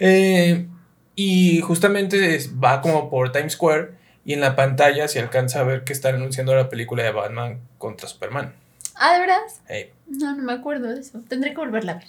Eh, 0.00 0.66
y 1.14 1.60
justamente 1.60 2.34
es- 2.34 2.52
va 2.62 2.80
como 2.80 3.08
por 3.10 3.30
Times 3.32 3.52
Square 3.52 3.92
y 4.24 4.32
en 4.32 4.40
la 4.40 4.56
pantalla 4.56 5.06
se 5.08 5.20
alcanza 5.20 5.60
a 5.60 5.64
ver 5.64 5.84
que 5.84 5.92
están 5.92 6.14
anunciando 6.16 6.54
la 6.54 6.68
película 6.68 7.02
de 7.02 7.12
Batman 7.12 7.60
contra 7.78 8.08
Superman. 8.08 8.54
Ah, 8.96 9.12
¿de 9.14 9.20
verdad? 9.20 9.40
Hey, 9.68 9.90
No, 10.08 10.34
no 10.36 10.42
me 10.42 10.52
acuerdo 10.52 10.88
de 10.92 11.00
eso. 11.00 11.20
Tendré 11.28 11.50
que 11.50 11.56
volverla 11.58 11.92
a 11.92 11.94
ver. 11.96 12.04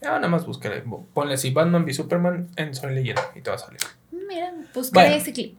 ya 0.00 0.10
nada 0.16 0.28
más 0.28 0.44
búscale. 0.46 0.82
Ponle 1.14 1.34
así 1.34 1.50
Batman 1.50 1.84
v 1.84 1.94
Superman 1.94 2.48
en 2.56 2.74
Soy 2.74 2.94
Leyenda 2.94 3.22
y 3.34 3.40
te 3.40 3.50
va 3.50 3.56
a 3.56 3.58
salir. 3.58 3.80
Mira, 4.10 4.52
buscaré 4.74 5.08
Bueno. 5.08 5.22
ese 5.22 5.32
clip. 5.32 5.56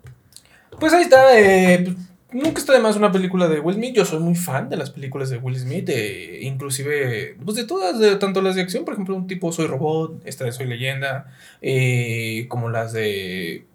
Pues 0.80 0.94
ahí 0.94 1.04
está. 1.04 1.40
eh, 1.40 1.96
nunca 2.36 2.60
está 2.60 2.74
de 2.74 2.80
más 2.80 2.96
una 2.96 3.12
película 3.12 3.48
de 3.48 3.60
Will 3.60 3.76
Smith. 3.76 3.96
Yo 3.96 4.06
soy 4.06 4.20
muy 4.20 4.36
fan 4.36 4.70
de 4.70 4.78
las 4.78 4.92
películas 4.92 5.30
de 5.30 5.38
Will 5.38 5.58
Smith. 5.58 5.90
eh, 5.90 6.40
inclusive, 6.42 7.38
pues 7.44 7.58
de 7.58 7.66
todas, 7.66 8.00
de, 8.00 8.16
tanto 8.18 8.42
las 8.42 8.56
de 8.56 8.62
acción, 8.62 8.86
por 8.86 8.94
ejemplo, 8.94 9.16
un 9.16 9.28
tipo 9.28 9.52
Soy 9.52 9.68
Robot, 9.68 10.22
esta 10.26 10.46
de 10.46 10.52
Soy 10.52 10.68
Leyenda, 10.68 11.34
eh, 11.62 12.46
como 12.50 12.70
las 12.70 12.94
de 12.94 13.66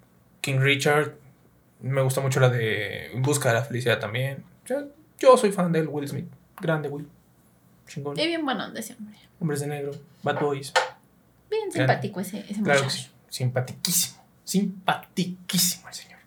King 0.40 0.58
Richard. 0.60 1.14
Me 1.80 2.02
gusta 2.02 2.20
mucho 2.20 2.40
la 2.40 2.50
de 2.50 3.10
Busca 3.16 3.48
de 3.48 3.54
la 3.54 3.64
Felicidad 3.64 3.98
también. 3.98 4.44
Yo 5.18 5.36
soy 5.36 5.50
fan 5.50 5.72
del 5.72 5.88
Will 5.88 6.06
Smith. 6.06 6.26
Grande 6.60 6.88
Will. 6.88 7.06
Chingón. 7.86 8.18
Y 8.18 8.26
bien 8.26 8.44
bueno 8.44 8.66
ese 8.76 8.94
hombre. 8.94 9.16
Hombres 9.40 9.60
de 9.60 9.66
negro. 9.66 9.92
Bad 10.22 10.40
Boys. 10.40 10.72
Bien 11.50 11.72
simpático 11.72 12.20
ese, 12.20 12.44
ese 12.48 12.62
Claro 12.62 12.84
que 12.84 12.90
sí. 12.90 13.08
Simpatiquísimo. 13.28 14.22
Simpatiquísimo 14.44 15.88
el 15.88 15.94
señor. 15.94 16.18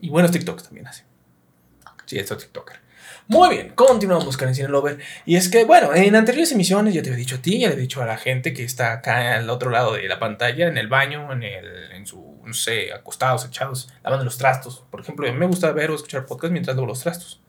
Y 0.00 0.10
buenos 0.10 0.30
TikToks 0.30 0.64
también 0.64 0.86
hace. 0.86 1.07
Sí, 2.08 2.18
es 2.18 2.26
TikToker. 2.26 2.80
Muy 3.26 3.50
bien, 3.50 3.72
continuamos 3.74 4.38
con 4.38 4.48
el 4.48 4.54
Cine 4.54 4.68
Lover. 4.68 4.98
Y 5.26 5.36
es 5.36 5.50
que, 5.50 5.64
bueno, 5.64 5.94
en 5.94 6.16
anteriores 6.16 6.52
emisiones 6.52 6.94
ya 6.94 7.02
te 7.02 7.10
había 7.10 7.18
dicho 7.18 7.34
a 7.34 7.42
ti, 7.42 7.58
ya 7.58 7.68
le 7.68 7.74
he 7.74 7.76
dicho 7.76 8.00
a 8.02 8.06
la 8.06 8.16
gente 8.16 8.54
que 8.54 8.64
está 8.64 8.92
acá 8.92 9.34
al 9.36 9.50
otro 9.50 9.68
lado 9.68 9.92
de 9.92 10.08
la 10.08 10.18
pantalla, 10.18 10.68
en 10.68 10.78
el 10.78 10.88
baño, 10.88 11.30
en, 11.30 11.42
el, 11.42 11.92
en 11.92 12.06
su, 12.06 12.40
no 12.42 12.54
sé, 12.54 12.94
acostados, 12.94 13.44
echados, 13.44 13.90
lavando 14.02 14.24
los 14.24 14.38
trastos. 14.38 14.84
Por 14.90 15.00
ejemplo, 15.00 15.28
a 15.28 15.32
mí 15.32 15.38
me 15.38 15.46
gusta 15.46 15.70
ver 15.72 15.90
o 15.90 15.96
escuchar 15.96 16.24
podcast 16.24 16.50
mientras 16.50 16.74
lavo 16.74 16.86
los 16.86 17.00
trastos. 17.00 17.42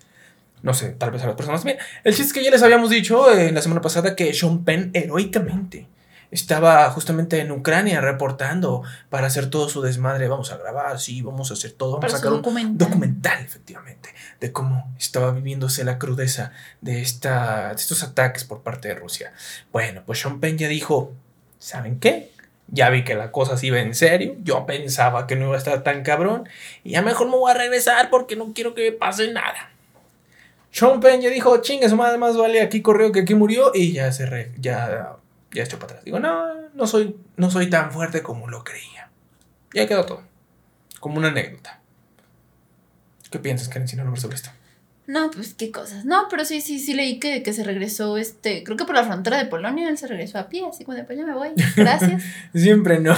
No 0.62 0.74
sé, 0.74 0.90
tal 0.90 1.12
vez 1.12 1.24
a 1.24 1.28
las 1.28 1.38
personas 1.38 1.62
también. 1.62 1.78
El 2.04 2.14
chiste 2.14 2.28
es 2.28 2.34
que 2.34 2.44
ya 2.44 2.52
les 2.52 2.62
habíamos 2.62 2.90
dicho 2.90 3.32
eh, 3.32 3.54
la 3.54 3.62
semana 3.62 3.80
pasada 3.80 4.14
que 4.18 4.34
Sean 4.34 4.66
Penn 4.66 4.92
heroicamente 4.94 5.88
estaba 6.32 6.90
justamente 6.92 7.40
en 7.40 7.52
Ucrania 7.52 8.02
reportando 8.02 8.84
para 9.10 9.28
hacer 9.28 9.50
todo 9.50 9.68
su 9.70 9.82
desmadre. 9.82 10.28
Vamos 10.28 10.52
a 10.52 10.58
grabar, 10.58 11.00
sí, 11.00 11.22
vamos 11.22 11.50
a 11.52 11.54
hacer 11.56 11.72
todo. 11.72 11.94
Vamos 11.94 12.02
Para 12.02 12.14
a 12.14 12.18
sacar 12.18 12.32
un 12.34 12.38
documental. 12.42 12.78
documental, 12.78 13.44
efectivamente, 13.44 14.10
de 14.40 14.52
cómo 14.52 14.94
estaba 15.00 15.32
viviéndose 15.32 15.84
la 15.84 15.98
crudeza 15.98 16.52
de, 16.82 17.02
esta, 17.02 17.70
de 17.70 17.76
estos 17.76 18.04
ataques 18.04 18.44
por 18.44 18.62
parte 18.62 18.88
de 18.90 18.96
Rusia. 18.96 19.34
Bueno, 19.72 20.04
pues 20.06 20.20
Sean 20.20 20.40
Penn 20.40 20.58
ya 20.58 20.68
dijo, 20.68 21.14
¿saben 21.58 22.00
qué? 22.00 22.32
Ya 22.72 22.92
vi 22.92 23.04
que 23.04 23.16
la 23.16 23.32
cosa 23.32 23.58
se 23.58 23.66
iba 23.66 23.80
en 23.80 23.96
serio. 23.96 24.36
Yo 24.44 24.68
pensaba 24.68 25.26
que 25.26 25.36
no 25.36 25.46
iba 25.48 25.56
a 25.56 25.58
estar 25.58 25.82
tan 25.82 26.04
cabrón. 26.04 26.48
Y 26.84 26.92
ya 26.92 27.02
mejor 27.02 27.28
me 27.28 27.36
voy 27.38 27.50
a 27.50 27.56
regresar 27.56 28.12
porque 28.12 28.36
no 28.36 28.54
quiero 28.54 28.76
que 28.76 28.92
me 28.92 28.96
pase 28.96 29.32
nada. 29.34 29.72
Sean 30.72 31.00
Penn 31.00 31.20
ya 31.22 31.30
dijo, 31.32 31.58
chingue 31.64 31.90
su 31.90 31.96
madre, 31.96 32.20
más 32.20 32.38
vale 32.38 32.62
aquí 32.62 32.84
corrió 32.84 33.12
que 33.12 33.22
aquí 33.22 33.34
murió. 33.34 33.72
Y 33.74 33.94
ya 33.94 34.12
se 34.12 34.28
re- 34.28 34.52
ya, 34.60 35.14
ya 35.52 35.64
echó 35.64 35.78
para 35.78 35.92
atrás. 35.92 36.06
Digo, 36.06 36.20
no, 36.20 36.70
no 36.74 36.88
soy, 36.88 37.16
no 37.38 37.50
soy 37.50 37.70
tan 37.70 37.92
fuerte 37.92 38.22
como 38.22 38.48
lo 38.48 38.64
creía. 38.64 39.10
Ya 39.74 39.88
quedó 39.88 40.06
todo. 40.06 40.24
Como 41.00 41.18
una 41.18 41.30
anécdota. 41.30 41.80
¿Qué 43.30 43.40
piensas, 43.40 43.70
Karen, 43.70 43.88
si 43.88 43.96
no 43.96 44.16
sobre 44.16 44.36
esto? 44.36 44.50
No, 45.10 45.32
pues 45.32 45.56
qué 45.56 45.72
cosas. 45.72 46.06
No, 46.06 46.28
pero 46.30 46.46
sí, 46.46 46.62
sí, 46.62 46.78
sí 46.80 46.94
leí 46.94 47.20
que, 47.20 47.42
que 47.42 47.52
se 47.52 47.64
regresó, 47.64 48.18
este, 48.18 48.64
creo 48.64 48.78
que 48.78 48.86
por 48.86 48.94
la 48.94 49.04
frontera 49.04 49.38
de 49.38 49.46
Polonia 49.46 49.90
él 49.90 49.98
se 49.98 50.06
regresó 50.06 50.38
a 50.38 50.50
pie, 50.50 50.68
así 50.68 50.86
como 50.86 50.96
de, 50.96 51.04
pues 51.04 51.18
ya 51.18 51.26
me 51.26 51.34
voy, 51.34 51.50
gracias. 51.76 52.24
Siempre 52.54 53.00
no. 53.00 53.16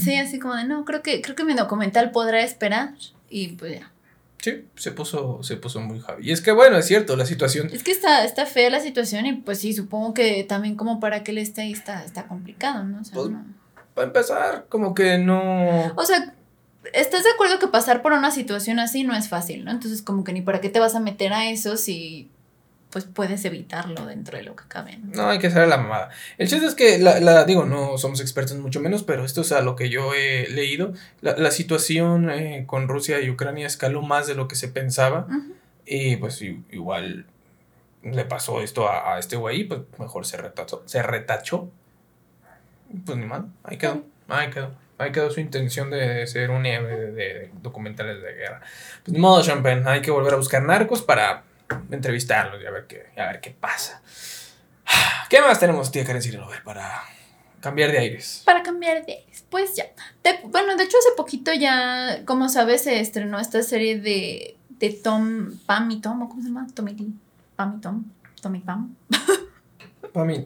Sí, 0.00 0.14
así 0.16 0.38
como 0.38 0.54
de, 0.54 0.64
no, 0.64 0.84
creo 0.84 1.02
que, 1.02 1.20
creo 1.22 1.34
que 1.34 1.44
mi 1.44 1.54
documental 1.54 2.12
podrá 2.12 2.42
esperar. 2.42 2.94
Y 3.28 3.48
pues 3.48 3.80
ya. 3.80 3.90
Sí, 4.38 4.64
se 4.76 4.92
puso, 4.92 5.42
se 5.42 5.56
puso 5.56 5.80
muy 5.80 6.00
javi. 6.00 6.28
Y 6.28 6.32
es 6.32 6.40
que 6.40 6.52
bueno, 6.52 6.76
es 6.76 6.86
cierto, 6.86 7.16
la 7.16 7.26
situación. 7.26 7.68
Es 7.72 7.82
que 7.82 7.90
está, 7.90 8.24
está 8.24 8.46
fea 8.46 8.70
la 8.70 8.80
situación 8.80 9.26
y 9.26 9.32
pues 9.34 9.58
sí, 9.58 9.72
supongo 9.72 10.14
que 10.14 10.44
también 10.44 10.76
como 10.76 11.00
para 11.00 11.24
que 11.24 11.32
él 11.32 11.38
esté 11.38 11.62
ahí 11.62 11.72
está, 11.72 12.04
está 12.04 12.26
complicado, 12.28 12.84
¿no? 12.84 13.00
O 13.00 13.04
sea, 13.04 13.14
Pues- 13.14 13.30
no. 13.30 13.44
Para 13.94 14.08
empezar, 14.08 14.66
como 14.68 14.92
que 14.94 15.16
no. 15.16 15.92
O 15.96 16.04
sea, 16.04 16.34
¿estás 16.92 17.24
de 17.24 17.30
acuerdo 17.30 17.58
que 17.58 17.66
pasar 17.66 18.02
por 18.02 18.12
una 18.12 18.30
situación 18.30 18.78
así 18.78 19.04
no 19.04 19.16
es 19.16 19.28
fácil, 19.28 19.64
¿no? 19.64 19.70
Entonces 19.70 20.02
como 20.02 20.22
que 20.22 20.34
ni 20.34 20.42
para 20.42 20.60
qué 20.60 20.68
te 20.68 20.78
vas 20.80 20.94
a 20.94 21.00
meter 21.00 21.32
a 21.32 21.48
eso 21.48 21.78
si 21.78 22.28
pues 22.96 23.04
puedes 23.04 23.44
evitarlo 23.44 24.06
dentro 24.06 24.38
de 24.38 24.42
lo 24.42 24.56
que 24.56 24.64
cabe, 24.68 24.96
¿no? 24.96 25.24
No 25.24 25.28
hay 25.28 25.38
que 25.38 25.48
hacer 25.48 25.68
la 25.68 25.76
mamada. 25.76 26.08
El 26.38 26.48
chiste 26.48 26.64
es 26.64 26.74
que, 26.74 26.96
la, 26.96 27.20
la- 27.20 27.44
digo, 27.44 27.66
no 27.66 27.98
somos 27.98 28.22
expertos 28.22 28.56
mucho 28.56 28.80
menos, 28.80 29.02
pero 29.02 29.22
esto 29.22 29.42
es 29.42 29.52
a 29.52 29.60
lo 29.60 29.76
que 29.76 29.90
yo 29.90 30.14
he 30.14 30.48
leído. 30.48 30.94
La, 31.20 31.36
la 31.36 31.50
situación 31.50 32.30
eh, 32.30 32.64
con 32.66 32.88
Rusia 32.88 33.20
y 33.20 33.28
Ucrania 33.28 33.66
escaló 33.66 34.00
más 34.00 34.26
de 34.26 34.34
lo 34.34 34.48
que 34.48 34.56
se 34.56 34.68
pensaba. 34.68 35.26
Ujú. 35.28 35.42
Y 35.84 36.16
pues 36.16 36.40
igual 36.40 37.26
le 38.02 38.24
pasó 38.24 38.62
esto 38.62 38.88
a, 38.90 39.18
este 39.18 39.36
güey, 39.36 39.64
pues 39.64 39.82
mejor 39.98 40.24
se 40.24 40.38
retachó. 40.38 40.82
Se 40.86 41.02
retachó. 41.02 41.68
Pues 43.04 43.18
ni 43.18 43.26
mal, 43.26 43.48
ahí 43.62 43.76
quedó, 43.76 44.04
ahí 44.26 44.48
quedó. 44.48 44.70
Ahí 44.96 45.12
quedó 45.12 45.30
su 45.30 45.40
intención 45.40 45.90
de 45.90 46.26
ser 46.26 46.48
un 46.48 46.64
héroe 46.64 47.12
de, 47.12 47.50
documentales 47.60 48.22
de 48.22 48.32
guerra. 48.32 48.62
Pues 49.04 49.12
ni 49.12 49.18
modo, 49.18 49.42
Champagne, 49.42 49.82
hay 49.84 50.00
que 50.00 50.10
volver 50.10 50.32
a 50.32 50.36
buscar 50.36 50.62
narcos 50.62 51.02
para 51.02 51.42
entrevistarlos 51.90 52.62
y 52.62 52.66
a 52.66 52.70
ver 52.70 52.86
qué, 52.86 53.20
a 53.20 53.26
ver 53.26 53.40
qué 53.40 53.50
pasa. 53.50 54.02
¿Qué 55.28 55.40
más 55.40 55.58
tenemos, 55.58 55.90
tía 55.90 56.04
Karen 56.04 56.22
ver 56.22 56.62
para 56.64 57.02
cambiar 57.60 57.90
de 57.90 57.98
aires? 57.98 58.42
Para 58.44 58.62
cambiar 58.62 59.04
de 59.04 59.12
aires, 59.14 59.44
pues 59.50 59.74
ya. 59.74 59.86
bueno, 60.44 60.76
de 60.76 60.84
hecho 60.84 60.98
hace 60.98 61.16
poquito 61.16 61.52
ya, 61.52 62.22
como 62.24 62.48
sabes, 62.48 62.84
se 62.84 63.00
estrenó 63.00 63.38
esta 63.38 63.62
serie 63.62 64.00
de, 64.00 64.56
de 64.68 64.90
Tom, 64.90 65.58
Pam 65.66 65.90
y 65.90 66.00
Tom, 66.00 66.28
¿cómo 66.28 66.42
se 66.42 66.48
llama? 66.48 66.66
Tommy 66.74 66.94
Pam 67.56 67.76
y 67.78 67.80
Tom, 67.80 68.04
Tommy 68.40 68.60
Pam. 68.60 68.94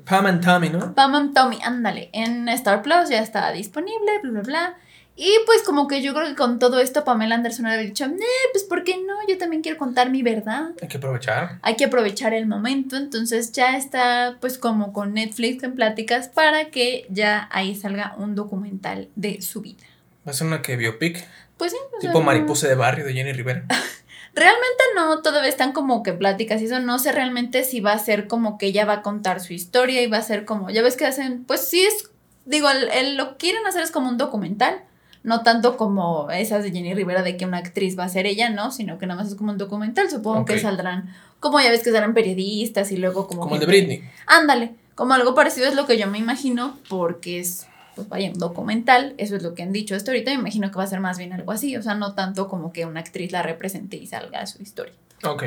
Pam, 0.05 0.27
and 0.27 0.45
Tommy, 0.45 0.69
¿no? 0.69 0.95
Pam 0.95 1.15
and 1.15 1.33
Tommy, 1.33 1.59
ándale. 1.63 2.11
En 2.13 2.49
Star 2.49 2.83
Plus 2.83 3.09
ya 3.09 3.23
está 3.23 3.53
disponible, 3.53 4.19
bla, 4.21 4.31
bla, 4.33 4.43
bla. 4.43 4.79
Y 5.23 5.37
pues 5.45 5.61
como 5.63 5.87
que 5.87 6.01
yo 6.01 6.15
creo 6.15 6.29
que 6.29 6.35
con 6.35 6.59
todo 6.59 6.81
esto 6.81 7.05
Pamela 7.05 7.35
Anderson 7.35 7.67
había 7.67 7.83
dicho, 7.83 8.07
eh, 8.07 8.49
pues 8.53 8.65
¿por 8.65 8.85
qué 8.85 8.97
no? 8.97 9.13
Yo 9.29 9.37
también 9.37 9.61
quiero 9.61 9.77
contar 9.77 10.09
mi 10.09 10.23
verdad. 10.23 10.71
Hay 10.81 10.89
que 10.89 10.97
aprovechar. 10.97 11.59
Hay 11.61 11.77
que 11.77 11.85
aprovechar 11.85 12.33
el 12.33 12.47
momento. 12.47 12.97
Entonces 12.97 13.53
ya 13.53 13.77
está 13.77 14.39
pues 14.41 14.57
como 14.57 14.95
con 14.95 15.13
Netflix 15.13 15.63
en 15.63 15.75
pláticas 15.75 16.29
para 16.29 16.71
que 16.71 17.05
ya 17.11 17.51
ahí 17.53 17.75
salga 17.75 18.15
un 18.17 18.35
documental 18.35 19.11
de 19.15 19.43
su 19.43 19.61
vida. 19.61 19.85
¿Va 20.27 20.31
a 20.31 20.33
ser 20.33 20.47
una 20.47 20.63
que 20.63 20.77
biopic? 20.77 21.23
Pues 21.59 21.73
sí. 21.73 21.79
Tipo 22.01 22.23
Mariposa 22.23 22.67
de 22.67 22.77
Barrio 22.77 23.05
de 23.05 23.13
Jenny 23.13 23.35
Rivera. 23.35 23.67
Realmente 24.35 24.85
no, 24.97 25.21
todavía 25.21 25.51
están 25.51 25.73
como 25.73 26.03
que 26.03 26.15
pláticas 26.15 26.63
y 26.63 26.65
eso. 26.65 26.81
No 26.81 26.99
sé 26.99 27.13
realmente 27.13 27.65
si 27.65 27.81
va 27.81 27.93
a 27.93 27.99
ser 27.99 28.27
como 28.27 28.57
que 28.57 28.69
ella 28.69 28.87
va 28.87 28.95
a 28.95 29.03
contar 29.03 29.41
su 29.41 29.53
historia 29.53 30.01
y 30.01 30.07
va 30.07 30.17
a 30.17 30.23
ser 30.23 30.47
como, 30.47 30.71
ya 30.71 30.81
ves 30.81 30.97
que 30.97 31.05
hacen, 31.05 31.45
pues 31.45 31.69
sí 31.69 31.85
es, 31.85 32.09
digo, 32.47 32.71
el, 32.71 33.19
lo 33.19 33.33
que 33.33 33.37
quieren 33.37 33.67
hacer 33.67 33.83
es 33.83 33.91
como 33.91 34.09
un 34.09 34.17
documental. 34.17 34.85
No 35.23 35.43
tanto 35.43 35.77
como 35.77 36.31
esas 36.31 36.63
de 36.63 36.73
Jenny 36.73 36.95
Rivera 36.95 37.23
de 37.23 37.37
que 37.37 37.45
una 37.45 37.59
actriz 37.59 37.99
va 37.99 38.05
a 38.05 38.09
ser 38.09 38.27
ella, 38.27 38.49
¿no? 38.49 38.71
Sino 38.71 38.99
que 38.99 39.07
nada 39.07 39.21
más 39.21 39.31
es 39.31 39.37
como 39.37 39.53
un 39.53 39.59
documental. 39.59 40.09
Supongo 40.09 40.45
que 40.45 40.59
saldrán, 40.59 41.15
como 41.41 41.61
ya 41.61 41.71
ves 41.71 41.81
que 41.81 41.91
saldrán 41.91 42.15
periodistas 42.15 42.91
y 42.91 42.97
luego 42.97 43.27
como... 43.27 43.43
Como 43.43 43.57
el 43.57 43.61
de 43.61 43.67
Britney. 43.67 44.05
Ándale, 44.27 44.75
como 44.95 45.15
algo 45.15 45.35
parecido 45.35 45.67
es 45.69 45.75
lo 45.75 45.87
que 45.87 45.99
yo 45.99 46.07
me 46.07 46.19
imagino 46.19 46.79
porque 46.89 47.41
es 47.41 47.67
pues 47.95 48.09
vaya, 48.09 48.31
un 48.31 48.39
documental, 48.39 49.15
eso 49.19 49.37
es 49.37 49.43
lo 49.43 49.55
que 49.55 49.63
han 49.63 49.73
dicho 49.73 49.95
hasta 49.95 50.11
ahorita, 50.11 50.31
me 50.31 50.39
imagino 50.39 50.71
que 50.71 50.77
va 50.77 50.85
a 50.85 50.87
ser 50.87 51.01
más 51.01 51.19
bien 51.19 51.33
algo 51.33 51.53
así, 51.53 51.77
o 51.77 51.83
sea, 51.83 51.95
no 51.95 52.15
tanto 52.15 52.49
como 52.49 52.73
que 52.73 52.87
una 52.87 53.01
actriz 53.01 53.33
la 53.33 53.43
represente 53.43 53.97
y 53.97 54.07
salga 54.07 54.47
su 54.47 54.63
historia. 54.63 54.95
Ok. 55.25 55.45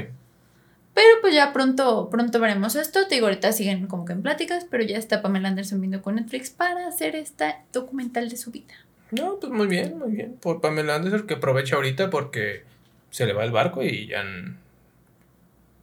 Pero 0.94 1.10
pues 1.22 1.34
ya 1.34 1.54
pronto, 1.54 2.10
pronto 2.10 2.40
veremos 2.40 2.76
esto, 2.76 3.08
te 3.08 3.16
digo, 3.16 3.28
ahorita 3.28 3.52
siguen 3.52 3.88
como 3.88 4.06
que 4.06 4.14
en 4.14 4.22
pláticas, 4.22 4.66
pero 4.70 4.84
ya 4.84 4.98
está 4.98 5.22
Pamela 5.22 5.48
Anderson 5.50 5.82
viendo 5.82 6.02
con 6.02 6.16
Netflix 6.16 6.52
para 6.52 6.88
hacer 6.88 7.16
este 7.16 7.56
documental 7.72 8.30
de 8.30 8.38
su 8.38 8.52
vida. 8.52 8.74
No, 9.14 9.38
pues 9.40 9.52
muy 9.52 9.68
bien, 9.68 10.00
muy 10.00 10.12
bien, 10.12 10.38
por 10.42 10.60
Pamela 10.60 10.96
Anderson 10.96 11.28
que 11.28 11.36
aprovecha 11.36 11.76
ahorita 11.76 12.10
porque 12.10 12.64
se 13.12 13.28
le 13.28 13.34
va 13.34 13.44
el 13.44 13.52
barco 13.52 13.84
y 13.84 14.08
ya, 14.08 14.24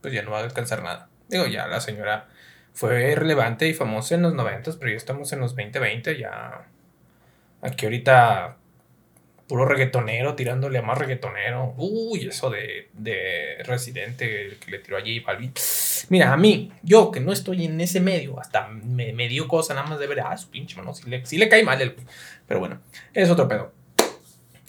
pues 0.00 0.12
ya 0.12 0.22
no 0.22 0.32
va 0.32 0.40
a 0.40 0.44
alcanzar 0.44 0.82
nada. 0.82 1.08
Digo, 1.28 1.46
ya 1.46 1.68
la 1.68 1.80
señora 1.80 2.28
fue 2.72 3.14
relevante 3.14 3.68
y 3.68 3.74
famosa 3.74 4.16
en 4.16 4.22
los 4.22 4.34
90, 4.34 4.72
pero 4.80 4.90
ya 4.90 4.96
estamos 4.96 5.32
en 5.32 5.40
los 5.40 5.54
2020, 5.54 6.18
ya. 6.18 6.66
Aquí 7.62 7.86
ahorita 7.86 8.56
puro 9.50 9.64
reggaetonero 9.64 10.36
tirándole 10.36 10.78
a 10.78 10.82
más 10.82 10.96
reggaetonero. 10.96 11.74
Uy, 11.76 12.28
eso 12.28 12.50
de, 12.50 12.88
de 12.92 13.56
Residente 13.64 14.56
que 14.64 14.70
le 14.70 14.78
tiró 14.78 14.96
allí 14.96 15.18
Balvin. 15.18 15.52
Mira, 16.08 16.32
a 16.32 16.36
mí, 16.36 16.70
yo 16.84 17.10
que 17.10 17.18
no 17.18 17.32
estoy 17.32 17.64
en 17.64 17.80
ese 17.80 17.98
medio, 17.98 18.38
hasta 18.38 18.68
me, 18.68 19.28
dio 19.28 19.48
cosa 19.48 19.74
nada 19.74 19.88
más 19.88 19.98
de 19.98 20.06
ver, 20.06 20.20
ah, 20.20 20.36
su 20.36 20.48
pinche 20.50 20.76
mano, 20.76 20.94
si 20.94 21.10
le, 21.10 21.24
le 21.28 21.48
cae 21.48 21.64
mal 21.64 21.82
el. 21.82 21.96
Pero 22.46 22.60
bueno, 22.60 22.80
es 23.12 23.28
otro 23.28 23.48
pedo. 23.48 23.72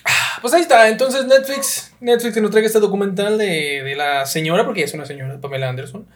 Ah, 0.04 0.40
pues 0.42 0.52
ahí 0.56 0.62
está, 0.62 0.90
entonces 0.90 1.28
Netflix, 1.28 1.94
Netflix 2.00 2.34
que 2.34 2.42
nos 2.42 2.50
traiga 2.50 2.66
este 2.66 2.80
documental 2.80 3.38
de, 3.38 3.84
de 3.84 3.96
la 3.96 4.26
señora, 4.26 4.66
porque 4.66 4.82
es 4.82 4.94
una 4.96 5.06
señora, 5.06 5.40
Pamela 5.40 5.70
Anderson 5.70 6.08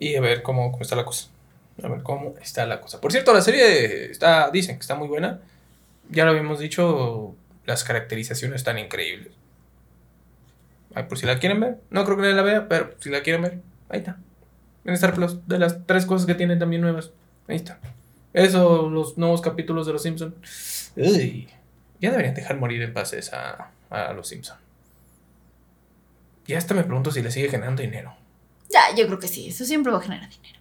y 0.00 0.16
a 0.16 0.20
ver 0.20 0.42
cómo, 0.42 0.72
cómo 0.72 0.82
está 0.82 0.96
la 0.96 1.04
cosa. 1.04 1.28
A 1.80 1.86
ver 1.86 2.02
cómo 2.02 2.34
está 2.42 2.66
la 2.66 2.80
cosa. 2.80 3.00
Por 3.00 3.12
cierto, 3.12 3.32
la 3.32 3.40
serie 3.40 4.10
está, 4.10 4.50
dicen 4.50 4.74
que 4.76 4.80
está 4.80 4.96
muy 4.96 5.06
buena. 5.06 5.40
Ya 6.10 6.24
lo 6.24 6.32
habíamos 6.32 6.58
dicho, 6.58 7.36
las 7.70 7.84
caracterizaciones 7.84 8.56
están 8.56 8.78
increíbles. 8.78 9.32
Ay, 10.94 11.04
por 11.04 11.18
si 11.18 11.24
la 11.24 11.38
quieren 11.38 11.60
ver. 11.60 11.78
No 11.90 12.04
creo 12.04 12.16
que 12.16 12.22
nadie 12.22 12.34
la 12.34 12.42
vea, 12.42 12.68
pero 12.68 12.94
si 12.98 13.10
la 13.10 13.22
quieren 13.22 13.42
ver, 13.42 13.60
ahí 13.88 14.00
está. 14.00 14.18
En 14.84 14.94
Star 14.94 15.14
Plus, 15.14 15.46
de 15.46 15.58
las 15.58 15.86
tres 15.86 16.04
cosas 16.04 16.26
que 16.26 16.34
tienen 16.34 16.58
también 16.58 16.82
nuevas. 16.82 17.12
Ahí 17.46 17.56
está. 17.56 17.78
Eso, 18.32 18.88
los 18.90 19.16
nuevos 19.18 19.40
capítulos 19.40 19.86
de 19.86 19.92
Los 19.92 20.02
Simpsons. 20.02 20.92
ya 20.96 22.10
deberían 22.10 22.34
dejar 22.34 22.56
morir 22.58 22.82
en 22.82 22.92
paz 22.92 23.14
a, 23.32 23.70
a 23.88 24.12
Los 24.12 24.28
Simpsons. 24.28 24.58
Y 26.46 26.54
hasta 26.54 26.74
me 26.74 26.82
pregunto 26.82 27.12
si 27.12 27.22
le 27.22 27.30
sigue 27.30 27.48
generando 27.48 27.82
dinero. 27.82 28.16
Ya, 28.68 28.94
yo 28.96 29.06
creo 29.06 29.20
que 29.20 29.28
sí, 29.28 29.48
eso 29.48 29.64
siempre 29.64 29.92
va 29.92 29.98
a 29.98 30.02
generar 30.02 30.28
dinero. 30.28 30.58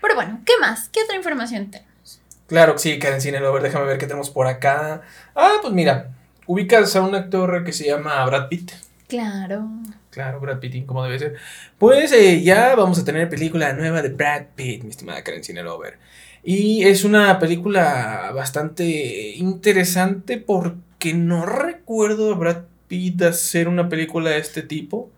Pero 0.00 0.16
bueno, 0.16 0.40
¿qué 0.44 0.54
más? 0.60 0.88
¿Qué 0.88 1.02
otra 1.04 1.14
información 1.14 1.70
tenemos? 1.70 2.20
Claro 2.48 2.72
que 2.72 2.78
sí, 2.78 2.98
Karen 2.98 3.20
Cine 3.20 3.38
Lover, 3.40 3.62
déjame 3.62 3.84
ver 3.84 3.98
qué 3.98 4.06
tenemos 4.06 4.30
por 4.30 4.46
acá. 4.46 5.02
Ah, 5.36 5.58
pues 5.60 5.72
mira, 5.72 6.17
ubicas 6.48 6.96
a 6.96 7.02
un 7.02 7.14
actor 7.14 7.62
que 7.62 7.72
se 7.72 7.86
llama 7.86 8.24
Brad 8.24 8.48
Pitt. 8.48 8.72
Claro. 9.06 9.68
Claro, 10.10 10.40
Brad 10.40 10.58
Pitt, 10.58 10.86
como 10.86 11.04
debe 11.04 11.18
ser. 11.18 11.36
Pues 11.78 12.10
eh, 12.12 12.42
ya 12.42 12.74
vamos 12.74 12.98
a 12.98 13.04
tener 13.04 13.28
película 13.28 13.72
nueva 13.74 14.02
de 14.02 14.08
Brad 14.08 14.46
Pitt, 14.56 14.82
mi 14.82 14.90
estimada 14.90 15.22
Karen 15.22 15.44
Cine 15.44 15.62
Lover. 15.62 15.98
Y 16.42 16.84
es 16.84 17.04
una 17.04 17.38
película 17.38 18.32
bastante 18.34 19.34
interesante 19.36 20.38
porque 20.38 21.14
no 21.14 21.44
recuerdo 21.44 22.32
a 22.32 22.36
Brad 22.36 22.62
Pitt 22.88 23.22
hacer 23.22 23.68
una 23.68 23.88
película 23.88 24.30
de 24.30 24.38
este 24.38 24.62
tipo. 24.62 25.10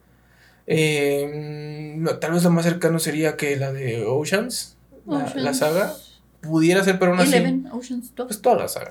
Eh, 0.67 2.05
tal 2.21 2.33
vez 2.33 2.43
lo 2.43 2.51
más 2.51 2.65
cercano 2.65 2.99
sería 2.99 3.37
que 3.37 3.57
la 3.57 3.73
de 3.73 4.05
Oceans, 4.05 4.77
La, 5.07 5.55
saga. 5.55 5.95
Pudiera 6.41 6.83
ser, 6.83 6.99
pero 6.99 7.15
así. 7.15 7.29
Eleven, 7.29 7.69
Oceans 7.73 8.13
Pues 8.17 8.43
toda 8.43 8.57
la 8.57 8.69
saga. 8.69 8.91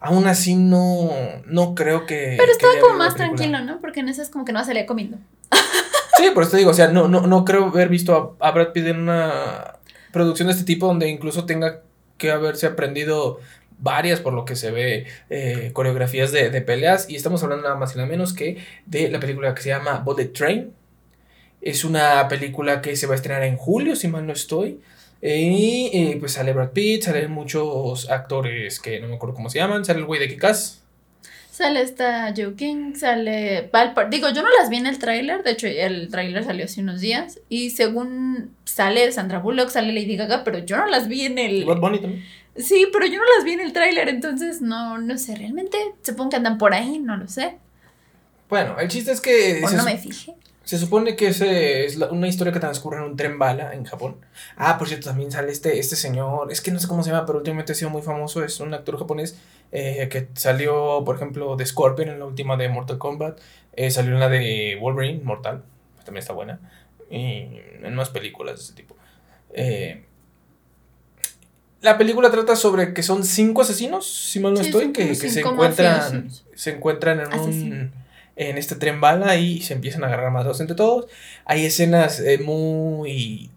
Aún 0.00 0.26
así 0.26 0.56
no, 0.56 1.10
no 1.46 1.74
creo 1.74 2.06
que. 2.06 2.34
Pero 2.38 2.50
estaba 2.50 2.72
como 2.80 2.96
más 2.96 3.14
tranquilo, 3.14 3.60
¿no? 3.60 3.80
Porque 3.80 4.00
en 4.00 4.08
esas 4.08 4.30
como 4.30 4.46
que 4.46 4.52
no 4.52 4.64
salía 4.64 4.86
comiendo. 4.86 5.18
sí, 6.16 6.30
por 6.32 6.42
eso 6.42 6.52
te 6.52 6.56
digo, 6.56 6.70
o 6.70 6.74
sea, 6.74 6.88
no, 6.88 7.06
no, 7.06 7.26
no 7.26 7.44
creo 7.44 7.66
haber 7.66 7.90
visto 7.90 8.36
a, 8.40 8.50
Brad 8.50 8.72
Pitt 8.72 8.86
en 8.86 9.00
una 9.00 9.78
producción 10.10 10.48
de 10.48 10.52
este 10.52 10.64
tipo 10.64 10.86
donde 10.86 11.08
incluso 11.08 11.44
tenga 11.44 11.82
que 12.16 12.30
haberse 12.30 12.66
aprendido 12.66 13.40
varias, 13.78 14.20
por 14.20 14.32
lo 14.32 14.46
que 14.46 14.56
se 14.56 14.70
ve, 14.70 15.06
eh, 15.28 15.70
coreografías 15.74 16.32
de, 16.32 16.48
de, 16.48 16.60
peleas. 16.62 17.08
Y 17.10 17.16
estamos 17.16 17.42
hablando 17.42 17.64
nada 17.64 17.76
más 17.76 17.94
y 17.94 17.96
nada 17.96 18.08
menos 18.08 18.32
que 18.32 18.56
de 18.86 19.10
la 19.10 19.20
película 19.20 19.54
que 19.54 19.62
se 19.62 19.68
llama 19.68 19.98
Bullet 19.98 20.32
Train, 20.32 20.72
es 21.60 21.84
una 21.84 22.26
película 22.28 22.80
que 22.80 22.96
se 22.96 23.06
va 23.06 23.12
a 23.12 23.16
estrenar 23.16 23.42
en 23.42 23.56
julio, 23.56 23.96
si 23.96 24.08
mal 24.08 24.26
no 24.26 24.32
estoy. 24.32 24.80
Y 25.22 25.90
eh, 25.92 26.16
pues 26.18 26.32
sale 26.32 26.52
Brad 26.52 26.70
Pitt, 26.70 27.02
salen 27.02 27.30
muchos 27.30 28.08
actores 28.10 28.80
que 28.80 29.00
no 29.00 29.08
me 29.08 29.16
acuerdo 29.16 29.34
cómo 29.34 29.50
se 29.50 29.58
llaman. 29.58 29.84
Sale 29.84 30.00
el 30.00 30.06
güey 30.06 30.20
de 30.20 30.28
Kikas. 30.28 30.82
Sale 31.50 31.82
esta 31.82 32.32
Joe 32.34 32.54
King, 32.54 32.94
sale 32.94 33.68
Valpar. 33.70 34.08
Digo, 34.08 34.30
yo 34.30 34.42
no 34.42 34.48
las 34.58 34.70
vi 34.70 34.78
en 34.78 34.86
el 34.86 34.98
tráiler, 34.98 35.42
de 35.42 35.50
hecho 35.50 35.66
el 35.66 36.08
tráiler 36.08 36.42
salió 36.42 36.64
hace 36.64 36.80
unos 36.80 37.02
días. 37.02 37.38
Y 37.50 37.70
según 37.70 38.54
sale 38.64 39.12
Sandra 39.12 39.40
Bullock, 39.40 39.68
sale 39.68 39.92
Lady 39.92 40.16
Gaga, 40.16 40.42
pero 40.42 40.60
yo 40.60 40.78
no 40.78 40.86
las 40.86 41.06
vi 41.06 41.26
en 41.26 41.36
el... 41.36 41.66
Bad 41.66 41.80
Bunny 41.80 41.98
también. 41.98 42.24
Sí, 42.56 42.86
pero 42.90 43.04
yo 43.04 43.18
no 43.18 43.24
las 43.36 43.44
vi 43.44 43.52
en 43.52 43.60
el 43.60 43.72
tráiler, 43.74 44.08
entonces 44.08 44.62
no, 44.62 44.98
no 44.98 45.18
sé, 45.18 45.36
realmente 45.36 45.76
supongo 46.02 46.30
que 46.30 46.36
andan 46.36 46.56
por 46.56 46.72
ahí, 46.72 46.98
no 46.98 47.16
lo 47.16 47.28
sé. 47.28 47.58
Bueno, 48.48 48.78
el 48.80 48.88
chiste 48.88 49.12
es 49.12 49.20
que... 49.20 49.60
O 49.62 49.70
no 49.70 49.84
me 49.84 49.98
fijé. 49.98 50.34
Se 50.70 50.78
supone 50.78 51.16
que 51.16 51.26
ese 51.26 51.84
es 51.84 51.96
una 51.96 52.28
historia 52.28 52.52
que 52.52 52.60
transcurre 52.60 52.98
en 52.98 53.02
un 53.02 53.16
tren 53.16 53.40
bala 53.40 53.74
en 53.74 53.82
Japón. 53.82 54.24
Ah, 54.54 54.78
por 54.78 54.86
cierto, 54.86 55.08
también 55.08 55.32
sale 55.32 55.50
este, 55.50 55.80
este 55.80 55.96
señor, 55.96 56.52
es 56.52 56.60
que 56.60 56.70
no 56.70 56.78
sé 56.78 56.86
cómo 56.86 57.02
se 57.02 57.10
llama, 57.10 57.26
pero 57.26 57.38
últimamente 57.38 57.72
ha 57.72 57.74
sido 57.74 57.90
muy 57.90 58.02
famoso, 58.02 58.44
es 58.44 58.60
un 58.60 58.72
actor 58.72 58.96
japonés 58.96 59.36
eh, 59.72 60.08
que 60.08 60.28
salió, 60.34 61.02
por 61.04 61.16
ejemplo, 61.16 61.56
de 61.56 61.66
Scorpion 61.66 62.10
en 62.10 62.20
la 62.20 62.24
última 62.24 62.56
de 62.56 62.68
Mortal 62.68 62.98
Kombat, 62.98 63.40
eh, 63.72 63.90
salió 63.90 64.14
en 64.14 64.20
la 64.20 64.28
de 64.28 64.78
Wolverine, 64.80 65.24
Mortal, 65.24 65.64
también 66.04 66.20
está 66.20 66.34
buena, 66.34 66.60
y 67.10 67.48
en 67.82 67.94
más 67.96 68.10
películas 68.10 68.58
de 68.58 68.62
ese 68.62 68.74
tipo. 68.74 68.94
Eh, 69.52 70.04
la 71.80 71.98
película 71.98 72.30
trata 72.30 72.54
sobre 72.54 72.94
que 72.94 73.02
son 73.02 73.24
cinco 73.24 73.62
asesinos, 73.62 74.06
si 74.06 74.38
mal 74.38 74.54
no 74.54 74.60
estoy, 74.60 74.92
que, 74.92 75.16
se 75.16 75.40
encuentran, 75.40 76.30
se 76.54 76.70
encuentran 76.70 77.18
en 77.18 77.40
un 77.40 77.99
en 78.40 78.56
este 78.56 78.74
tren 78.74 79.02
bala 79.02 79.36
y 79.36 79.60
se 79.60 79.74
empiezan 79.74 80.02
a 80.02 80.06
agarrar 80.06 80.32
más 80.32 80.60
entre 80.60 80.74
todos. 80.74 81.06
Hay 81.44 81.66
escenas 81.66 82.20
eh, 82.20 82.38
muy 82.38 83.50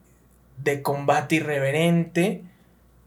de 0.58 0.82
combate 0.82 1.36
irreverente. 1.36 2.44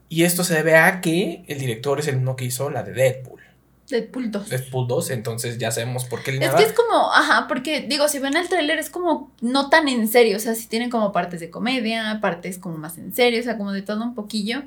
Y 0.09 0.23
esto 0.23 0.43
se 0.43 0.55
debe 0.55 0.77
a 0.77 1.01
que 1.01 1.45
el 1.49 1.59
director 1.59 2.01
es 2.01 2.09
el 2.09 2.17
mismo 2.17 2.35
que 2.35 2.47
hizo 2.47 2.71
la 2.71 2.83
de 2.83 2.93
Deadpool. 2.93 3.43
Deadpool 3.91 4.31
2. 4.31 4.49
Deadpool 4.49 4.89
2, 4.89 5.11
entonces 5.11 5.59
ya 5.59 5.71
sabemos 5.71 6.07
por 6.07 6.23
qué 6.23 6.31
Es 6.31 6.35
línea 6.35 6.55
que 6.57 6.65
es 6.65 6.73
como, 6.73 7.13
ajá, 7.13 7.47
porque 7.47 7.83
digo, 7.83 8.09
si 8.09 8.19
ven 8.19 8.37
el 8.37 8.49
tráiler 8.49 8.79
es 8.79 8.91
como 8.91 9.31
no 9.41 9.69
tan 9.69 9.87
en 9.89 10.09
serio, 10.09 10.39
o 10.39 10.41
sea, 10.41 10.55
sí 10.55 10.67
tienen 10.67 10.91
como 10.91 11.13
partes 11.13 11.41
de 11.41 11.51
comedia, 11.51 12.19
partes 12.21 12.59
como 12.59 12.79
más 12.79 12.99
en 12.99 13.13
serio, 13.15 13.41
o 13.41 13.43
sea, 13.45 13.59
como 13.59 13.73
de 13.73 13.83
todo 13.83 14.03
un 14.03 14.15
poquillo. 14.15 14.63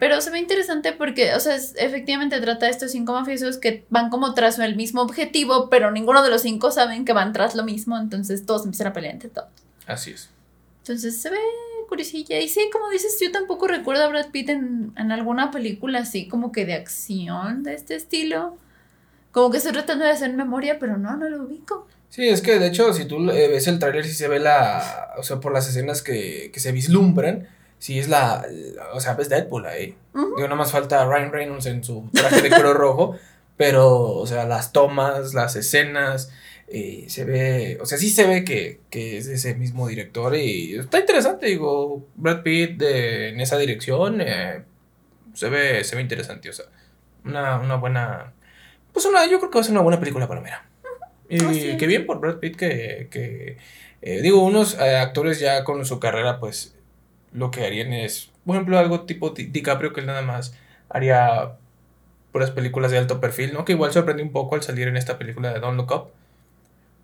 Pero 0.00 0.20
se 0.20 0.30
ve 0.30 0.38
interesante 0.40 0.92
porque, 0.92 1.34
o 1.34 1.40
sea, 1.40 1.54
es- 1.54 1.74
efectivamente 1.76 2.40
trata 2.40 2.66
de 2.66 2.72
estos 2.72 2.90
cinco 2.90 3.12
mafiosos 3.12 3.58
que 3.58 3.84
van 3.90 4.10
como 4.10 4.34
tras 4.34 4.58
el 4.58 4.74
mismo 4.74 5.02
objetivo, 5.02 5.68
pero 5.70 5.92
ninguno 5.92 6.22
de 6.24 6.30
los 6.30 6.42
cinco 6.42 6.72
saben 6.72 7.04
que 7.04 7.12
van 7.12 7.32
tras 7.32 7.54
lo 7.54 7.62
mismo, 7.62 7.96
entonces 7.98 8.44
todos 8.46 8.64
empiezan 8.64 8.88
a 8.88 8.92
pelear 8.92 9.14
entre 9.14 9.28
todos. 9.28 9.48
Así 9.86 10.10
es. 10.10 10.28
Entonces 10.78 11.20
se 11.20 11.30
ve 11.30 11.36
curiosilla. 11.88 12.38
Y 12.40 12.48
sí, 12.48 12.68
como 12.72 12.88
dices, 12.90 13.18
yo 13.20 13.30
tampoco 13.32 13.66
recuerdo 13.68 14.04
a 14.04 14.08
Brad 14.08 14.30
Pitt 14.30 14.48
en, 14.48 14.92
en 14.96 15.12
alguna 15.12 15.50
película 15.50 15.98
así 16.00 16.28
como 16.28 16.50
que 16.52 16.64
de 16.64 16.74
acción 16.74 17.62
de 17.62 17.74
este 17.74 17.94
estilo. 17.96 18.56
Como 19.32 19.50
que 19.50 19.58
estoy 19.58 19.72
tratando 19.72 20.04
de 20.04 20.12
hacer 20.12 20.32
memoria, 20.32 20.78
pero 20.78 20.96
no, 20.98 21.16
no 21.16 21.28
lo 21.28 21.42
ubico. 21.44 21.86
Sí, 22.08 22.28
es 22.28 22.42
que 22.42 22.58
de 22.58 22.68
hecho, 22.68 22.92
si 22.92 23.04
tú 23.04 23.30
eh, 23.30 23.48
ves 23.48 23.66
el 23.68 23.78
tráiler, 23.78 24.04
sí 24.04 24.14
se 24.14 24.28
ve 24.28 24.38
la. 24.40 25.10
O 25.18 25.22
sea, 25.22 25.38
por 25.40 25.52
las 25.52 25.68
escenas 25.68 26.02
que, 26.02 26.50
que 26.54 26.58
se 26.60 26.72
vislumbran, 26.72 27.48
sí 27.80 27.98
es 27.98 28.08
la. 28.08 28.46
la- 28.48 28.92
o 28.94 29.00
sea, 29.00 29.14
ves 29.14 29.28
Deadpool 29.28 29.66
ahí. 29.66 29.96
Ujú. 30.14 30.26
Digo, 30.36 30.42
nada 30.42 30.54
más 30.54 30.70
falta 30.70 31.04
Ryan 31.04 31.32
Reynolds 31.32 31.66
en 31.66 31.82
su 31.82 32.08
traje 32.12 32.42
de 32.42 32.50
color 32.50 32.76
rojo, 32.76 33.16
pero, 33.56 33.88
o 34.12 34.26
sea, 34.28 34.44
las 34.46 34.70
tomas, 34.72 35.34
las 35.34 35.56
escenas, 35.56 36.30
eh, 36.68 37.06
se 37.08 37.24
ve. 37.24 37.78
O 37.80 37.86
sea, 37.86 37.98
sí 37.98 38.08
se 38.10 38.26
ve 38.28 38.44
que, 38.44 38.78
que 38.90 39.18
es 39.18 39.26
ese 39.26 39.56
mismo 39.56 39.88
director 39.88 40.36
y 40.36 40.76
está 40.78 41.00
interesante, 41.00 41.46
digo, 41.46 42.06
Brad 42.14 42.42
Pitt 42.44 42.78
de- 42.78 43.30
en 43.30 43.40
esa 43.40 43.58
dirección, 43.58 44.20
eh, 44.20 44.62
se, 45.34 45.48
ve, 45.48 45.82
se 45.82 45.96
ve 45.96 46.02
interesante, 46.02 46.48
o 46.48 46.52
sea, 46.52 46.66
una, 47.24 47.58
una 47.58 47.74
buena. 47.74 48.32
Pues 48.92 49.04
una, 49.06 49.24
yo 49.26 49.38
creo 49.38 49.50
que 49.50 49.58
va 49.58 49.60
a 49.62 49.64
ser 49.64 49.72
una 49.72 49.82
buena 49.82 49.98
película 50.00 50.28
palomera. 50.28 50.64
Y 51.28 51.44
Así 51.44 51.68
es. 51.70 51.76
qué 51.76 51.86
bien 51.86 52.06
por 52.06 52.18
Brad 52.20 52.38
Pitt 52.38 52.56
que, 52.56 53.08
que 53.10 53.56
eh, 54.02 54.20
digo, 54.20 54.42
unos 54.44 54.76
actores 54.78 55.38
ya 55.38 55.62
con 55.64 55.84
su 55.84 56.00
carrera, 56.00 56.40
pues 56.40 56.74
lo 57.32 57.50
que 57.50 57.64
harían 57.64 57.92
es, 57.92 58.30
por 58.44 58.56
ejemplo, 58.56 58.78
algo 58.78 59.02
tipo 59.02 59.30
Di- 59.30 59.46
DiCaprio, 59.46 59.92
que 59.92 60.00
él 60.00 60.06
nada 60.06 60.22
más 60.22 60.54
haría 60.88 61.52
puras 62.32 62.50
películas 62.50 62.90
de 62.90 62.98
alto 62.98 63.20
perfil, 63.20 63.52
¿no? 63.52 63.64
Que 63.64 63.72
igual 63.72 63.92
sorprendió 63.92 64.24
un 64.24 64.32
poco 64.32 64.54
al 64.54 64.62
salir 64.62 64.88
en 64.88 64.96
esta 64.96 65.18
película 65.18 65.52
de 65.52 65.60
Don't 65.60 65.76
Look 65.76 65.90
Up. 65.92 66.08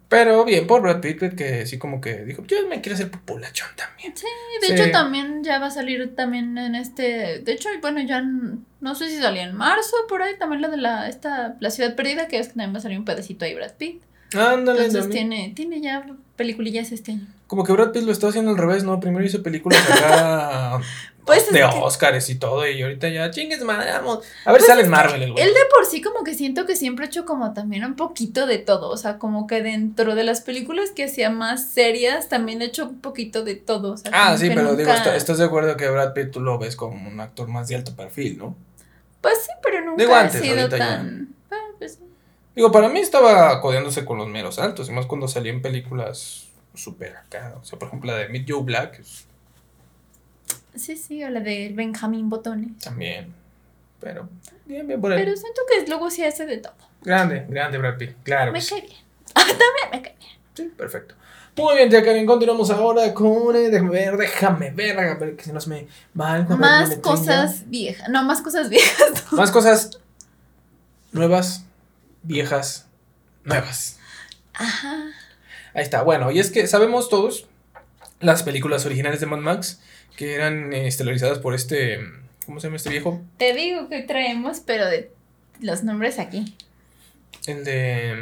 Pero 0.09 0.45
bien 0.45 0.69
por 0.69 0.83
Brad 0.83 1.01
Pitt, 1.01 1.35
que 1.35 1.67
sí 1.67 1.79
como 1.79 2.01
que 2.01 2.25
dijo, 2.25 2.45
yo 2.47 2.57
me 2.69 2.81
quiero 2.81 2.95
hacer 2.95 3.11
populachón 3.11 3.69
también. 3.77 4.15
Y 4.15 4.61
de 4.61 4.67
Sí. 4.77 4.81
hecho 4.83 4.93
también 4.93 5.43
ya 5.43 5.59
va 5.59 5.67
a 5.67 5.71
salir 5.73 6.15
también 6.15 6.57
en 6.59 6.77
este, 6.77 7.41
de 7.41 7.53
hecho, 7.53 7.69
bueno, 7.83 8.01
ya 8.03 8.23
no 8.23 8.95
sé 8.95 9.09
si 9.11 9.19
salía 9.19 9.43
en 9.43 9.57
marzo, 9.57 9.97
por 10.09 10.23
ahí 10.23 10.39
también 10.39 10.63
la 10.63 10.69
de 10.69 10.77
la, 10.77 11.09
esta, 11.09 11.57
la 11.59 11.71
ciudad 11.71 11.97
perdida, 11.97 12.29
que 12.29 12.39
es 12.39 12.47
que 12.47 12.53
también 12.55 12.73
va 12.73 12.79
a 12.79 12.83
salir 12.83 12.99
un 13.01 13.05
pedacito 13.05 13.45
ahí 13.45 13.55
Brad 13.57 13.73
Pitt. 13.77 14.01
Ándale, 14.33 14.85
Entonces 14.87 15.03
también. 15.03 15.29
tiene, 15.31 15.53
tiene 15.57 15.81
ya 15.81 16.07
peliculillas 16.37 16.93
este 16.93 17.13
año. 17.13 17.27
Como 17.47 17.63
que 17.65 17.73
Brad 17.73 17.93
Pitt 17.93 18.03
lo 18.03 18.13
está 18.13 18.29
haciendo 18.29 18.51
al 18.51 18.59
revés, 18.59 18.83
¿no? 18.85 18.99
Primero 18.99 19.25
hizo 19.25 19.43
películas 19.43 19.81
acá 19.91 20.81
Pues 21.25 21.43
es 21.49 21.53
de 21.53 21.59
que- 21.59 21.65
Oscars 21.65 22.31
y 22.31 22.37
todo, 22.37 22.69
y 22.69 22.81
ahorita 22.81 23.09
ya 23.09 23.31
chingues 23.33 23.61
madre, 23.65 23.91
vamos. 23.91 24.19
A 24.45 24.53
ver, 24.53 24.61
Pues 24.61 24.67
sale 24.67 24.83
en 24.83 24.91
Marvel 24.91 25.21
el 25.25 25.33
güey. 25.33 25.43
Él 25.43 25.53
de 25.55 25.61
por 25.75 25.85
sí 25.85 26.01
como 26.01 26.23
que 26.23 26.35
siento 26.35 26.67
que 26.67 26.77
siempre 26.77 27.05
ha 27.05 27.09
hecho 27.09 27.25
como 27.25 27.53
también 27.53 27.85
un 27.85 27.97
poquito 27.97 28.47
de 28.47 28.59
todo, 28.59 28.91
o 28.91 28.97
sea, 28.97 29.19
como 29.19 29.49
que 29.49 29.61
dentro 29.61 30.15
de 30.15 30.23
las 30.23 30.41
películas 30.43 30.91
que 30.93 31.03
hacía 31.05 31.29
más 31.31 31.69
serias 31.69 32.29
también 32.29 32.63
ha 32.63 32.67
hecho 32.67 32.85
un 32.85 33.01
poquito 33.01 33.43
de 33.43 33.57
todo. 33.57 33.95
o 33.95 33.97
sea, 33.97 34.13
Ah, 34.15 34.39
sí, 34.39 34.49
pero 34.55 34.77
digo, 34.77 34.93
está- 34.93 35.17
estás 35.17 35.39
de 35.39 35.45
acuerdo 35.47 35.77
que 35.77 35.89
Brad 35.89 36.13
Pitt 36.13 36.31
tú 36.31 36.39
lo 36.41 36.59
ves 36.59 36.77
como 36.77 37.09
un 37.09 37.19
actor 37.19 37.49
más 37.49 37.67
de 37.67 37.75
alto 37.75 37.97
perfil, 37.97 38.39
¿no? 38.39 38.57
Pues 39.21 39.39
sí, 39.45 39.51
pero 39.65 39.85
nunca 39.85 40.01
Digo, 40.05 40.15
ha 40.15 40.21
antes, 40.21 40.41
sido 40.41 40.61
ahorita 40.61 40.79
ya. 40.79 40.87
tan... 40.87 41.35
Ah, 41.51 41.57
pues. 41.79 41.99
Digo, 42.55 42.71
para 42.71 42.89
mí 42.89 43.01
estaba 43.01 43.61
codeándose 43.61 44.05
con 44.05 44.19
los 44.19 44.29
meros 44.29 44.61
altos, 44.61 44.89
y 44.89 44.93
más 44.93 45.07
cuando 45.07 45.27
salía 45.27 45.51
en 45.53 45.61
películas 45.61 46.46
súper 46.77 47.17
acá. 47.17 47.55
O 47.61 47.65
sea, 47.65 47.79
por 47.79 47.89
ejemplo, 47.89 48.13
la 48.13 48.19
de 48.19 48.29
Meet 48.29 48.47
Joe 48.49 48.63
Black 48.63 49.03
Sí, 50.75 50.97
sí, 50.97 51.25
o 51.25 51.31
la 51.31 51.41
de 51.41 51.73
Benjamín 51.75 52.29
Botones. 52.29 52.79
también. 52.79 53.33
Pero, 54.01 54.29
bien, 54.67 54.87
bien 54.87 55.01
por 55.01 55.11
él. 55.13 55.19
Pero 55.19 55.35
siento 55.37 55.63
que 55.69 55.87
luego 55.89 56.11
sí 56.11 56.23
hace 56.23 56.45
de 56.45 56.59
todo. 56.59 56.75
Grande, 57.03 57.47
grande 57.49 57.79
Brad 57.79 57.97
Pitt, 57.97 58.17
claro. 58.23 58.53
Me 58.53 58.63
cae 58.63 58.83
bien. 58.83 58.97
También 59.35 59.91
me 59.91 60.03
cae 60.03 60.17
bien. 60.19 60.31
Sí, 60.55 60.65
perfecto. 60.77 61.15
Muy 61.57 61.77
bien, 61.77 61.91
ya 61.91 62.05
Karen, 62.05 62.27
continuamos 62.27 62.71
ahora 62.71 63.15
con. 63.15 63.57
eh, 63.57 63.71
déjame 63.71 63.91
ver, 63.91 64.17
déjame 64.19 64.71
ver, 64.73 64.99
a 64.99 65.15
ver 65.15 65.37
que 65.37 65.45
si 65.45 65.53
no 65.53 65.61
se 65.61 65.71
me 65.71 65.89
va 66.19 66.35
algo. 66.35 66.51
ver, 66.51 66.59
Más 66.59 66.89
me 66.91 67.01
cosas 67.01 67.69
viejas. 67.71 68.11
No, 68.11 68.23
más 68.25 68.43
cosas 68.43 68.69
viejas. 68.69 69.33
Más 69.33 69.51
cosas 69.51 69.99
nuevas, 71.13 71.65
viejas, 72.23 72.87
nuevas. 73.45 73.99
Ajá. 74.53 75.07
Ahí 75.77 75.83
está. 75.83 76.03
Bueno, 76.03 76.31
y 76.33 76.39
es 76.41 76.51
que 76.51 76.67
sabemos 76.67 77.09
todos 77.09 77.47
las 78.21 78.43
películas 78.43 78.85
originales 78.87 79.21
de 79.21 79.27
Mad 79.27 79.39
Max 79.39 79.81
que 80.17 80.35
eran 80.35 80.73
eh, 80.73 80.87
estelarizadas 80.89 81.39
por 81.39 81.55
este. 81.55 82.01
¿Cómo 82.47 82.59
se 82.61 82.67
llama 82.69 82.77
este 82.77 82.91
viejo? 82.91 83.23
Te 83.37 83.53
digo 83.55 83.89
que 83.89 84.03
traemos, 84.03 84.61
pero 84.61 84.87
de 84.87 85.11
los 85.61 85.85
nombres 85.85 86.19
aquí. 86.19 86.57
El 87.47 87.63
de. 87.65 88.15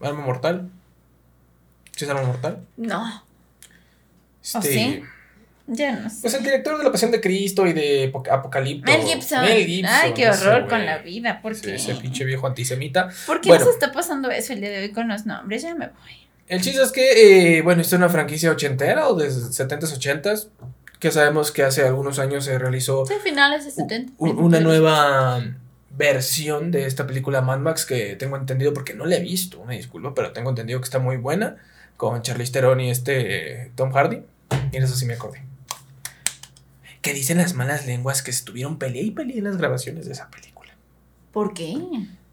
mm, 0.00 0.04
Arma 0.04 0.20
Mortal. 0.24 0.70
¿Sí 1.94 2.04
es 2.04 2.10
Arma 2.10 2.22
Mortal? 2.22 2.64
No, 2.76 3.24
Este, 4.42 4.58
¿Oh, 4.58 4.62
sí? 4.62 5.02
ya 5.66 5.92
no 5.96 6.08
sé. 6.10 6.16
Pues 6.22 6.34
el 6.34 6.42
director 6.44 6.78
de 6.78 6.84
La 6.84 6.92
Pasión 6.92 7.10
de 7.10 7.20
Cristo 7.20 7.66
y 7.66 7.72
de 7.72 8.12
Apoc- 8.12 8.30
Apocalipto. 8.30 8.90
Mel 8.90 9.02
Gibson. 9.06 9.42
Mel 9.42 9.64
Gibson, 9.66 9.94
Ay, 9.94 10.12
qué 10.14 10.28
ese 10.28 10.46
horror 10.46 10.60
güey. 10.60 10.70
con 10.70 10.86
la 10.86 10.98
vida. 10.98 11.40
¿Por 11.42 11.52
Ese- 11.52 11.62
qué? 11.62 11.74
Ese 11.76 11.94
pinche 11.96 12.24
viejo 12.24 12.46
antisemita. 12.46 13.08
¿Por 13.26 13.40
qué 13.40 13.48
Bueno. 13.48 13.64
nos 13.64 13.74
está 13.74 13.92
pasando 13.92 14.30
eso 14.30 14.52
el 14.52 14.60
día 14.60 14.70
de 14.70 14.82
hoy 14.82 14.92
con 14.92 15.08
los 15.08 15.26
nombres? 15.26 15.62
Ya 15.62 15.74
me 15.74 15.86
voy. 15.88 16.25
El 16.48 16.60
chiste 16.62 16.80
es 16.82 16.92
que, 16.92 17.58
eh, 17.58 17.62
bueno, 17.62 17.82
esto 17.82 17.96
es 17.96 17.98
una 17.98 18.08
franquicia 18.08 18.50
ochentera 18.50 19.08
o 19.08 19.14
de 19.14 19.28
70s, 19.30 19.92
80s, 19.98 20.48
que 21.00 21.10
sabemos 21.10 21.50
que 21.50 21.62
hace 21.64 21.82
algunos 21.86 22.18
años 22.18 22.44
se 22.44 22.58
realizó 22.58 23.04
Sí, 23.06 23.14
finales 23.22 23.64
de 23.64 23.70
70. 23.72 24.12
u- 24.18 24.28
una 24.30 24.60
nueva 24.60 25.42
versión 25.90 26.70
de 26.70 26.86
esta 26.86 27.06
película 27.06 27.40
Mad 27.42 27.58
Max 27.58 27.84
que 27.86 28.16
tengo 28.16 28.36
entendido, 28.36 28.72
porque 28.74 28.94
no 28.94 29.06
la 29.06 29.16
he 29.16 29.20
visto, 29.20 29.58
una 29.60 29.72
disculpa, 29.72 30.14
pero 30.14 30.32
tengo 30.32 30.50
entendido 30.50 30.78
que 30.80 30.84
está 30.84 30.98
muy 30.98 31.16
buena, 31.16 31.56
con 31.96 32.22
Charlize 32.22 32.52
Theron 32.52 32.80
y 32.80 32.90
este 32.90 33.64
eh, 33.64 33.70
Tom 33.74 33.90
Hardy, 33.92 34.22
y 34.72 34.76
en 34.76 34.82
eso 34.82 34.94
sí 34.94 35.06
me 35.06 35.14
acordé. 35.14 35.42
Que 37.02 37.12
dicen 37.14 37.38
las 37.38 37.54
malas 37.54 37.86
lenguas 37.86 38.22
que 38.22 38.30
estuvieron 38.30 38.78
pelea 38.78 39.02
y 39.02 39.10
pelea 39.10 39.36
en 39.38 39.44
las 39.44 39.56
grabaciones 39.56 40.06
de 40.06 40.12
esa 40.12 40.28
película. 40.30 40.72
¿Por 41.32 41.54
qué? 41.54 41.76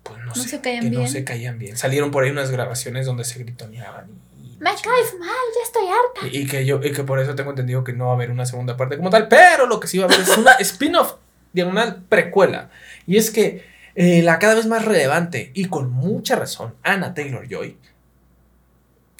Pues 0.03 0.19
no, 0.19 0.25
No 0.25 0.35
sé, 0.35 0.49
se 0.49 0.61
caían 0.61 0.83
que 0.83 0.89
no 0.91 0.99
bien. 0.99 1.09
se 1.11 1.23
caían 1.23 1.57
bien. 1.59 1.77
Salieron 1.77 2.11
por 2.11 2.23
ahí 2.23 2.29
unas 2.31 2.51
grabaciones 2.51 3.05
donde 3.05 3.23
se 3.23 3.39
gritoneaban 3.39 4.07
y... 4.41 4.57
Me 4.59 4.69
caes 4.71 5.15
mal, 5.19 5.29
ya 5.29 5.63
estoy 5.63 5.83
harta. 5.87 6.27
Y, 6.37 6.41
y 6.41 6.47
que 6.47 6.65
yo, 6.65 6.79
y 6.83 6.91
que 6.91 7.03
por 7.03 7.19
eso 7.19 7.35
tengo 7.35 7.49
entendido 7.51 7.83
que 7.83 7.93
no 7.93 8.05
va 8.07 8.11
a 8.11 8.15
haber 8.15 8.31
una 8.31 8.45
segunda 8.45 8.75
parte 8.77 8.97
como 8.97 9.09
tal, 9.09 9.27
pero 9.27 9.65
lo 9.67 9.79
que 9.79 9.87
sí 9.87 9.97
va 9.97 10.05
a 10.05 10.07
haber 10.07 10.19
es 10.21 10.37
una 10.37 10.51
spin-off, 10.59 11.15
diagonal 11.53 12.03
precuela. 12.09 12.69
Y 13.07 13.17
es 13.17 13.31
que 13.31 13.65
eh, 13.95 14.21
la 14.23 14.39
cada 14.39 14.55
vez 14.55 14.65
más 14.65 14.83
relevante 14.85 15.51
y 15.53 15.65
con 15.65 15.89
mucha 15.91 16.35
razón, 16.35 16.75
Anna 16.83 17.13
Taylor 17.13 17.47
Joy, 17.49 17.77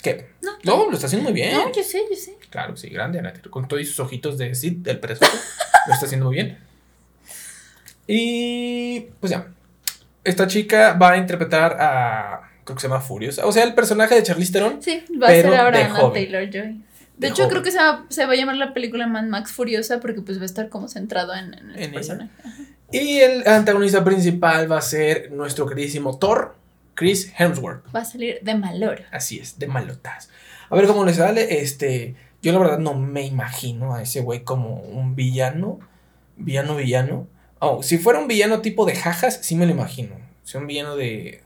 que 0.01 0.27
No, 0.41 0.51
no, 0.63 0.89
lo 0.89 0.95
está 0.95 1.07
haciendo 1.07 1.23
muy 1.29 1.33
bien. 1.33 1.53
no, 1.53 1.71
yo 1.71 1.83
sé, 1.83 2.01
yo 2.09 2.15
sé. 2.17 2.35
Claro, 2.49 2.75
sí, 2.75 2.89
grande 2.89 3.19
Anna 3.19 3.31
Taylor, 3.31 3.49
con 3.49 3.67
todos 3.69 3.87
sus 3.87 3.99
ojitos 4.01 4.37
de 4.37 4.53
Sid, 4.55 4.77
del 4.77 4.99
preso, 4.99 5.25
lo 5.87 5.93
está 5.93 6.05
haciendo 6.05 6.25
muy 6.25 6.35
bien. 6.35 6.57
Y 8.07 9.01
pues 9.19 9.31
ya, 9.31 9.47
esta 10.23 10.47
chica 10.47 10.93
va 10.93 11.11
a 11.11 11.17
interpretar 11.17 11.77
a, 11.79 12.49
creo 12.63 12.75
que 12.75 12.81
se 12.81 12.87
llama 12.87 13.01
Furiosa, 13.01 13.45
o 13.45 13.51
sea, 13.51 13.63
el 13.63 13.73
personaje 13.73 14.15
de 14.15 14.23
Charlize 14.23 14.51
Theron. 14.53 14.81
Sí, 14.81 15.03
va 15.21 15.27
a 15.27 15.31
ser 15.31 15.47
ahora 15.55 15.85
Anna 15.85 15.95
joven. 15.95 16.13
Taylor 16.29 16.49
Joy. 16.49 16.61
De 16.71 16.83
De, 17.17 17.27
hecho, 17.27 17.43
joven. 17.43 17.49
creo 17.49 17.63
que 17.63 17.71
se 17.71 17.77
va, 17.77 18.05
se 18.09 18.25
va 18.25 18.33
a 18.33 18.35
llamar 18.35 18.55
la 18.55 18.73
película 18.73 19.05
Mad 19.07 19.25
Max 19.25 19.51
Furiosa 19.51 19.99
porque 19.99 20.21
pues 20.21 20.37
va 20.39 20.43
a 20.43 20.45
estar 20.45 20.69
como 20.69 20.87
centrado 20.87 21.33
en, 21.35 21.53
en 21.53 21.69
el 21.71 21.79
En 21.83 21.91
personaje. 21.91 22.29
Y 22.91 23.19
el 23.19 23.47
antagonista 23.47 24.03
principal 24.03 24.71
va 24.71 24.77
a 24.77 24.81
ser 24.81 25.31
nuestro 25.31 25.65
queridísimo 25.65 26.17
Thor, 26.19 26.55
Chris 26.95 27.31
Hemsworth. 27.37 27.83
Va 27.95 28.01
a 28.01 28.05
salir 28.05 28.39
de 28.43 28.53
maloro. 28.55 29.03
Así 29.11 29.39
es, 29.39 29.57
de 29.57 29.67
malotas. 29.67 30.29
A 30.69 30.75
ver 30.75 30.85
cómo 30.87 31.03
le 31.05 31.13
sale. 31.13 31.59
Este, 31.61 32.15
yo 32.43 32.51
la 32.51 32.59
verdad 32.59 32.77
no 32.79 32.93
me 32.93 33.25
imagino 33.25 33.95
a 33.95 34.01
ese 34.03 34.21
güey 34.21 34.43
como 34.43 34.75
un 34.79 35.15
villano. 35.15 35.79
Villano, 36.37 36.75
villano. 36.75 37.27
Oh, 37.65 37.83
si 37.83 37.97
fuera 37.97 38.19
un 38.19 38.27
villano 38.27 38.61
tipo 38.61 38.85
de 38.85 38.95
jajas, 38.95 39.39
sí 39.41 39.55
me 39.55 39.65
lo 39.65 39.71
imagino. 39.71 40.15
Si 40.43 40.57
un 40.57 40.67
villano 40.67 40.95
de. 40.95 41.41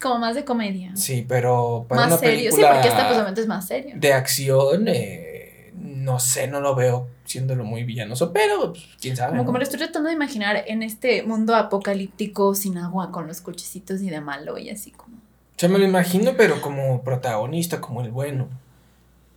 Como 0.00 0.18
más 0.18 0.34
de 0.34 0.44
comedia. 0.44 0.94
Sí, 0.96 1.24
pero 1.26 1.86
para 1.88 2.02
más 2.02 2.10
una 2.12 2.18
serio. 2.18 2.52
Sí, 2.52 2.62
porque 2.62 2.88
esta 2.88 3.08
pues 3.08 3.38
es 3.38 3.46
más 3.46 3.66
serio. 3.66 3.94
de 3.96 4.12
acción, 4.12 4.88
eh, 4.88 5.72
no 5.74 6.18
sé, 6.18 6.48
no 6.48 6.60
lo 6.60 6.74
veo 6.74 7.08
siéndolo 7.24 7.64
muy 7.64 7.84
villanoso, 7.84 8.32
pero 8.32 8.72
pues, 8.72 8.84
quién 9.00 9.16
sabe. 9.16 9.30
Como, 9.30 9.42
¿no? 9.42 9.46
como 9.46 9.58
lo 9.58 9.64
estoy 9.64 9.78
tratando 9.78 10.08
de 10.08 10.14
imaginar 10.14 10.64
en 10.66 10.82
este 10.82 11.22
mundo 11.22 11.54
apocalíptico 11.54 12.54
sin 12.54 12.78
agua, 12.78 13.10
con 13.10 13.26
los 13.26 13.40
cochecitos 13.40 14.02
y 14.02 14.10
de 14.10 14.20
malo 14.20 14.58
y 14.58 14.70
así 14.70 14.90
como. 14.90 15.16
Yo 15.58 15.68
me 15.68 15.78
lo 15.78 15.84
imagino, 15.84 16.32
pero 16.36 16.60
como 16.60 17.02
protagonista, 17.02 17.80
como 17.80 18.02
el 18.02 18.10
bueno. 18.10 18.48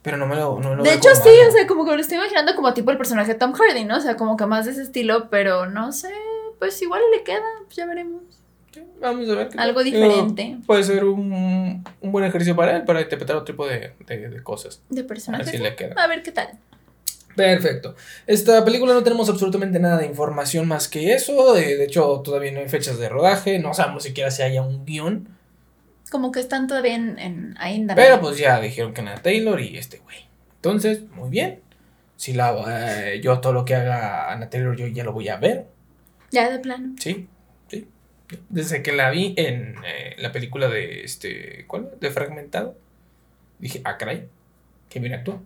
Pero 0.02 0.18
no 0.18 0.28
me 0.28 0.36
lo, 0.36 0.60
no 0.60 0.70
me 0.70 0.76
lo 0.76 0.84
de 0.84 0.94
hecho, 0.94 1.10
sí, 1.16 1.30
malo. 1.30 1.50
o 1.50 1.52
sea, 1.52 1.68
como 1.68 1.86
que 1.86 1.92
lo 1.92 2.02
estoy 2.02 2.18
imaginando 2.18 2.56
como 2.56 2.74
tipo 2.74 2.92
el 2.92 2.98
personaje 2.98 3.34
de 3.34 3.40
Tom 3.40 3.54
Hardy, 3.54 3.86
¿no? 3.86 3.98
O 3.98 4.02
sea, 4.02 4.16
como 4.18 4.38
que 4.38 4.46
más 4.46 4.66
de 4.66 4.72
ese 4.72 4.84
estilo, 4.84 5.30
pero 5.30 5.66
no 5.66 5.92
sé, 5.92 6.12
pues 6.60 6.82
igual 6.82 7.01
le 7.16 7.24
queda, 7.24 7.43
pues 7.66 7.76
ya 7.76 7.86
veremos. 7.86 8.24
Vamos 8.99 9.30
a 9.30 9.36
ver. 9.36 9.49
qué 9.49 9.58
Algo 9.58 9.82
tal. 9.82 9.86
Digo, 9.91 10.06
diferente. 10.06 10.58
puede 10.66 10.84
ser 10.84 11.06
un, 11.06 11.84
un 12.01 12.12
buen 12.12 12.26
ejercicio 12.26 12.56
para 12.58 12.76
él, 12.76 12.84
para 12.84 13.01
interpretar 13.01 13.38
otro 13.38 13.45
tipo 13.53 13.66
de, 13.68 13.93
de- 14.06 14.30
de 14.30 14.43
cosas. 14.43 14.82
De 14.89 14.99
A 14.99 15.03
ver 15.03 15.08
personajes. 15.08 15.49
si 15.49 15.58
le 15.58 15.76
queda. 15.76 15.95
A 16.03 16.08
ver 16.08 16.22
qué 16.24 16.32
tal. 16.34 16.49
Perfecto. 17.36 17.95
Esta 18.28 18.64
película 18.64 18.93
no 18.93 19.03
tenemos 19.03 19.30
absolutamente 19.30 19.80
nada 19.80 19.97
de 19.97 20.06
información 20.06 20.68
más 20.68 20.88
que 20.88 21.14
eso. 21.14 21.53
De, 21.53 21.84
hecho, 21.84 22.22
todavía 22.24 22.51
no 22.51 22.60
hay 22.62 22.70
fechas 22.70 22.97
de 22.97 23.10
rodaje. 23.10 23.60
No 23.60 23.74
sabemos 23.74 24.03
siquiera 24.03 24.32
si 24.32 24.41
haya 24.41 24.62
un 24.62 24.86
guion. 24.86 25.28
Como 26.12 26.32
que 26.32 26.39
están 26.39 26.68
todavía 26.68 26.95
en, 26.95 27.20
en 27.20 27.56
ahí 27.60 27.76
en 27.76 27.88
Pero 27.88 28.22
pues 28.22 28.38
ya 28.38 28.60
dijeron 28.62 28.93
que 28.93 29.01
Ana 29.01 29.16
Taylor 29.22 29.60
y 29.60 29.78
este 29.78 29.97
güey. 29.99 30.18
Entonces, 30.58 31.01
muy 31.12 31.30
bien. 31.30 31.60
Si 32.16 32.32
la, 32.34 32.56
eh, 33.14 33.20
yo 33.22 33.39
todo 33.41 33.51
lo 33.51 33.66
que 33.66 33.76
haga 33.76 34.32
Ana 34.32 34.49
Taylor, 34.49 34.76
yo 34.78 34.88
ya 34.88 35.03
lo 35.03 35.12
voy 35.12 35.28
a 35.28 35.36
ver. 35.36 35.66
Ya 36.36 36.50
de 36.50 36.60
plano. 36.60 36.96
Sí, 37.00 37.28
sí. 37.70 37.88
Desde 38.50 38.84
que 38.84 38.92
la 38.92 39.10
vi 39.10 39.34
en 39.38 39.76
eh, 39.86 40.16
la 40.18 40.34
película 40.34 40.68
de 40.68 41.04
este. 41.06 41.64
¿Cuál? 41.66 41.92
De 42.02 42.12
Fragmentado. 42.12 42.78
Dije, 43.60 43.80
ah, 43.86 43.98
caray. 43.98 44.28
Qué 44.90 45.00
bien 45.00 45.14
actuó. 45.14 45.42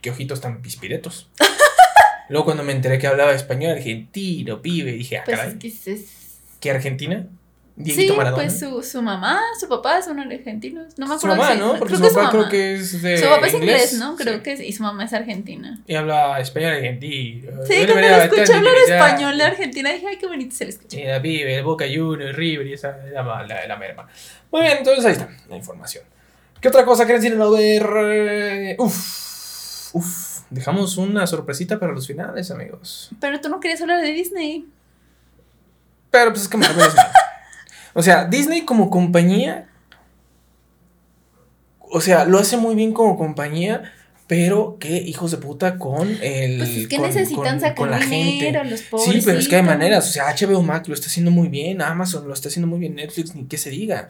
Qué 0.00 0.10
ojitos 0.10 0.40
tan 0.40 0.62
pispiretos. 0.62 1.30
Luego 2.30 2.46
cuando 2.46 2.62
me 2.62 2.72
enteré 2.72 2.98
que 2.98 3.06
hablaba 3.06 3.32
español 3.34 3.72
argentino, 3.72 4.62
pibe, 4.62 4.92
dije, 4.92 5.18
ah, 5.18 5.22
Pues 5.26 5.36
caray. 5.38 5.52
es 5.52 5.58
que 5.58 5.92
es- 5.92 6.38
¿Qué 6.60 6.70
Argentina? 6.70 7.26
Dieguito 7.74 8.12
Sí, 8.12 8.16
Maradona. 8.18 8.42
pues 8.42 8.58
su, 8.58 8.82
su 8.82 9.00
mamá, 9.00 9.40
su 9.58 9.66
papá 9.66 10.02
son 10.02 10.20
argentinos. 10.20 10.98
No 10.98 11.06
me 11.06 11.18
su 11.18 11.26
acuerdo 11.26 11.36
mamá, 11.36 11.52
si- 11.54 11.58
¿no? 11.58 11.68
Porque 11.78 11.94
creo 11.94 11.96
su 11.96 12.02
que 12.02 12.08
papá 12.20 12.28
creo 12.30 12.40
mamá. 12.42 12.50
que 12.50 12.74
es 12.74 13.02
de. 13.02 13.16
Su 13.18 13.28
papá 13.30 13.46
es 13.46 13.54
inglés, 13.54 13.92
¿no? 13.94 14.16
sí. 14.18 14.22
Creo 14.24 14.42
que 14.42 14.56
sí. 14.58 14.64
Y 14.66 14.72
su 14.74 14.82
mamá 14.82 15.04
es 15.04 15.12
argentina. 15.14 15.80
Y 15.86 15.94
habla 15.94 16.38
español 16.40 16.72
argentino. 16.74 17.50
Sí, 17.66 17.74
Bueno, 17.78 17.92
cuando 17.94 18.08
la 18.10 18.24
escuché 18.24 18.52
hablar 18.54 18.74
español 18.86 19.38
de 19.38 19.44
Argentina, 19.44 19.90
dije, 19.92 20.06
ay, 20.06 20.18
qué 20.18 20.26
bonito 20.26 20.54
se 20.54 20.64
le 20.64 20.70
escucha. 20.70 20.98
Y 21.00 21.04
la 21.04 21.22
pibe, 21.22 21.56
el 21.56 21.64
Boca 21.64 21.86
Juniors, 21.86 22.36
River 22.36 22.66
y 22.66 22.72
esa 22.74 22.96
la, 23.12 23.22
la, 23.46 23.66
la 23.66 23.76
merma. 23.76 24.06
Muy 24.50 24.60
bien, 24.62 24.78
entonces 24.78 25.04
ahí 25.06 25.12
está 25.12 25.28
la 25.48 25.56
información. 25.56 26.04
¿Qué 26.60 26.68
otra 26.68 26.84
cosa 26.84 27.06
quieren 27.06 27.22
decir? 27.22 27.40
A 27.40 27.48
ver. 27.50 28.76
Uf. 28.78 29.94
Uf. 29.94 30.40
Dejamos 30.50 30.98
una 30.98 31.26
sorpresita 31.26 31.80
para 31.80 31.92
los 31.92 32.06
finales, 32.06 32.50
amigos. 32.50 33.10
Pero 33.18 33.40
tú 33.40 33.48
no 33.48 33.58
querías 33.60 33.80
hablar 33.80 34.02
de 34.02 34.12
Disney. 34.12 34.66
Pero 36.10 36.30
pues 36.30 36.42
es 36.42 36.48
que 36.48 36.58
Marvel 36.58 36.86
es 36.86 36.94
Marvel. 36.94 37.12
O 37.94 38.02
sea, 38.02 38.24
Disney 38.26 38.62
como 38.62 38.90
compañía. 38.90 39.68
O 41.78 42.00
sea, 42.00 42.24
lo 42.24 42.38
hace 42.38 42.56
muy 42.56 42.74
bien 42.74 42.92
como 42.92 43.16
compañía. 43.18 43.92
Pero 44.28 44.78
qué 44.80 44.96
hijos 44.96 45.30
de 45.32 45.36
puta 45.36 45.78
con 45.78 46.08
el. 46.22 46.56
Pues 46.58 46.70
es 46.70 46.86
que 46.88 46.96
con- 46.96 47.06
necesitan 47.06 47.44
con- 47.44 47.60
sacar 47.60 47.74
con 47.74 47.90
la 47.90 47.98
dinero, 47.98 48.60
gente. 48.62 48.70
los 48.70 48.80
Sí, 48.80 49.20
pero 49.24 49.38
es 49.38 49.46
que 49.48 49.56
hay 49.56 49.62
pobrecitos. 49.62 49.64
maneras. 49.66 50.08
O 50.08 50.12
sea, 50.12 50.28
HBO 50.30 50.62
Max 50.62 50.88
lo 50.88 50.94
está 50.94 51.08
haciendo 51.08 51.30
muy 51.30 51.48
bien. 51.48 51.82
Amazon 51.82 52.26
lo 52.26 52.32
está 52.32 52.48
haciendo 52.48 52.66
muy 52.66 52.78
bien. 52.78 52.94
Netflix, 52.94 53.34
ni 53.34 53.44
qué 53.44 53.58
se 53.58 53.68
diga. 53.68 54.08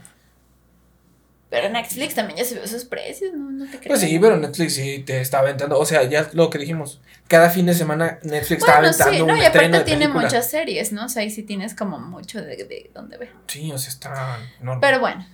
Pero 1.52 1.68
Netflix 1.68 2.14
también 2.14 2.38
ya 2.38 2.46
se 2.46 2.54
vio 2.54 2.66
sus 2.66 2.86
precios, 2.86 3.34
¿no? 3.34 3.50
No 3.50 3.66
te 3.70 3.78
creo. 3.78 3.88
Pues 3.90 4.00
sí, 4.00 4.18
pero 4.18 4.38
Netflix 4.38 4.74
sí 4.74 5.00
te 5.06 5.20
está 5.20 5.40
aventando. 5.40 5.78
O 5.78 5.84
sea, 5.84 6.02
ya 6.04 6.30
lo 6.32 6.48
que 6.48 6.56
dijimos. 6.56 6.98
Cada 7.28 7.50
fin 7.50 7.66
de 7.66 7.74
semana 7.74 8.18
Netflix 8.22 8.62
está 8.62 8.72
Bueno, 8.80 8.88
aventando 8.88 9.14
sí, 9.14 9.20
un 9.20 9.28
no, 9.28 9.36
y 9.36 9.40
estreno 9.44 9.66
aparte 9.76 9.84
tiene 9.84 10.00
película. 10.06 10.24
muchas 10.24 10.50
series, 10.50 10.92
¿no? 10.92 11.04
O 11.04 11.08
sea, 11.10 11.20
ahí 11.22 11.30
sí 11.30 11.42
tienes 11.42 11.74
como 11.74 11.98
mucho 12.00 12.40
de, 12.40 12.56
de 12.56 12.90
donde 12.94 13.18
ver. 13.18 13.28
Sí, 13.48 13.70
o 13.70 13.76
sea, 13.76 13.90
está 13.90 14.38
enorme. 14.62 14.80
Pero 14.80 15.00
bueno, 15.00 15.26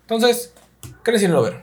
Entonces, 0.00 0.54
¿qué 1.04 1.12
decirlo 1.12 1.42
ver? 1.42 1.62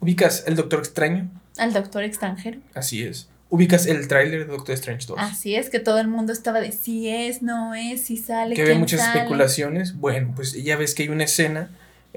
¿Ubicas 0.00 0.44
el 0.46 0.54
Doctor 0.54 0.78
Extraño? 0.78 1.28
al 1.58 1.72
doctor 1.72 2.04
extranjero. 2.04 2.60
Así 2.72 3.02
es. 3.02 3.28
¿Ubicas 3.50 3.86
el 3.86 4.06
tráiler 4.06 4.46
de 4.46 4.52
Doctor 4.52 4.76
Strange 4.76 5.06
2? 5.08 5.16
Así 5.18 5.56
es 5.56 5.70
que 5.70 5.80
todo 5.80 5.98
el 5.98 6.06
mundo 6.06 6.32
estaba 6.32 6.60
de 6.60 6.70
si 6.70 7.08
es, 7.08 7.42
no 7.42 7.74
es, 7.74 8.02
si 8.02 8.16
sale. 8.16 8.54
que 8.54 8.62
quién 8.64 8.78
muchas 8.78 9.00
sale. 9.00 9.18
especulaciones. 9.18 9.96
Bueno, 9.96 10.34
pues 10.36 10.52
ya 10.52 10.76
ves 10.76 10.94
que 10.94 11.02
hay 11.02 11.08
una 11.08 11.24
escena 11.24 11.70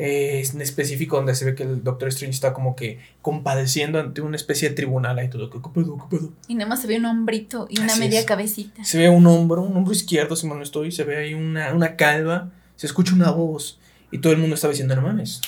eh, 0.04 0.44
en 0.52 0.62
específico 0.62 1.18
donde 1.18 1.36
se 1.36 1.46
ve 1.46 1.54
que 1.54 1.62
el 1.62 1.84
Doctor 1.84 2.08
Strange 2.10 2.34
está 2.34 2.54
como 2.54 2.76
que 2.76 3.00
compadeciendo 3.22 4.00
ante 4.00 4.22
una 4.22 4.36
especie 4.36 4.70
de 4.70 4.76
tribunal 4.76 5.20
ahí 5.20 5.30
todo. 5.30 5.50
¿Qué 5.52 5.60
pedo, 5.74 5.96
qué 5.98 6.18
pedo? 6.18 6.34
Y 6.48 6.56
nada 6.56 6.68
más 6.70 6.82
se 6.82 6.88
ve 6.88 6.98
un 6.98 7.06
hombrito 7.06 7.68
y 7.70 7.80
una 7.80 7.92
Así 7.94 8.00
media 8.00 8.22
es. 8.22 8.26
cabecita. 8.26 8.84
Se 8.84 8.98
ve 8.98 9.10
un 9.10 9.28
hombro, 9.28 9.62
un 9.62 9.78
hombro 9.78 9.94
izquierdo, 9.94 10.36
si 10.36 10.48
mal 10.48 10.58
no 10.58 10.64
estoy, 10.64 10.92
se 10.92 11.04
ve 11.04 11.18
ahí 11.18 11.34
una, 11.36 11.72
una 11.74 11.96
calva, 11.98 12.52
se 12.76 12.88
escucha 12.88 13.14
una 13.14 13.30
voz 13.30 13.80
y 14.12 14.18
todo 14.18 14.34
el 14.34 14.40
mundo 14.40 14.56
estaba 14.56 14.72
diciendo, 14.72 14.96
no 14.96 15.04
mames, 15.04 15.40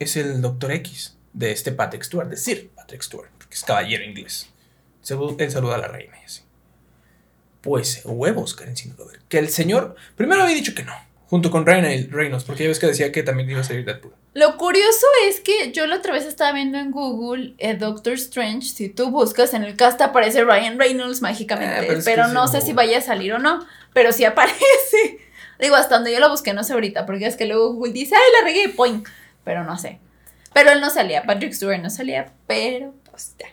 es 0.00 0.16
el 0.16 0.40
Doctor 0.42 0.72
X 0.72 1.16
de 1.32 1.52
este 1.52 1.70
Patrick 1.70 2.02
Stewart, 2.02 2.28
de 2.28 2.36
Sir 2.36 2.70
Patrick 2.74 3.02
Stewart, 3.02 3.30
porque 3.38 3.54
es 3.54 3.62
caballero 3.62 4.02
inglés. 4.04 4.50
Se- 5.02 5.14
Él 5.38 5.50
saluda 5.52 5.76
a 5.76 5.78
la 5.78 5.86
reina 5.88 6.14
y 6.20 6.24
así. 6.24 6.42
Pues 7.60 8.02
huevos, 8.04 8.54
Karen 8.54 8.76
sin 8.76 8.96
ver. 8.96 9.20
Que 9.28 9.38
el 9.38 9.50
señor, 9.50 9.94
primero 10.16 10.42
había 10.42 10.54
dicho 10.56 10.74
que 10.74 10.82
no, 10.82 10.92
junto 11.30 11.52
con 11.52 11.64
Ryan 11.64 12.10
Reynolds, 12.10 12.42
porque 12.42 12.64
ya 12.64 12.68
ves 12.68 12.80
que 12.80 12.88
decía 12.88 13.12
que 13.12 13.22
también 13.22 13.48
iba 13.48 13.60
a 13.60 13.64
salir 13.64 13.84
Deadpool. 13.84 14.12
Lo 14.34 14.56
curioso 14.56 15.06
es 15.28 15.38
que 15.38 15.70
yo 15.70 15.86
la 15.86 15.96
otra 15.96 16.12
vez 16.12 16.26
estaba 16.26 16.50
viendo 16.50 16.76
en 16.76 16.90
Google 16.90 17.54
eh, 17.58 17.76
Doctor 17.76 18.14
Strange. 18.14 18.62
Si 18.62 18.88
tú 18.88 19.10
buscas 19.10 19.54
en 19.54 19.62
el 19.62 19.76
cast 19.76 20.00
aparece 20.00 20.42
Ryan 20.42 20.76
Reynolds 20.76 21.22
mágicamente. 21.22 21.88
Ah, 21.88 22.00
pero 22.04 22.26
no 22.28 22.48
sé 22.48 22.60
si 22.60 22.72
vaya 22.72 22.98
a 22.98 23.00
salir 23.00 23.32
o 23.32 23.38
no. 23.38 23.64
Pero 23.92 24.12
sí 24.12 24.24
aparece. 24.24 25.20
Digo, 25.60 25.76
hasta 25.76 25.94
donde 25.94 26.12
yo 26.12 26.18
lo 26.18 26.30
busqué, 26.30 26.52
no 26.52 26.64
sé 26.64 26.72
ahorita. 26.72 27.06
Porque 27.06 27.26
es 27.26 27.36
que 27.36 27.46
luego 27.46 27.74
Google 27.74 27.92
dice, 27.92 28.16
ay, 28.16 28.40
la 28.40 28.44
regué, 28.44 28.68
point. 28.68 29.06
Pero 29.44 29.62
no 29.62 29.78
sé. 29.78 30.00
Pero 30.52 30.72
él 30.72 30.80
no 30.80 30.90
salía, 30.90 31.22
Patrick 31.22 31.52
Stewart 31.52 31.80
no 31.80 31.90
salía. 31.90 32.32
Pero 32.48 32.92
pues 33.08 33.36
ya. 33.38 33.46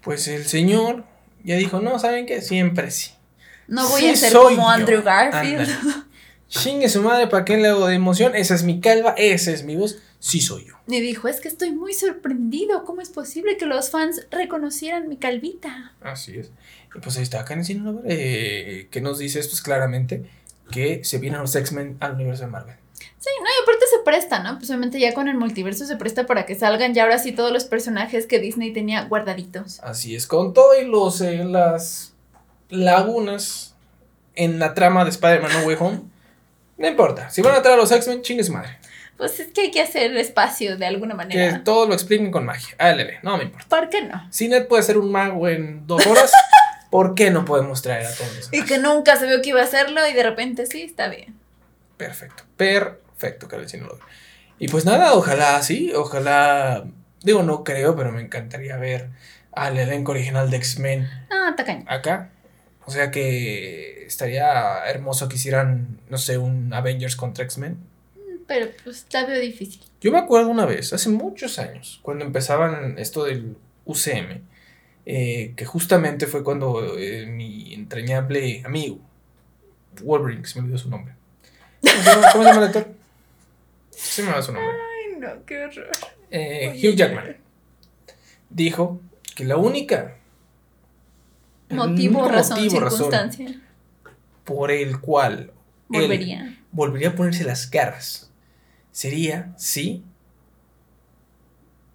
Pues 0.00 0.28
el 0.28 0.46
señor 0.46 1.04
ya 1.42 1.56
dijo, 1.56 1.80
no, 1.80 1.98
¿saben 1.98 2.24
qué? 2.24 2.40
Siempre 2.40 2.92
sí. 2.92 3.10
No 3.66 3.88
voy 3.88 4.00
Sí 4.00 4.10
a 4.10 4.16
ser 4.16 4.32
como 4.32 4.50
yo. 4.50 4.68
Andrew 4.68 5.02
Garfield. 5.02 5.68
Chingue 6.48 6.88
su 6.88 7.02
madre, 7.02 7.26
¿para 7.26 7.44
qué 7.44 7.56
le 7.58 7.68
hago 7.68 7.86
de 7.86 7.94
emoción? 7.94 8.34
Esa 8.34 8.54
es 8.54 8.64
mi 8.64 8.80
calva, 8.80 9.14
esa 9.18 9.50
es 9.50 9.64
mi 9.64 9.76
voz, 9.76 9.98
sí 10.18 10.40
soy 10.40 10.64
yo. 10.66 10.74
Y 10.86 11.00
dijo, 11.00 11.28
es 11.28 11.40
que 11.40 11.48
estoy 11.48 11.72
muy 11.72 11.92
sorprendido. 11.92 12.84
¿Cómo 12.84 13.02
es 13.02 13.10
posible 13.10 13.58
que 13.58 13.66
los 13.66 13.90
fans 13.90 14.26
reconocieran 14.30 15.08
mi 15.08 15.18
calvita? 15.18 15.92
Así 16.00 16.38
es. 16.38 16.50
Y 16.94 17.00
pues 17.00 17.16
ahí 17.18 17.22
está 17.22 17.44
Sinaloa, 17.62 18.00
eh, 18.06 18.88
que 18.90 19.00
nos 19.00 19.18
dice 19.18 19.40
pues 19.40 19.60
claramente 19.60 20.24
que 20.70 21.04
se 21.04 21.18
vienen 21.18 21.40
los 21.40 21.54
X-Men 21.54 21.96
al 22.00 22.14
universo 22.14 22.44
de 22.44 22.50
Marvel. 22.50 22.76
Sí, 22.98 23.30
no, 23.40 23.46
y 23.46 23.62
aparte 23.62 23.84
se 23.90 24.02
presta, 24.04 24.42
¿no? 24.42 24.58
Pues 24.58 24.70
obviamente 24.70 24.98
ya 25.00 25.12
con 25.12 25.28
el 25.28 25.36
multiverso 25.36 25.84
se 25.84 25.96
presta 25.96 26.26
para 26.26 26.46
que 26.46 26.54
salgan 26.54 26.94
ya 26.94 27.02
ahora 27.02 27.18
sí 27.18 27.32
todos 27.32 27.52
los 27.52 27.64
personajes 27.64 28.26
que 28.26 28.38
Disney 28.38 28.72
tenía 28.72 29.04
guardaditos. 29.04 29.80
Así 29.80 30.14
es, 30.14 30.26
con 30.26 30.54
todo 30.54 30.80
y 30.80 30.84
los, 30.86 31.20
eh, 31.20 31.44
las 31.44 32.14
lagunas 32.70 33.74
en 34.34 34.58
la 34.58 34.74
trama 34.74 35.04
de 35.04 35.10
Spider-Man 35.10 35.52
No 35.52 35.66
Way 35.66 35.76
Home, 35.80 36.00
no 36.78 36.86
importa. 36.88 37.28
Si 37.30 37.42
van 37.42 37.54
a 37.54 37.62
traer 37.62 37.78
a 37.78 37.82
los 37.82 37.92
X-Men, 37.92 38.22
chingue 38.22 38.44
su 38.44 38.52
madre. 38.52 38.78
Pues 39.16 39.40
es 39.40 39.48
que 39.48 39.62
hay 39.62 39.70
que 39.72 39.80
hacer 39.82 40.16
espacio 40.16 40.76
de 40.76 40.86
alguna 40.86 41.12
Que 41.14 41.16
manera. 41.16 41.64
todo 41.64 41.86
lo 41.88 41.94
expliquen 41.94 42.30
con 42.30 42.44
magia. 42.44 42.74
ALB, 42.78 43.22
no 43.22 43.36
me 43.36 43.44
importa. 43.44 43.66
¿Por 43.68 43.88
qué 43.90 44.02
no? 44.02 44.26
Si 44.30 44.46
Ned 44.48 44.66
puede 44.68 44.84
ser 44.84 44.96
un 44.96 45.10
mago 45.10 45.48
en 45.48 45.86
dos 45.88 46.06
horas, 46.06 46.30
¿por 46.90 47.14
qué 47.16 47.30
no 47.32 47.44
podemos 47.44 47.82
traer 47.82 48.06
a 48.06 48.12
todos 48.14 48.48
Y 48.52 48.62
que 48.64 48.78
nunca 48.78 49.16
se 49.16 49.26
vio 49.26 49.42
que 49.42 49.48
iba 49.50 49.60
a 49.60 49.64
hacerlo 49.64 50.06
y 50.06 50.12
de 50.12 50.22
repente 50.22 50.66
sí, 50.66 50.82
está 50.82 51.08
bien. 51.08 51.36
Perfecto, 51.96 52.44
perfecto, 52.56 53.48
Sinaloa. 53.68 53.98
Y 54.60 54.68
pues 54.68 54.84
nada, 54.84 55.14
ojalá 55.14 55.60
sí, 55.62 55.92
ojalá. 55.94 56.84
Digo, 57.22 57.42
no 57.42 57.64
creo, 57.64 57.96
pero 57.96 58.12
me 58.12 58.22
encantaría 58.22 58.76
ver 58.76 59.08
al 59.50 59.76
elenco 59.78 60.12
original 60.12 60.48
de 60.50 60.56
X-Men 60.58 61.08
Ah, 61.30 61.54
tacaño. 61.56 61.84
acá. 61.88 62.30
O 62.88 62.90
sea 62.90 63.10
que 63.10 64.06
estaría 64.06 64.82
hermoso 64.86 65.28
que 65.28 65.36
hicieran, 65.36 66.00
no 66.08 66.16
sé, 66.16 66.38
un 66.38 66.72
Avengers 66.72 67.16
contra 67.16 67.44
X-Men. 67.44 67.76
Pero 68.46 68.68
pues 68.82 69.04
la 69.12 69.26
veo 69.26 69.38
difícil. 69.38 69.82
Yo 70.00 70.10
me 70.10 70.16
acuerdo 70.16 70.48
una 70.48 70.64
vez, 70.64 70.94
hace 70.94 71.10
muchos 71.10 71.58
años, 71.58 72.00
cuando 72.00 72.24
empezaban 72.24 72.98
esto 72.98 73.24
del 73.26 73.58
UCM, 73.84 74.40
eh, 75.04 75.52
que 75.54 75.66
justamente 75.66 76.26
fue 76.26 76.42
cuando 76.42 76.98
eh, 76.98 77.26
mi 77.26 77.74
entrañable 77.74 78.62
amigo, 78.64 78.98
Wolverine, 80.02 80.40
que 80.40 80.48
se 80.48 80.58
me 80.58 80.64
olvidó 80.64 80.78
su 80.78 80.88
nombre. 80.88 81.12
¿Cómo 81.82 82.02
se 82.02 82.10
llama, 82.10 82.28
cómo 82.32 82.44
se 82.44 82.48
llama 82.48 82.62
el 82.62 82.68
actor? 82.68 82.88
Se 83.90 84.22
me 84.22 84.32
va 84.32 84.40
su 84.40 84.52
nombre. 84.54 84.72
Ay, 84.72 85.20
no, 85.20 85.44
qué 85.44 85.66
horror. 85.66 85.90
Eh, 86.30 86.72
Hugh 86.74 86.96
Jackman 86.96 87.36
dijo 88.48 88.98
que 89.36 89.44
la 89.44 89.58
única 89.58 90.17
Motivo, 91.70 92.28
razón, 92.28 92.56
motivo, 92.62 92.80
razón 92.80 92.98
circunstancia. 92.98 93.60
por 94.44 94.70
el 94.70 95.00
cual 95.00 95.52
él 95.92 96.56
Volvería. 96.70 97.10
a 97.10 97.14
ponerse 97.14 97.44
las 97.44 97.70
garras 97.70 98.30
sería 98.90 99.52
si 99.56 100.04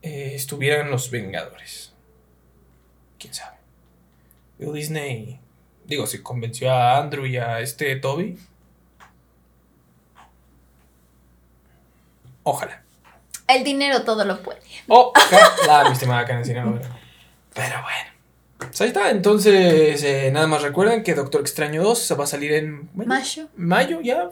eh, 0.02 0.34
estuvieran 0.36 0.92
los 0.92 1.10
Vengadores. 1.10 1.94
Quién 3.20 3.34
sabe. 3.34 3.58
Digo, 4.60 4.74
Disney, 4.74 5.40
digo, 5.86 6.08
si 6.08 6.22
convenció 6.22 6.72
a 6.72 6.98
Andrew 7.00 7.26
y 7.26 7.38
a 7.38 7.60
este 7.60 7.96
Toby. 7.96 8.38
Ojalá. 12.44 12.84
El 13.48 13.64
dinero 13.64 14.04
todo 14.04 14.26
lo 14.26 14.42
puede. 14.42 14.62
Ojalá, 14.88 15.86
mi 15.86 15.94
estimada 15.94 16.44
Sinaloa. 16.44 16.80
Pero 17.54 17.82
bueno. 17.82 18.13
Pues 18.68 18.82
ahí 18.82 18.88
está. 18.88 19.10
Entonces, 19.10 20.04
eh, 20.04 20.30
nada 20.32 20.48
más 20.48 20.62
recuerden 20.62 21.04
que 21.04 21.14
Doctor 21.14 21.42
Extraño 21.42 21.84
2 21.84 22.00
se 22.00 22.16
va 22.16 22.24
a 22.24 22.28
salir 22.28 22.54
en 22.54 22.90
bueno, 22.94 23.10
Mayo. 23.10 23.48
mayo, 23.56 24.02
ya. 24.02 24.30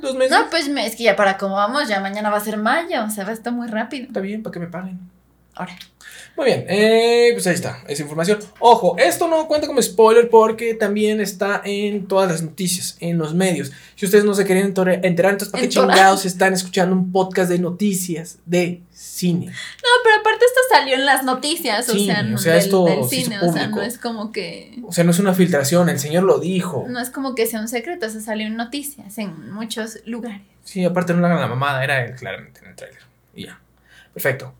dos 0.00 0.14
meses. 0.14 0.30
No, 0.30 0.50
pues 0.50 0.68
es 0.68 0.96
que 0.96 1.04
ya 1.04 1.16
para 1.16 1.38
cómo 1.38 1.56
vamos, 1.56 1.88
ya 1.88 2.00
mañana 2.00 2.30
va 2.30 2.36
a 2.38 2.40
ser 2.40 2.56
mayo, 2.56 3.04
o 3.04 3.10
sea, 3.10 3.24
va 3.24 3.30
a 3.30 3.34
estar 3.34 3.52
muy 3.52 3.66
rápido. 3.68 4.06
Está 4.06 4.20
bien, 4.20 4.42
para 4.42 4.52
que 4.52 4.60
me 4.60 4.66
paguen. 4.66 5.15
Ahora. 5.56 5.76
Muy 6.36 6.44
bien, 6.46 6.66
eh, 6.68 7.30
pues 7.32 7.46
ahí 7.46 7.54
está, 7.54 7.82
esa 7.88 8.02
información. 8.02 8.38
Ojo, 8.58 8.94
esto 8.98 9.26
no 9.26 9.48
cuenta 9.48 9.66
como 9.66 9.80
spoiler 9.80 10.28
porque 10.28 10.74
también 10.74 11.18
está 11.22 11.62
en 11.64 12.06
todas 12.08 12.30
las 12.30 12.42
noticias, 12.42 12.98
en 13.00 13.16
los 13.16 13.32
medios. 13.34 13.72
Si 13.94 14.04
ustedes 14.04 14.24
no 14.26 14.34
se 14.34 14.44
querían 14.44 14.74
entore- 14.74 15.00
enterar, 15.02 15.32
entonces 15.32 15.50
¿para 15.50 15.62
qué 15.62 15.70
chingados 15.70 16.26
están 16.26 16.52
escuchando 16.52 16.94
un 16.94 17.10
podcast 17.10 17.50
de 17.50 17.58
noticias 17.58 18.38
de 18.44 18.82
cine? 18.92 19.46
No, 19.46 19.88
pero 20.04 20.16
aparte 20.20 20.44
esto 20.44 20.60
salió 20.70 20.94
en 20.96 21.06
las 21.06 21.24
noticias, 21.24 21.88
o 21.88 21.98
sea, 21.98 22.20
o 22.20 22.24
no 22.24 22.36
sea, 22.36 22.52
del, 22.52 22.62
esto 22.64 22.84
del 22.84 23.04
se 23.04 23.08
cine, 23.22 23.38
o 23.40 23.50
sea, 23.50 23.68
no 23.68 23.80
es 23.80 23.96
como 23.96 24.30
que 24.30 24.78
O 24.86 24.92
sea, 24.92 25.04
no 25.04 25.12
es 25.12 25.18
una 25.18 25.32
filtración, 25.32 25.88
el 25.88 25.98
señor 25.98 26.24
lo 26.24 26.38
dijo. 26.38 26.84
no 26.86 27.00
es 27.00 27.08
como 27.08 27.34
que 27.34 27.46
sea 27.46 27.60
un 27.60 27.68
secreto, 27.68 28.06
o 28.06 28.10
sea, 28.10 28.20
salió 28.20 28.46
en 28.46 28.56
noticias 28.56 29.16
en 29.16 29.52
muchos 29.52 30.00
lugares. 30.04 30.42
Sí, 30.64 30.84
aparte 30.84 31.14
no 31.14 31.20
le 31.20 31.28
hagan 31.28 31.40
la 31.40 31.46
mamada, 31.46 31.82
era 31.82 32.14
claramente 32.14 32.60
en 32.62 32.66
el 32.68 32.76
tráiler. 32.76 33.00
Y 33.34 33.46
ya. 33.46 33.58
Perfecto. 34.12 34.52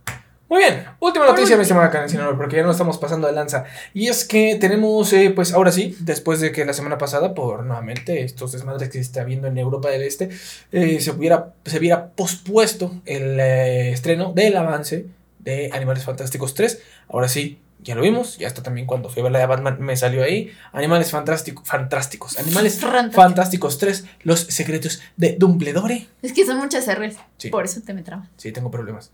Muy 0.49 0.61
bien, 0.61 0.85
última 1.01 1.27
noticia, 1.27 1.57
mi 1.57 1.63
estimada 1.63 1.91
Karen 1.91 2.09
Sinaloa, 2.09 2.37
porque 2.37 2.55
ya 2.57 2.63
no 2.63 2.71
estamos 2.71 2.99
pasando 2.99 3.27
de 3.27 3.33
lanza. 3.33 3.65
Y 3.93 4.07
es 4.07 4.25
que 4.25 4.55
tenemos, 4.61 5.13
eh, 5.13 5.31
pues 5.35 5.53
ahora 5.53 5.73
sí, 5.73 5.97
después 6.01 6.39
de 6.41 6.53
que 6.53 6.65
la 6.65 6.73
semana 6.73 6.99
pasada, 6.99 7.35
por 7.35 7.65
nuevamente 7.65 8.23
estos 8.23 8.53
desmadres 8.53 8.89
que 8.89 8.95
se 8.99 9.01
está 9.01 9.25
viendo 9.25 9.49
en 9.49 9.59
Europa 9.59 9.89
del 9.91 10.03
Este, 10.03 10.29
eh, 10.71 11.01
se, 11.01 11.11
hubiera, 11.11 11.53
se 11.65 11.79
hubiera 11.79 12.11
pospuesto 12.11 12.93
el 13.07 13.41
eh, 13.41 13.91
estreno 13.91 14.33
del 14.35 14.57
avance 14.57 15.07
de 15.41 15.71
Animales 15.73 16.05
Fantásticos 16.05 16.55
3. 16.55 16.81
Ahora 17.09 17.27
sí, 17.29 17.59
ya 17.83 17.97
lo 17.97 18.03
vimos, 18.03 18.39
ya 18.39 18.47
está 18.47 18.63
también 18.63 18.87
cuando 18.87 19.09
fui 19.09 19.21
a 19.21 19.25
ver 19.25 19.33
la 19.33 19.41
de 19.41 19.47
Batman, 19.47 19.79
me 19.81 19.97
salió 19.97 20.23
ahí. 20.23 20.53
Animales 20.73 21.11
Fantásticos, 21.11 21.67
Fantásticos, 21.69 22.39
Animales 22.39 22.79
Fantástico. 22.79 23.21
Fantásticos 23.21 23.79
3, 23.79 24.05
Los 24.23 24.41
Secretos 24.41 25.03
de 25.17 25.35
Dumbledore. 25.37 26.07
Es 26.23 26.33
que 26.33 26.47
son 26.47 26.59
muchas 26.59 26.87
R's, 26.87 27.17
Sí. 27.37 27.49
por 27.51 27.65
eso 27.65 27.81
te 27.85 27.93
me 27.95 28.03
trabas. 28.03 28.29
Sí, 28.37 28.53
tengo 28.53 28.71
problemas. 28.71 29.11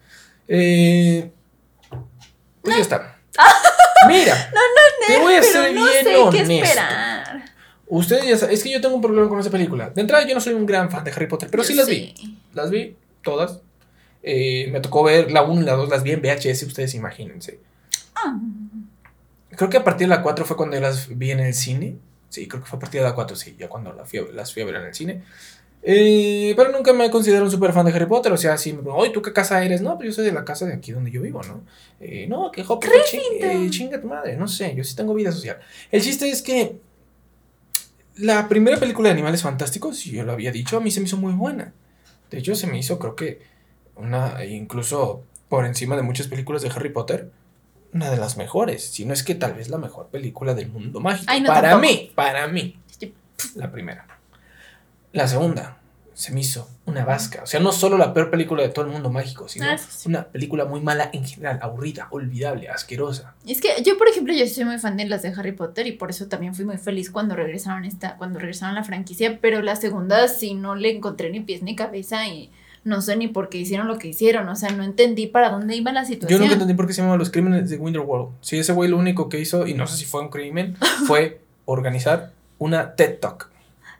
Eh, 0.48 1.30
pues 2.62 2.76
ya 2.76 2.82
está. 2.82 3.18
Mira, 4.08 4.50
te 5.06 5.18
voy 5.18 5.34
a 5.34 5.42
ser 5.42 5.74
no 5.74 5.82
bien 5.84 5.94
sé 6.04 6.10
qué 6.10 6.16
honesto. 6.18 6.52
esperar. 6.64 7.44
Ustedes 7.86 8.26
ya 8.26 8.36
saben, 8.38 8.54
es 8.54 8.62
que 8.62 8.70
yo 8.70 8.80
tengo 8.80 8.94
un 8.94 9.02
problema 9.02 9.28
con 9.28 9.38
esa 9.38 9.50
película. 9.50 9.90
De 9.90 10.00
entrada, 10.00 10.26
yo 10.26 10.34
no 10.34 10.40
soy 10.40 10.54
un 10.54 10.66
gran 10.66 10.90
fan 10.90 11.04
de 11.04 11.10
Harry 11.12 11.26
Potter, 11.26 11.48
pero 11.50 11.62
sí 11.62 11.74
las 11.74 11.86
vi. 11.88 12.14
Las 12.54 12.70
vi 12.70 12.96
todas. 13.22 13.60
Eh, 14.22 14.68
me 14.72 14.80
tocó 14.80 15.02
ver 15.02 15.30
la 15.32 15.42
1 15.42 15.60
y 15.60 15.64
la 15.64 15.72
2, 15.74 15.88
las 15.88 16.02
vi 16.02 16.12
en 16.12 16.20
VHS, 16.22 16.62
ustedes 16.64 16.94
imagínense. 16.94 17.58
Ah, 18.14 18.36
Creo 19.56 19.68
que 19.68 19.76
a 19.76 19.84
partir 19.84 20.08
de 20.08 20.14
la 20.14 20.22
4 20.22 20.44
fue 20.46 20.56
cuando 20.56 20.76
yo 20.76 20.80
las 20.82 21.08
vi 21.18 21.30
en 21.32 21.40
el 21.40 21.52
cine. 21.54 21.96
Sí, 22.30 22.48
creo 22.48 22.62
que 22.62 22.68
fue 22.68 22.78
a 22.78 22.80
partir 22.80 23.02
de 23.02 23.06
la 23.08 23.14
4, 23.14 23.36
sí, 23.36 23.54
ya 23.58 23.68
cuando 23.68 23.92
la 23.92 24.06
fui 24.06 24.20
a- 24.20 24.32
las 24.32 24.52
fui 24.52 24.62
a 24.62 24.64
ver 24.64 24.76
en 24.76 24.82
el 24.86 24.94
cine. 24.94 25.22
Eh, 25.84 26.54
pero 26.56 26.70
nunca 26.70 26.92
me 26.92 27.10
considero 27.10 27.44
un 27.44 27.50
super 27.50 27.72
fan 27.72 27.84
de 27.86 27.92
Harry 27.92 28.06
Potter. 28.06 28.32
O 28.32 28.36
sea, 28.36 28.56
si 28.56 28.72
me 28.72 28.88
oye, 28.90 29.10
¿tú 29.10 29.20
qué 29.20 29.32
casa 29.32 29.64
eres? 29.64 29.82
No, 29.82 29.96
pues 29.96 30.08
yo 30.08 30.12
soy 30.12 30.24
de 30.24 30.32
la 30.32 30.44
casa 30.44 30.66
de 30.66 30.74
aquí 30.74 30.92
donde 30.92 31.10
yo 31.10 31.20
vivo, 31.22 31.42
¿no? 31.42 31.62
Eh, 32.00 32.26
no, 32.28 32.50
que 32.52 32.64
Hop, 32.66 32.82
Gryffindor. 32.82 33.70
chinga 33.70 34.00
tu 34.00 34.06
madre. 34.06 34.36
No 34.36 34.46
sé, 34.46 34.74
yo 34.76 34.84
sí 34.84 34.94
tengo 34.94 35.12
vida 35.14 35.32
social. 35.32 35.58
El 35.90 36.00
chiste 36.02 36.30
es 36.30 36.42
que 36.42 36.76
la 38.16 38.48
primera 38.48 38.76
película 38.78 39.08
de 39.08 39.14
Animales 39.14 39.42
Fantásticos, 39.42 40.06
y 40.06 40.12
yo 40.12 40.22
lo 40.24 40.32
había 40.32 40.52
dicho, 40.52 40.76
a 40.76 40.80
mí 40.80 40.90
se 40.90 41.00
me 41.00 41.06
hizo 41.06 41.16
muy 41.16 41.32
buena. 41.32 41.72
De 42.30 42.38
hecho, 42.38 42.54
se 42.54 42.66
me 42.66 42.78
hizo, 42.78 42.98
creo 42.98 43.16
que, 43.16 43.40
una, 43.96 44.44
incluso 44.44 45.24
por 45.48 45.66
encima 45.66 45.96
de 45.96 46.02
muchas 46.02 46.28
películas 46.28 46.62
de 46.62 46.70
Harry 46.70 46.90
Potter, 46.90 47.30
una 47.92 48.10
de 48.10 48.16
las 48.16 48.36
mejores. 48.36 48.84
Si 48.86 49.04
no 49.04 49.12
es 49.12 49.22
que 49.22 49.34
tal 49.34 49.54
vez 49.54 49.68
la 49.68 49.78
mejor 49.78 50.06
película 50.08 50.54
del 50.54 50.68
mundo 50.70 51.00
mágico. 51.00 51.26
Ay, 51.30 51.40
no, 51.40 51.48
para 51.48 51.70
tampoco. 51.70 51.92
mí, 51.92 52.12
para 52.14 52.46
mí. 52.48 52.78
La 53.56 53.70
primera. 53.70 54.06
La 55.12 55.28
segunda 55.28 55.78
se 56.14 56.32
me 56.32 56.40
hizo 56.40 56.68
una 56.84 57.04
vasca. 57.04 57.40
O 57.42 57.46
sea, 57.46 57.58
no 57.60 57.72
solo 57.72 57.96
la 57.96 58.12
peor 58.12 58.30
película 58.30 58.62
de 58.62 58.68
todo 58.68 58.84
el 58.84 58.90
mundo 58.90 59.08
mágico, 59.10 59.48
sino 59.48 59.64
Ah, 59.66 59.78
sí, 59.78 59.86
sí. 59.90 60.08
una 60.08 60.24
película 60.24 60.64
muy 60.66 60.80
mala 60.80 61.08
en 61.12 61.24
general, 61.24 61.58
aburrida, 61.62 62.08
olvidable, 62.10 62.68
asquerosa. 62.68 63.34
Es 63.46 63.60
que 63.60 63.68
yo, 63.82 63.96
por 63.96 64.08
ejemplo, 64.08 64.34
yo 64.34 64.46
soy 64.46 64.64
muy 64.64 64.78
fan 64.78 64.96
de 64.96 65.06
las 65.06 65.22
de 65.22 65.28
Harry 65.30 65.52
Potter 65.52 65.86
y 65.86 65.92
por 65.92 66.10
eso 66.10 66.26
también 66.28 66.54
fui 66.54 66.64
muy 66.64 66.76
feliz 66.76 67.10
cuando 67.10 67.34
regresaron 67.34 67.84
esta, 67.84 68.16
cuando 68.18 68.38
regresaron 68.38 68.74
la 68.74 68.84
franquicia, 68.84 69.38
pero 69.40 69.62
la 69.62 69.74
segunda 69.76 70.28
sí 70.28 70.54
no 70.54 70.74
le 70.74 70.90
encontré 70.96 71.30
ni 71.30 71.40
pies 71.40 71.62
ni 71.62 71.74
cabeza 71.76 72.26
y 72.28 72.50
no 72.84 73.00
sé 73.00 73.16
ni 73.16 73.28
por 73.28 73.48
qué 73.48 73.58
hicieron 73.58 73.86
lo 73.88 73.96
que 73.98 74.08
hicieron, 74.08 74.48
o 74.48 74.56
sea, 74.56 74.70
no 74.70 74.82
entendí 74.82 75.28
para 75.28 75.50
dónde 75.50 75.76
iba 75.76 75.92
la 75.92 76.02
Yo 76.02 76.08
situación. 76.08 76.40
nunca 76.40 76.54
entendí 76.54 76.74
por 76.74 76.86
qué 76.88 76.92
se 76.92 76.98
llamaban 77.00 77.20
los 77.20 77.30
crímenes 77.30 77.70
de 77.70 77.76
Winterworld. 77.78 78.30
Sí, 78.40 78.58
ese 78.58 78.72
güey 78.72 78.90
lo 78.90 78.98
único 78.98 79.28
que 79.28 79.38
hizo, 79.40 79.66
y 79.68 79.74
no 79.74 79.86
sé 79.86 79.96
si 79.96 80.04
fue 80.04 80.20
un 80.20 80.28
crimen, 80.30 80.76
fue 81.06 81.40
organizar 81.64 82.32
una 82.58 82.94
TED 82.96 83.18
Talk. 83.20 83.50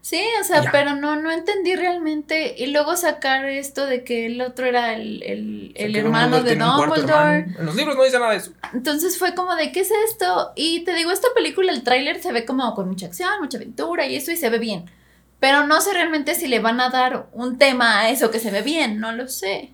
Sí, 0.02 0.20
o 0.40 0.44
sea, 0.44 0.64
Ya. 0.64 0.72
pero 0.72 0.96
no, 0.96 1.14
no 1.14 1.30
entendí 1.30 1.76
realmente. 1.76 2.56
Y 2.58 2.66
luego 2.66 2.96
sacar 2.96 3.44
esto 3.46 3.86
de 3.86 4.02
que 4.02 4.26
el 4.26 4.40
otro 4.40 4.66
era 4.66 4.94
el, 4.94 5.22
el, 5.22 5.72
el 5.76 5.94
hermano 5.96 6.42
de 6.42 6.56
Dumbledore. 6.56 7.46
En 7.56 7.64
los 7.66 7.76
libros 7.76 7.96
no 7.96 8.02
dice 8.02 8.18
nada 8.18 8.32
de 8.32 8.38
eso. 8.38 8.50
Entonces 8.74 9.16
fue 9.16 9.34
como 9.36 9.54
de, 9.54 9.70
¿qué 9.70 9.80
es 9.80 9.92
esto? 10.10 10.50
Y 10.56 10.80
te 10.84 10.92
digo, 10.94 11.12
esta 11.12 11.28
película, 11.36 11.70
el 11.72 11.84
tráiler 11.84 12.20
se 12.20 12.32
ve 12.32 12.44
como 12.44 12.74
con 12.74 12.88
mucha 12.88 13.06
acción, 13.06 13.30
mucha 13.40 13.58
aventura 13.58 14.04
y 14.06 14.16
eso, 14.16 14.32
y 14.32 14.36
se 14.36 14.50
ve 14.50 14.58
bien. 14.58 14.90
Pero 15.38 15.68
no 15.68 15.80
sé 15.80 15.92
realmente 15.92 16.34
si 16.34 16.48
le 16.48 16.58
van 16.58 16.80
a 16.80 16.90
dar 16.90 17.26
un 17.32 17.56
tema 17.58 18.00
a 18.00 18.10
eso 18.10 18.32
que 18.32 18.40
se 18.40 18.50
ve 18.50 18.62
bien, 18.62 18.98
no 18.98 19.12
lo 19.12 19.28
sé. 19.28 19.70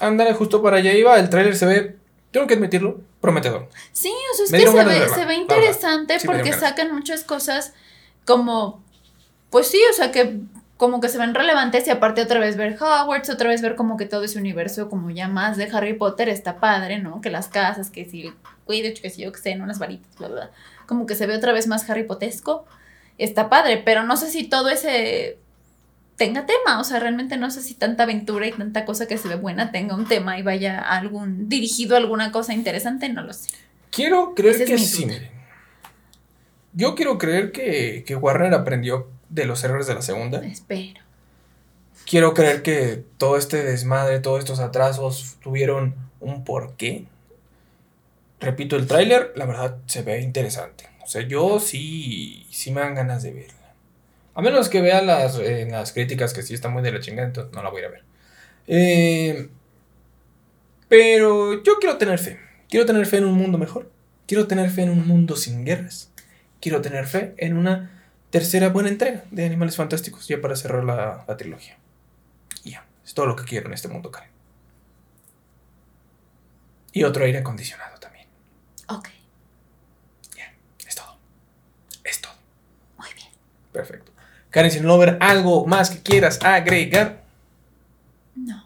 Ándale, 0.00 0.32
justo 0.34 0.62
para 0.62 0.78
allá 0.78 0.92
iba. 0.94 1.16
El 1.16 1.30
tráiler 1.30 1.54
se 1.56 1.66
ve, 1.66 1.96
tengo 2.32 2.48
que 2.48 2.54
admitirlo, 2.54 3.00
prometedor. 3.20 3.68
Sí, 3.92 4.12
o 4.32 4.36
sea, 4.36 4.44
es 4.46 4.50
Me 4.50 4.58
que 4.58 4.66
se 4.66 4.84
ve, 4.84 5.08
se 5.08 5.24
ve 5.26 5.34
interesante 5.34 6.18
Sí 6.18 6.26
porque 6.26 6.52
sacan 6.52 6.92
muchas 6.92 7.22
cosas 7.22 7.72
como, 8.24 8.82
pues 9.50 9.68
sí, 9.68 9.80
o 9.90 9.92
sea, 9.92 10.10
que 10.12 10.40
como 10.76 11.00
que 11.00 11.10
se 11.10 11.18
ven 11.18 11.34
relevantes 11.34 11.86
y 11.86 11.90
aparte 11.90 12.22
otra 12.22 12.40
vez 12.40 12.56
ver 12.56 12.74
Hogwarts, 12.80 13.28
otra 13.28 13.50
vez 13.50 13.60
ver 13.60 13.76
como 13.76 13.98
que 13.98 14.06
todo 14.06 14.24
ese 14.24 14.38
universo 14.38 14.88
como 14.88 15.10
ya 15.10 15.28
más 15.28 15.58
de 15.58 15.68
Harry 15.70 15.92
Potter 15.92 16.30
está 16.30 16.58
padre, 16.58 16.98
¿no? 16.98 17.20
Que 17.20 17.28
las 17.28 17.48
casas, 17.48 17.90
que 17.90 18.06
si 18.06 18.28
el 18.28 18.34
Quidditch, 18.66 19.02
que 19.02 19.10
si 19.10 19.22
yo 19.22 19.30
que 19.30 19.40
sé, 19.40 19.56
¿no? 19.56 19.66
Las 19.66 19.78
varitas, 19.78 20.16
bla, 20.16 20.28
bla. 20.28 20.50
Como 20.86 21.04
que 21.04 21.14
se 21.14 21.26
ve 21.26 21.36
otra 21.36 21.52
vez 21.52 21.66
más 21.66 21.88
Harry 21.90 22.04
Potesco. 22.04 22.64
Está 23.18 23.50
padre, 23.50 23.82
pero 23.84 24.04
no 24.04 24.16
sé 24.16 24.30
si 24.30 24.44
todo 24.44 24.70
ese 24.70 25.36
tenga 26.16 26.46
tema, 26.46 26.80
o 26.80 26.84
sea, 26.84 26.98
realmente 26.98 27.36
no 27.36 27.50
sé 27.50 27.62
si 27.62 27.74
tanta 27.74 28.04
aventura 28.04 28.46
y 28.46 28.52
tanta 28.52 28.84
cosa 28.84 29.06
que 29.06 29.18
se 29.18 29.28
ve 29.28 29.36
buena 29.36 29.72
tenga 29.72 29.94
un 29.94 30.06
tema 30.06 30.38
y 30.38 30.42
vaya 30.42 30.78
a 30.78 30.98
algún 30.98 31.48
dirigido 31.48 31.94
a 31.94 31.98
alguna 31.98 32.32
cosa 32.32 32.54
interesante, 32.54 33.10
no 33.10 33.22
lo 33.22 33.34
sé. 33.34 33.50
Quiero 33.90 34.34
creer 34.34 34.54
Esa 34.54 34.64
es 34.64 34.70
que 34.70 34.78
sí. 34.78 35.06
Yo 36.72 36.94
quiero 36.94 37.18
creer 37.18 37.52
que, 37.52 38.04
que 38.06 38.16
Warner 38.16 38.54
aprendió 38.54 39.08
de 39.30 39.46
los 39.46 39.64
errores 39.64 39.86
de 39.86 39.94
la 39.94 40.02
segunda. 40.02 40.44
Espero. 40.44 41.00
Quiero 42.06 42.34
creer 42.34 42.62
que 42.62 43.04
todo 43.18 43.36
este 43.36 43.62
desmadre, 43.62 44.20
todos 44.20 44.40
estos 44.40 44.60
atrasos 44.60 45.36
tuvieron 45.42 45.94
un 46.20 46.44
porqué. 46.44 47.06
Repito, 48.40 48.76
el 48.76 48.86
tráiler, 48.86 49.32
la 49.36 49.46
verdad, 49.46 49.78
se 49.86 50.02
ve 50.02 50.20
interesante. 50.20 50.88
O 51.02 51.06
sea, 51.06 51.22
yo 51.22 51.60
sí, 51.60 52.46
sí 52.50 52.70
me 52.72 52.80
dan 52.80 52.94
ganas 52.94 53.22
de 53.22 53.32
verla. 53.32 53.74
A 54.34 54.42
menos 54.42 54.68
que 54.68 54.80
vea 54.80 55.02
las, 55.02 55.38
eh, 55.38 55.68
las 55.70 55.92
críticas 55.92 56.32
que 56.32 56.42
sí 56.42 56.54
están 56.54 56.72
muy 56.72 56.82
de 56.82 56.92
la 56.92 57.00
chingada, 57.00 57.28
entonces 57.28 57.52
no 57.52 57.62
la 57.62 57.70
voy 57.70 57.82
a 57.82 57.84
ir 57.84 57.88
a 57.88 57.90
ver. 57.90 58.04
Eh, 58.66 59.48
pero 60.88 61.62
yo 61.62 61.78
quiero 61.80 61.98
tener 61.98 62.18
fe. 62.18 62.38
Quiero 62.68 62.86
tener 62.86 63.06
fe 63.06 63.18
en 63.18 63.26
un 63.26 63.34
mundo 63.34 63.58
mejor. 63.58 63.90
Quiero 64.26 64.46
tener 64.46 64.70
fe 64.70 64.82
en 64.82 64.90
un 64.90 65.06
mundo 65.06 65.36
sin 65.36 65.64
guerras. 65.64 66.10
Quiero 66.60 66.80
tener 66.80 67.06
fe 67.06 67.34
en 67.36 67.56
una 67.56 67.99
tercera 68.30 68.68
buena 68.68 68.88
entrega 68.88 69.24
de 69.30 69.44
Animales 69.44 69.76
Fantásticos, 69.76 70.26
ya 70.28 70.40
para 70.40 70.56
cerrar 70.56 70.84
la, 70.84 71.24
la 71.26 71.36
trilogía. 71.36 71.76
Y 72.64 72.70
ya, 72.72 72.86
es 73.04 73.14
todo 73.14 73.26
lo 73.26 73.36
que 73.36 73.44
quiero 73.44 73.66
en 73.66 73.74
este 73.74 73.88
mundo, 73.88 74.10
Karen. 74.10 74.30
Y 76.92 77.04
otro 77.04 77.24
aire 77.24 77.38
acondicionado 77.38 77.98
también. 77.98 78.26
Ok, 78.88 79.08
Es 80.86 80.94
todo. 80.96 81.16
Es 82.04 82.20
todo. 82.20 82.32
muy 82.98 83.08
bien. 83.14 83.28
Perfecto. 83.72 84.12
Karen, 84.50 84.70
si 84.72 84.80
no 84.80 84.98
ver 84.98 85.16
algo 85.20 85.66
más 85.66 85.90
que 85.90 86.00
quieras 86.02 86.40
agregar, 86.42 87.22
No, 88.34 88.64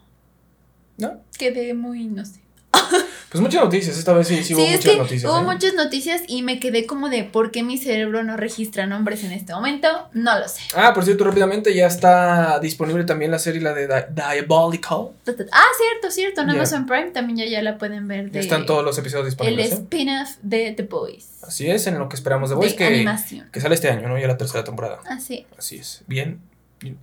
¿no? 0.97 1.21
quedé 1.37 1.73
muy, 1.75 2.05
no 2.05 2.25
sé. 2.25 2.41
Pues 3.27 3.41
muchas 3.41 3.63
noticias, 3.65 3.97
esta 3.97 4.13
vez 4.13 4.29
sí, 4.29 4.37
sí, 4.37 4.43
Sí, 4.45 4.53
hubo 4.53 4.61
muchas 4.65 4.85
que 4.85 4.95
noticias. 4.97 5.29
hubo 5.29 5.39
¿eh? 5.41 5.43
muchas 5.43 5.73
noticias 5.73 6.21
y 6.25 6.41
me 6.41 6.57
quedé 6.61 6.85
como 6.85 7.09
de 7.09 7.25
por 7.25 7.51
qué 7.51 7.63
mi 7.63 7.77
cerebro 7.77 8.23
no 8.23 8.37
registra 8.37 8.85
nombres 8.85 9.25
en 9.25 9.33
este 9.33 9.51
momento. 9.53 9.89
No 10.13 10.39
lo 10.39 10.47
sé. 10.47 10.61
Ah, 10.73 10.93
por 10.93 11.03
cierto, 11.03 11.25
rápidamente 11.25 11.73
ya 11.75 11.85
está 11.87 12.59
disponible 12.61 13.03
también 13.03 13.31
la 13.31 13.39
serie, 13.39 13.59
la 13.59 13.73
de 13.73 13.87
Di- 13.87 14.13
Diabolical. 14.13 15.09
Ah, 15.51 15.63
cierto, 15.77 16.11
cierto. 16.11 16.41
En 16.41 16.47
Ya. 16.47 16.53
Amazon 16.53 16.85
Prime 16.85 17.11
también 17.11 17.39
ya, 17.39 17.45
ya 17.45 17.61
la 17.61 17.77
pueden 17.77 18.07
ver 18.07 18.27
Ya 18.27 18.31
de 18.33 18.39
están 18.39 18.65
todos 18.65 18.85
los 18.85 18.97
episodios 18.99 19.25
el 19.25 19.31
disponibles. 19.31 19.71
¿eh? 19.71 19.73
spin-off 19.83 20.29
de 20.41 20.71
The 20.71 20.83
Boys. 20.83 21.27
Así 21.43 21.69
es, 21.69 21.87
en 21.87 21.99
lo 21.99 22.07
que 22.07 22.15
esperamos 22.15 22.49
de 22.51 22.55
De 22.55 22.59
Boys, 22.61 22.73
que, 22.73 22.85
animación. 22.85 23.49
que 23.51 23.59
sale 23.59 23.75
este 23.75 23.89
año, 23.89 24.07
¿no? 24.07 24.17
Ya 24.17 24.27
la 24.27 24.37
tercera 24.37 24.63
temporada. 24.63 24.99
Así. 25.09 25.45
Así 25.57 25.75
es. 25.75 26.03
Bien. 26.07 26.39
Bien. 26.79 26.97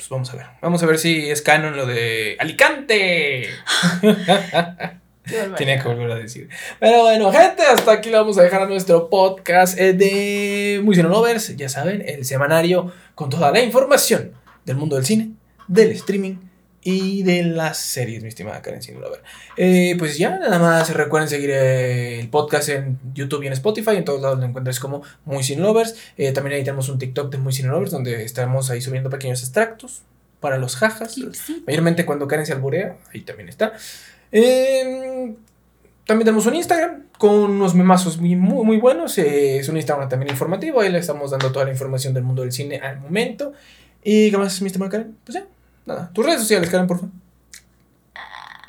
Pues 0.00 0.08
vamos 0.08 0.32
a 0.32 0.36
ver. 0.36 0.46
Vamos 0.62 0.82
a 0.82 0.86
ver 0.86 0.98
si 0.98 1.28
es 1.28 1.42
canon 1.42 1.76
lo 1.76 1.84
de 1.84 2.34
Alicante. 2.38 3.50
Tenía 5.58 5.78
que 5.78 5.88
volver 5.88 6.10
a 6.10 6.14
decir. 6.14 6.48
Pero 6.78 7.02
bueno, 7.02 7.30
gente, 7.30 7.62
hasta 7.64 7.92
aquí 7.92 8.08
le 8.08 8.16
vamos 8.16 8.38
a 8.38 8.42
dejar 8.42 8.62
a 8.62 8.66
nuestro 8.66 9.10
podcast 9.10 9.78
eh, 9.78 9.92
de 9.92 10.80
Muy 10.82 10.96
Lovers. 10.96 11.54
Ya 11.54 11.68
saben, 11.68 12.02
el 12.06 12.24
semanario 12.24 12.90
con 13.14 13.28
toda 13.28 13.50
la 13.50 13.60
información 13.60 14.32
del 14.64 14.76
mundo 14.76 14.96
del 14.96 15.04
cine, 15.04 15.32
del 15.68 15.90
streaming 15.90 16.36
y 16.82 17.22
de 17.22 17.42
las 17.42 17.78
series, 17.78 18.22
mi 18.22 18.28
estimada 18.28 18.62
Karen 18.62 18.80
Lover. 19.00 19.22
Eh, 19.56 19.96
pues 19.98 20.16
ya, 20.16 20.38
nada 20.38 20.58
más 20.58 20.94
recuerden 20.94 21.28
seguir 21.28 21.50
eh, 21.50 22.20
el 22.20 22.28
podcast 22.30 22.70
en 22.70 22.98
YouTube 23.12 23.42
y 23.42 23.48
en 23.48 23.52
Spotify. 23.52 23.96
En 23.96 24.04
todos 24.04 24.22
lados 24.22 24.38
lo 24.38 24.46
encuentras 24.46 24.80
como 24.80 25.02
Muy 25.26 25.42
Sin 25.42 25.60
Lovers. 25.60 25.96
Eh, 26.16 26.32
también 26.32 26.56
ahí 26.56 26.64
tenemos 26.64 26.88
un 26.88 26.98
TikTok 26.98 27.30
de 27.30 27.38
Muy 27.38 27.52
Sin 27.52 27.68
Lovers 27.68 27.90
donde 27.90 28.24
estamos 28.24 28.70
ahí 28.70 28.80
subiendo 28.80 29.10
pequeños 29.10 29.42
extractos 29.42 30.02
para 30.40 30.56
los 30.56 30.76
jajas. 30.76 31.16
Mayormente 31.66 32.06
cuando 32.06 32.26
Karen 32.26 32.46
se 32.46 32.54
alburea, 32.54 32.96
ahí 33.12 33.20
también 33.20 33.50
está. 33.50 33.74
Em, 34.32 35.36
también 36.06 36.24
tenemos 36.24 36.46
un 36.46 36.54
Instagram 36.54 37.08
con 37.18 37.50
unos 37.50 37.74
memazos 37.74 38.16
muy, 38.16 38.36
muy, 38.36 38.64
muy 38.64 38.78
buenos. 38.78 39.18
es 39.18 39.68
un 39.68 39.76
Instagram 39.76 40.08
también 40.08 40.30
informativo. 40.30 40.80
Ahí 40.80 40.90
le 40.90 40.98
estamos 40.98 41.30
dando 41.30 41.52
toda 41.52 41.66
la 41.66 41.72
información 41.72 42.14
del 42.14 42.22
mundo 42.22 42.40
del 42.40 42.52
cine 42.52 42.78
al 42.78 43.00
momento. 43.00 43.52
¿Y 44.02 44.30
qué 44.30 44.38
más, 44.38 44.62
mi 44.62 44.68
estimada 44.68 44.90
Karen? 44.90 45.14
Pues 45.24 45.34
ya. 45.34 45.44
Nada. 45.86 46.10
Tus 46.12 46.24
redes 46.24 46.40
sociales, 46.40 46.70
Karen, 46.70 46.86
por 46.86 46.98
favor. 46.98 47.14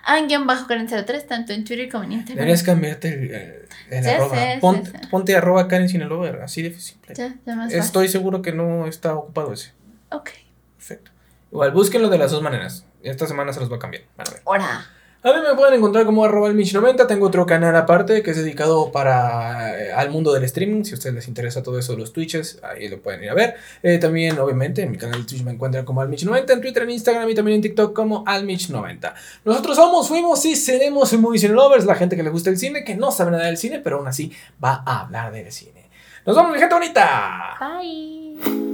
Alguien 0.03 0.47
bajo 0.47 0.67
Karen 0.67 0.87
03, 0.87 1.27
tanto 1.27 1.53
en 1.53 1.63
Twitter 1.63 1.89
como 1.89 2.03
en 2.03 2.13
Instagram. 2.13 2.37
Deberías 2.37 2.63
cambiarte 2.63 3.13
el, 3.13 3.67
el, 3.89 4.07
arroba. 4.07 4.37
ponte, 4.59 4.91
ponte, 5.09 5.35
arroba 5.35 5.67
Karen 5.67 5.89
Sinaloa, 5.89 6.43
así 6.43 6.61
de 6.61 6.73
simple. 6.79 7.13
Ya, 7.15 7.35
ya 7.45 7.55
más 7.55 7.71
Estoy 7.71 8.07
seguro 8.07 8.41
que 8.41 8.51
no 8.51 8.87
está 8.87 9.15
ocupado 9.15 9.53
ese. 9.53 9.71
Ok. 10.09 10.31
Perfecto. 10.77 11.11
Igual, 11.51 11.71
búsquenlo 11.71 12.09
de 12.09 12.17
las 12.17 12.31
dos 12.31 12.41
maneras. 12.41 12.85
Esta 13.03 13.27
semana 13.27 13.53
se 13.53 13.59
los 13.59 13.71
va 13.71 13.75
a 13.75 13.79
cambiar. 13.79 14.03
Ahora. 14.45 14.85
A 15.23 15.33
mí 15.33 15.39
me 15.47 15.53
pueden 15.55 15.75
encontrar 15.75 16.05
como 16.05 16.25
arroba 16.25 16.47
el 16.47 16.57
90 16.57 17.05
Tengo 17.05 17.27
otro 17.27 17.45
canal 17.45 17.75
aparte 17.75 18.23
que 18.23 18.31
es 18.31 18.37
dedicado 18.37 18.91
para 18.91 19.79
eh, 19.79 19.93
al 19.93 20.09
mundo 20.09 20.33
del 20.33 20.43
streaming. 20.45 20.83
Si 20.83 20.93
a 20.93 20.95
ustedes 20.95 21.13
les 21.13 21.27
interesa 21.27 21.61
todo 21.61 21.77
eso, 21.77 21.95
los 21.95 22.11
Twitches, 22.11 22.59
ahí 22.63 22.87
lo 22.87 22.99
pueden 23.01 23.23
ir 23.23 23.29
a 23.29 23.35
ver. 23.35 23.55
Eh, 23.83 23.99
también, 23.99 24.39
obviamente, 24.39 24.81
en 24.81 24.89
mi 24.89 24.97
canal 24.97 25.21
de 25.21 25.27
Twitch 25.27 25.43
me 25.43 25.51
encuentran 25.51 25.85
como 25.85 26.01
Almich90, 26.01 26.53
en 26.53 26.61
Twitter, 26.61 26.83
en 26.83 26.89
Instagram 26.89 27.29
y 27.29 27.35
también 27.35 27.55
en 27.55 27.61
TikTok 27.61 27.93
como 27.93 28.25
Almich90. 28.25 29.13
Nosotros 29.45 29.75
somos, 29.75 30.07
fuimos 30.07 30.43
y 30.45 30.55
seremos 30.55 31.13
muy 31.13 31.37
cine 31.37 31.53
lovers, 31.53 31.85
la 31.85 31.93
gente 31.93 32.15
que 32.15 32.23
le 32.23 32.31
gusta 32.31 32.49
el 32.49 32.57
cine, 32.57 32.83
que 32.83 32.95
no 32.95 33.11
sabe 33.11 33.29
nada 33.29 33.45
del 33.45 33.57
cine, 33.57 33.79
pero 33.79 33.97
aún 33.97 34.07
así 34.07 34.31
va 34.63 34.81
a 34.85 35.01
hablar 35.01 35.31
del 35.31 35.51
cine. 35.51 35.87
Nos 36.25 36.35
vemos, 36.35 36.51
mi 36.51 36.57
gente 36.57 36.73
bonita. 36.73 37.57
Bye. 37.59 38.70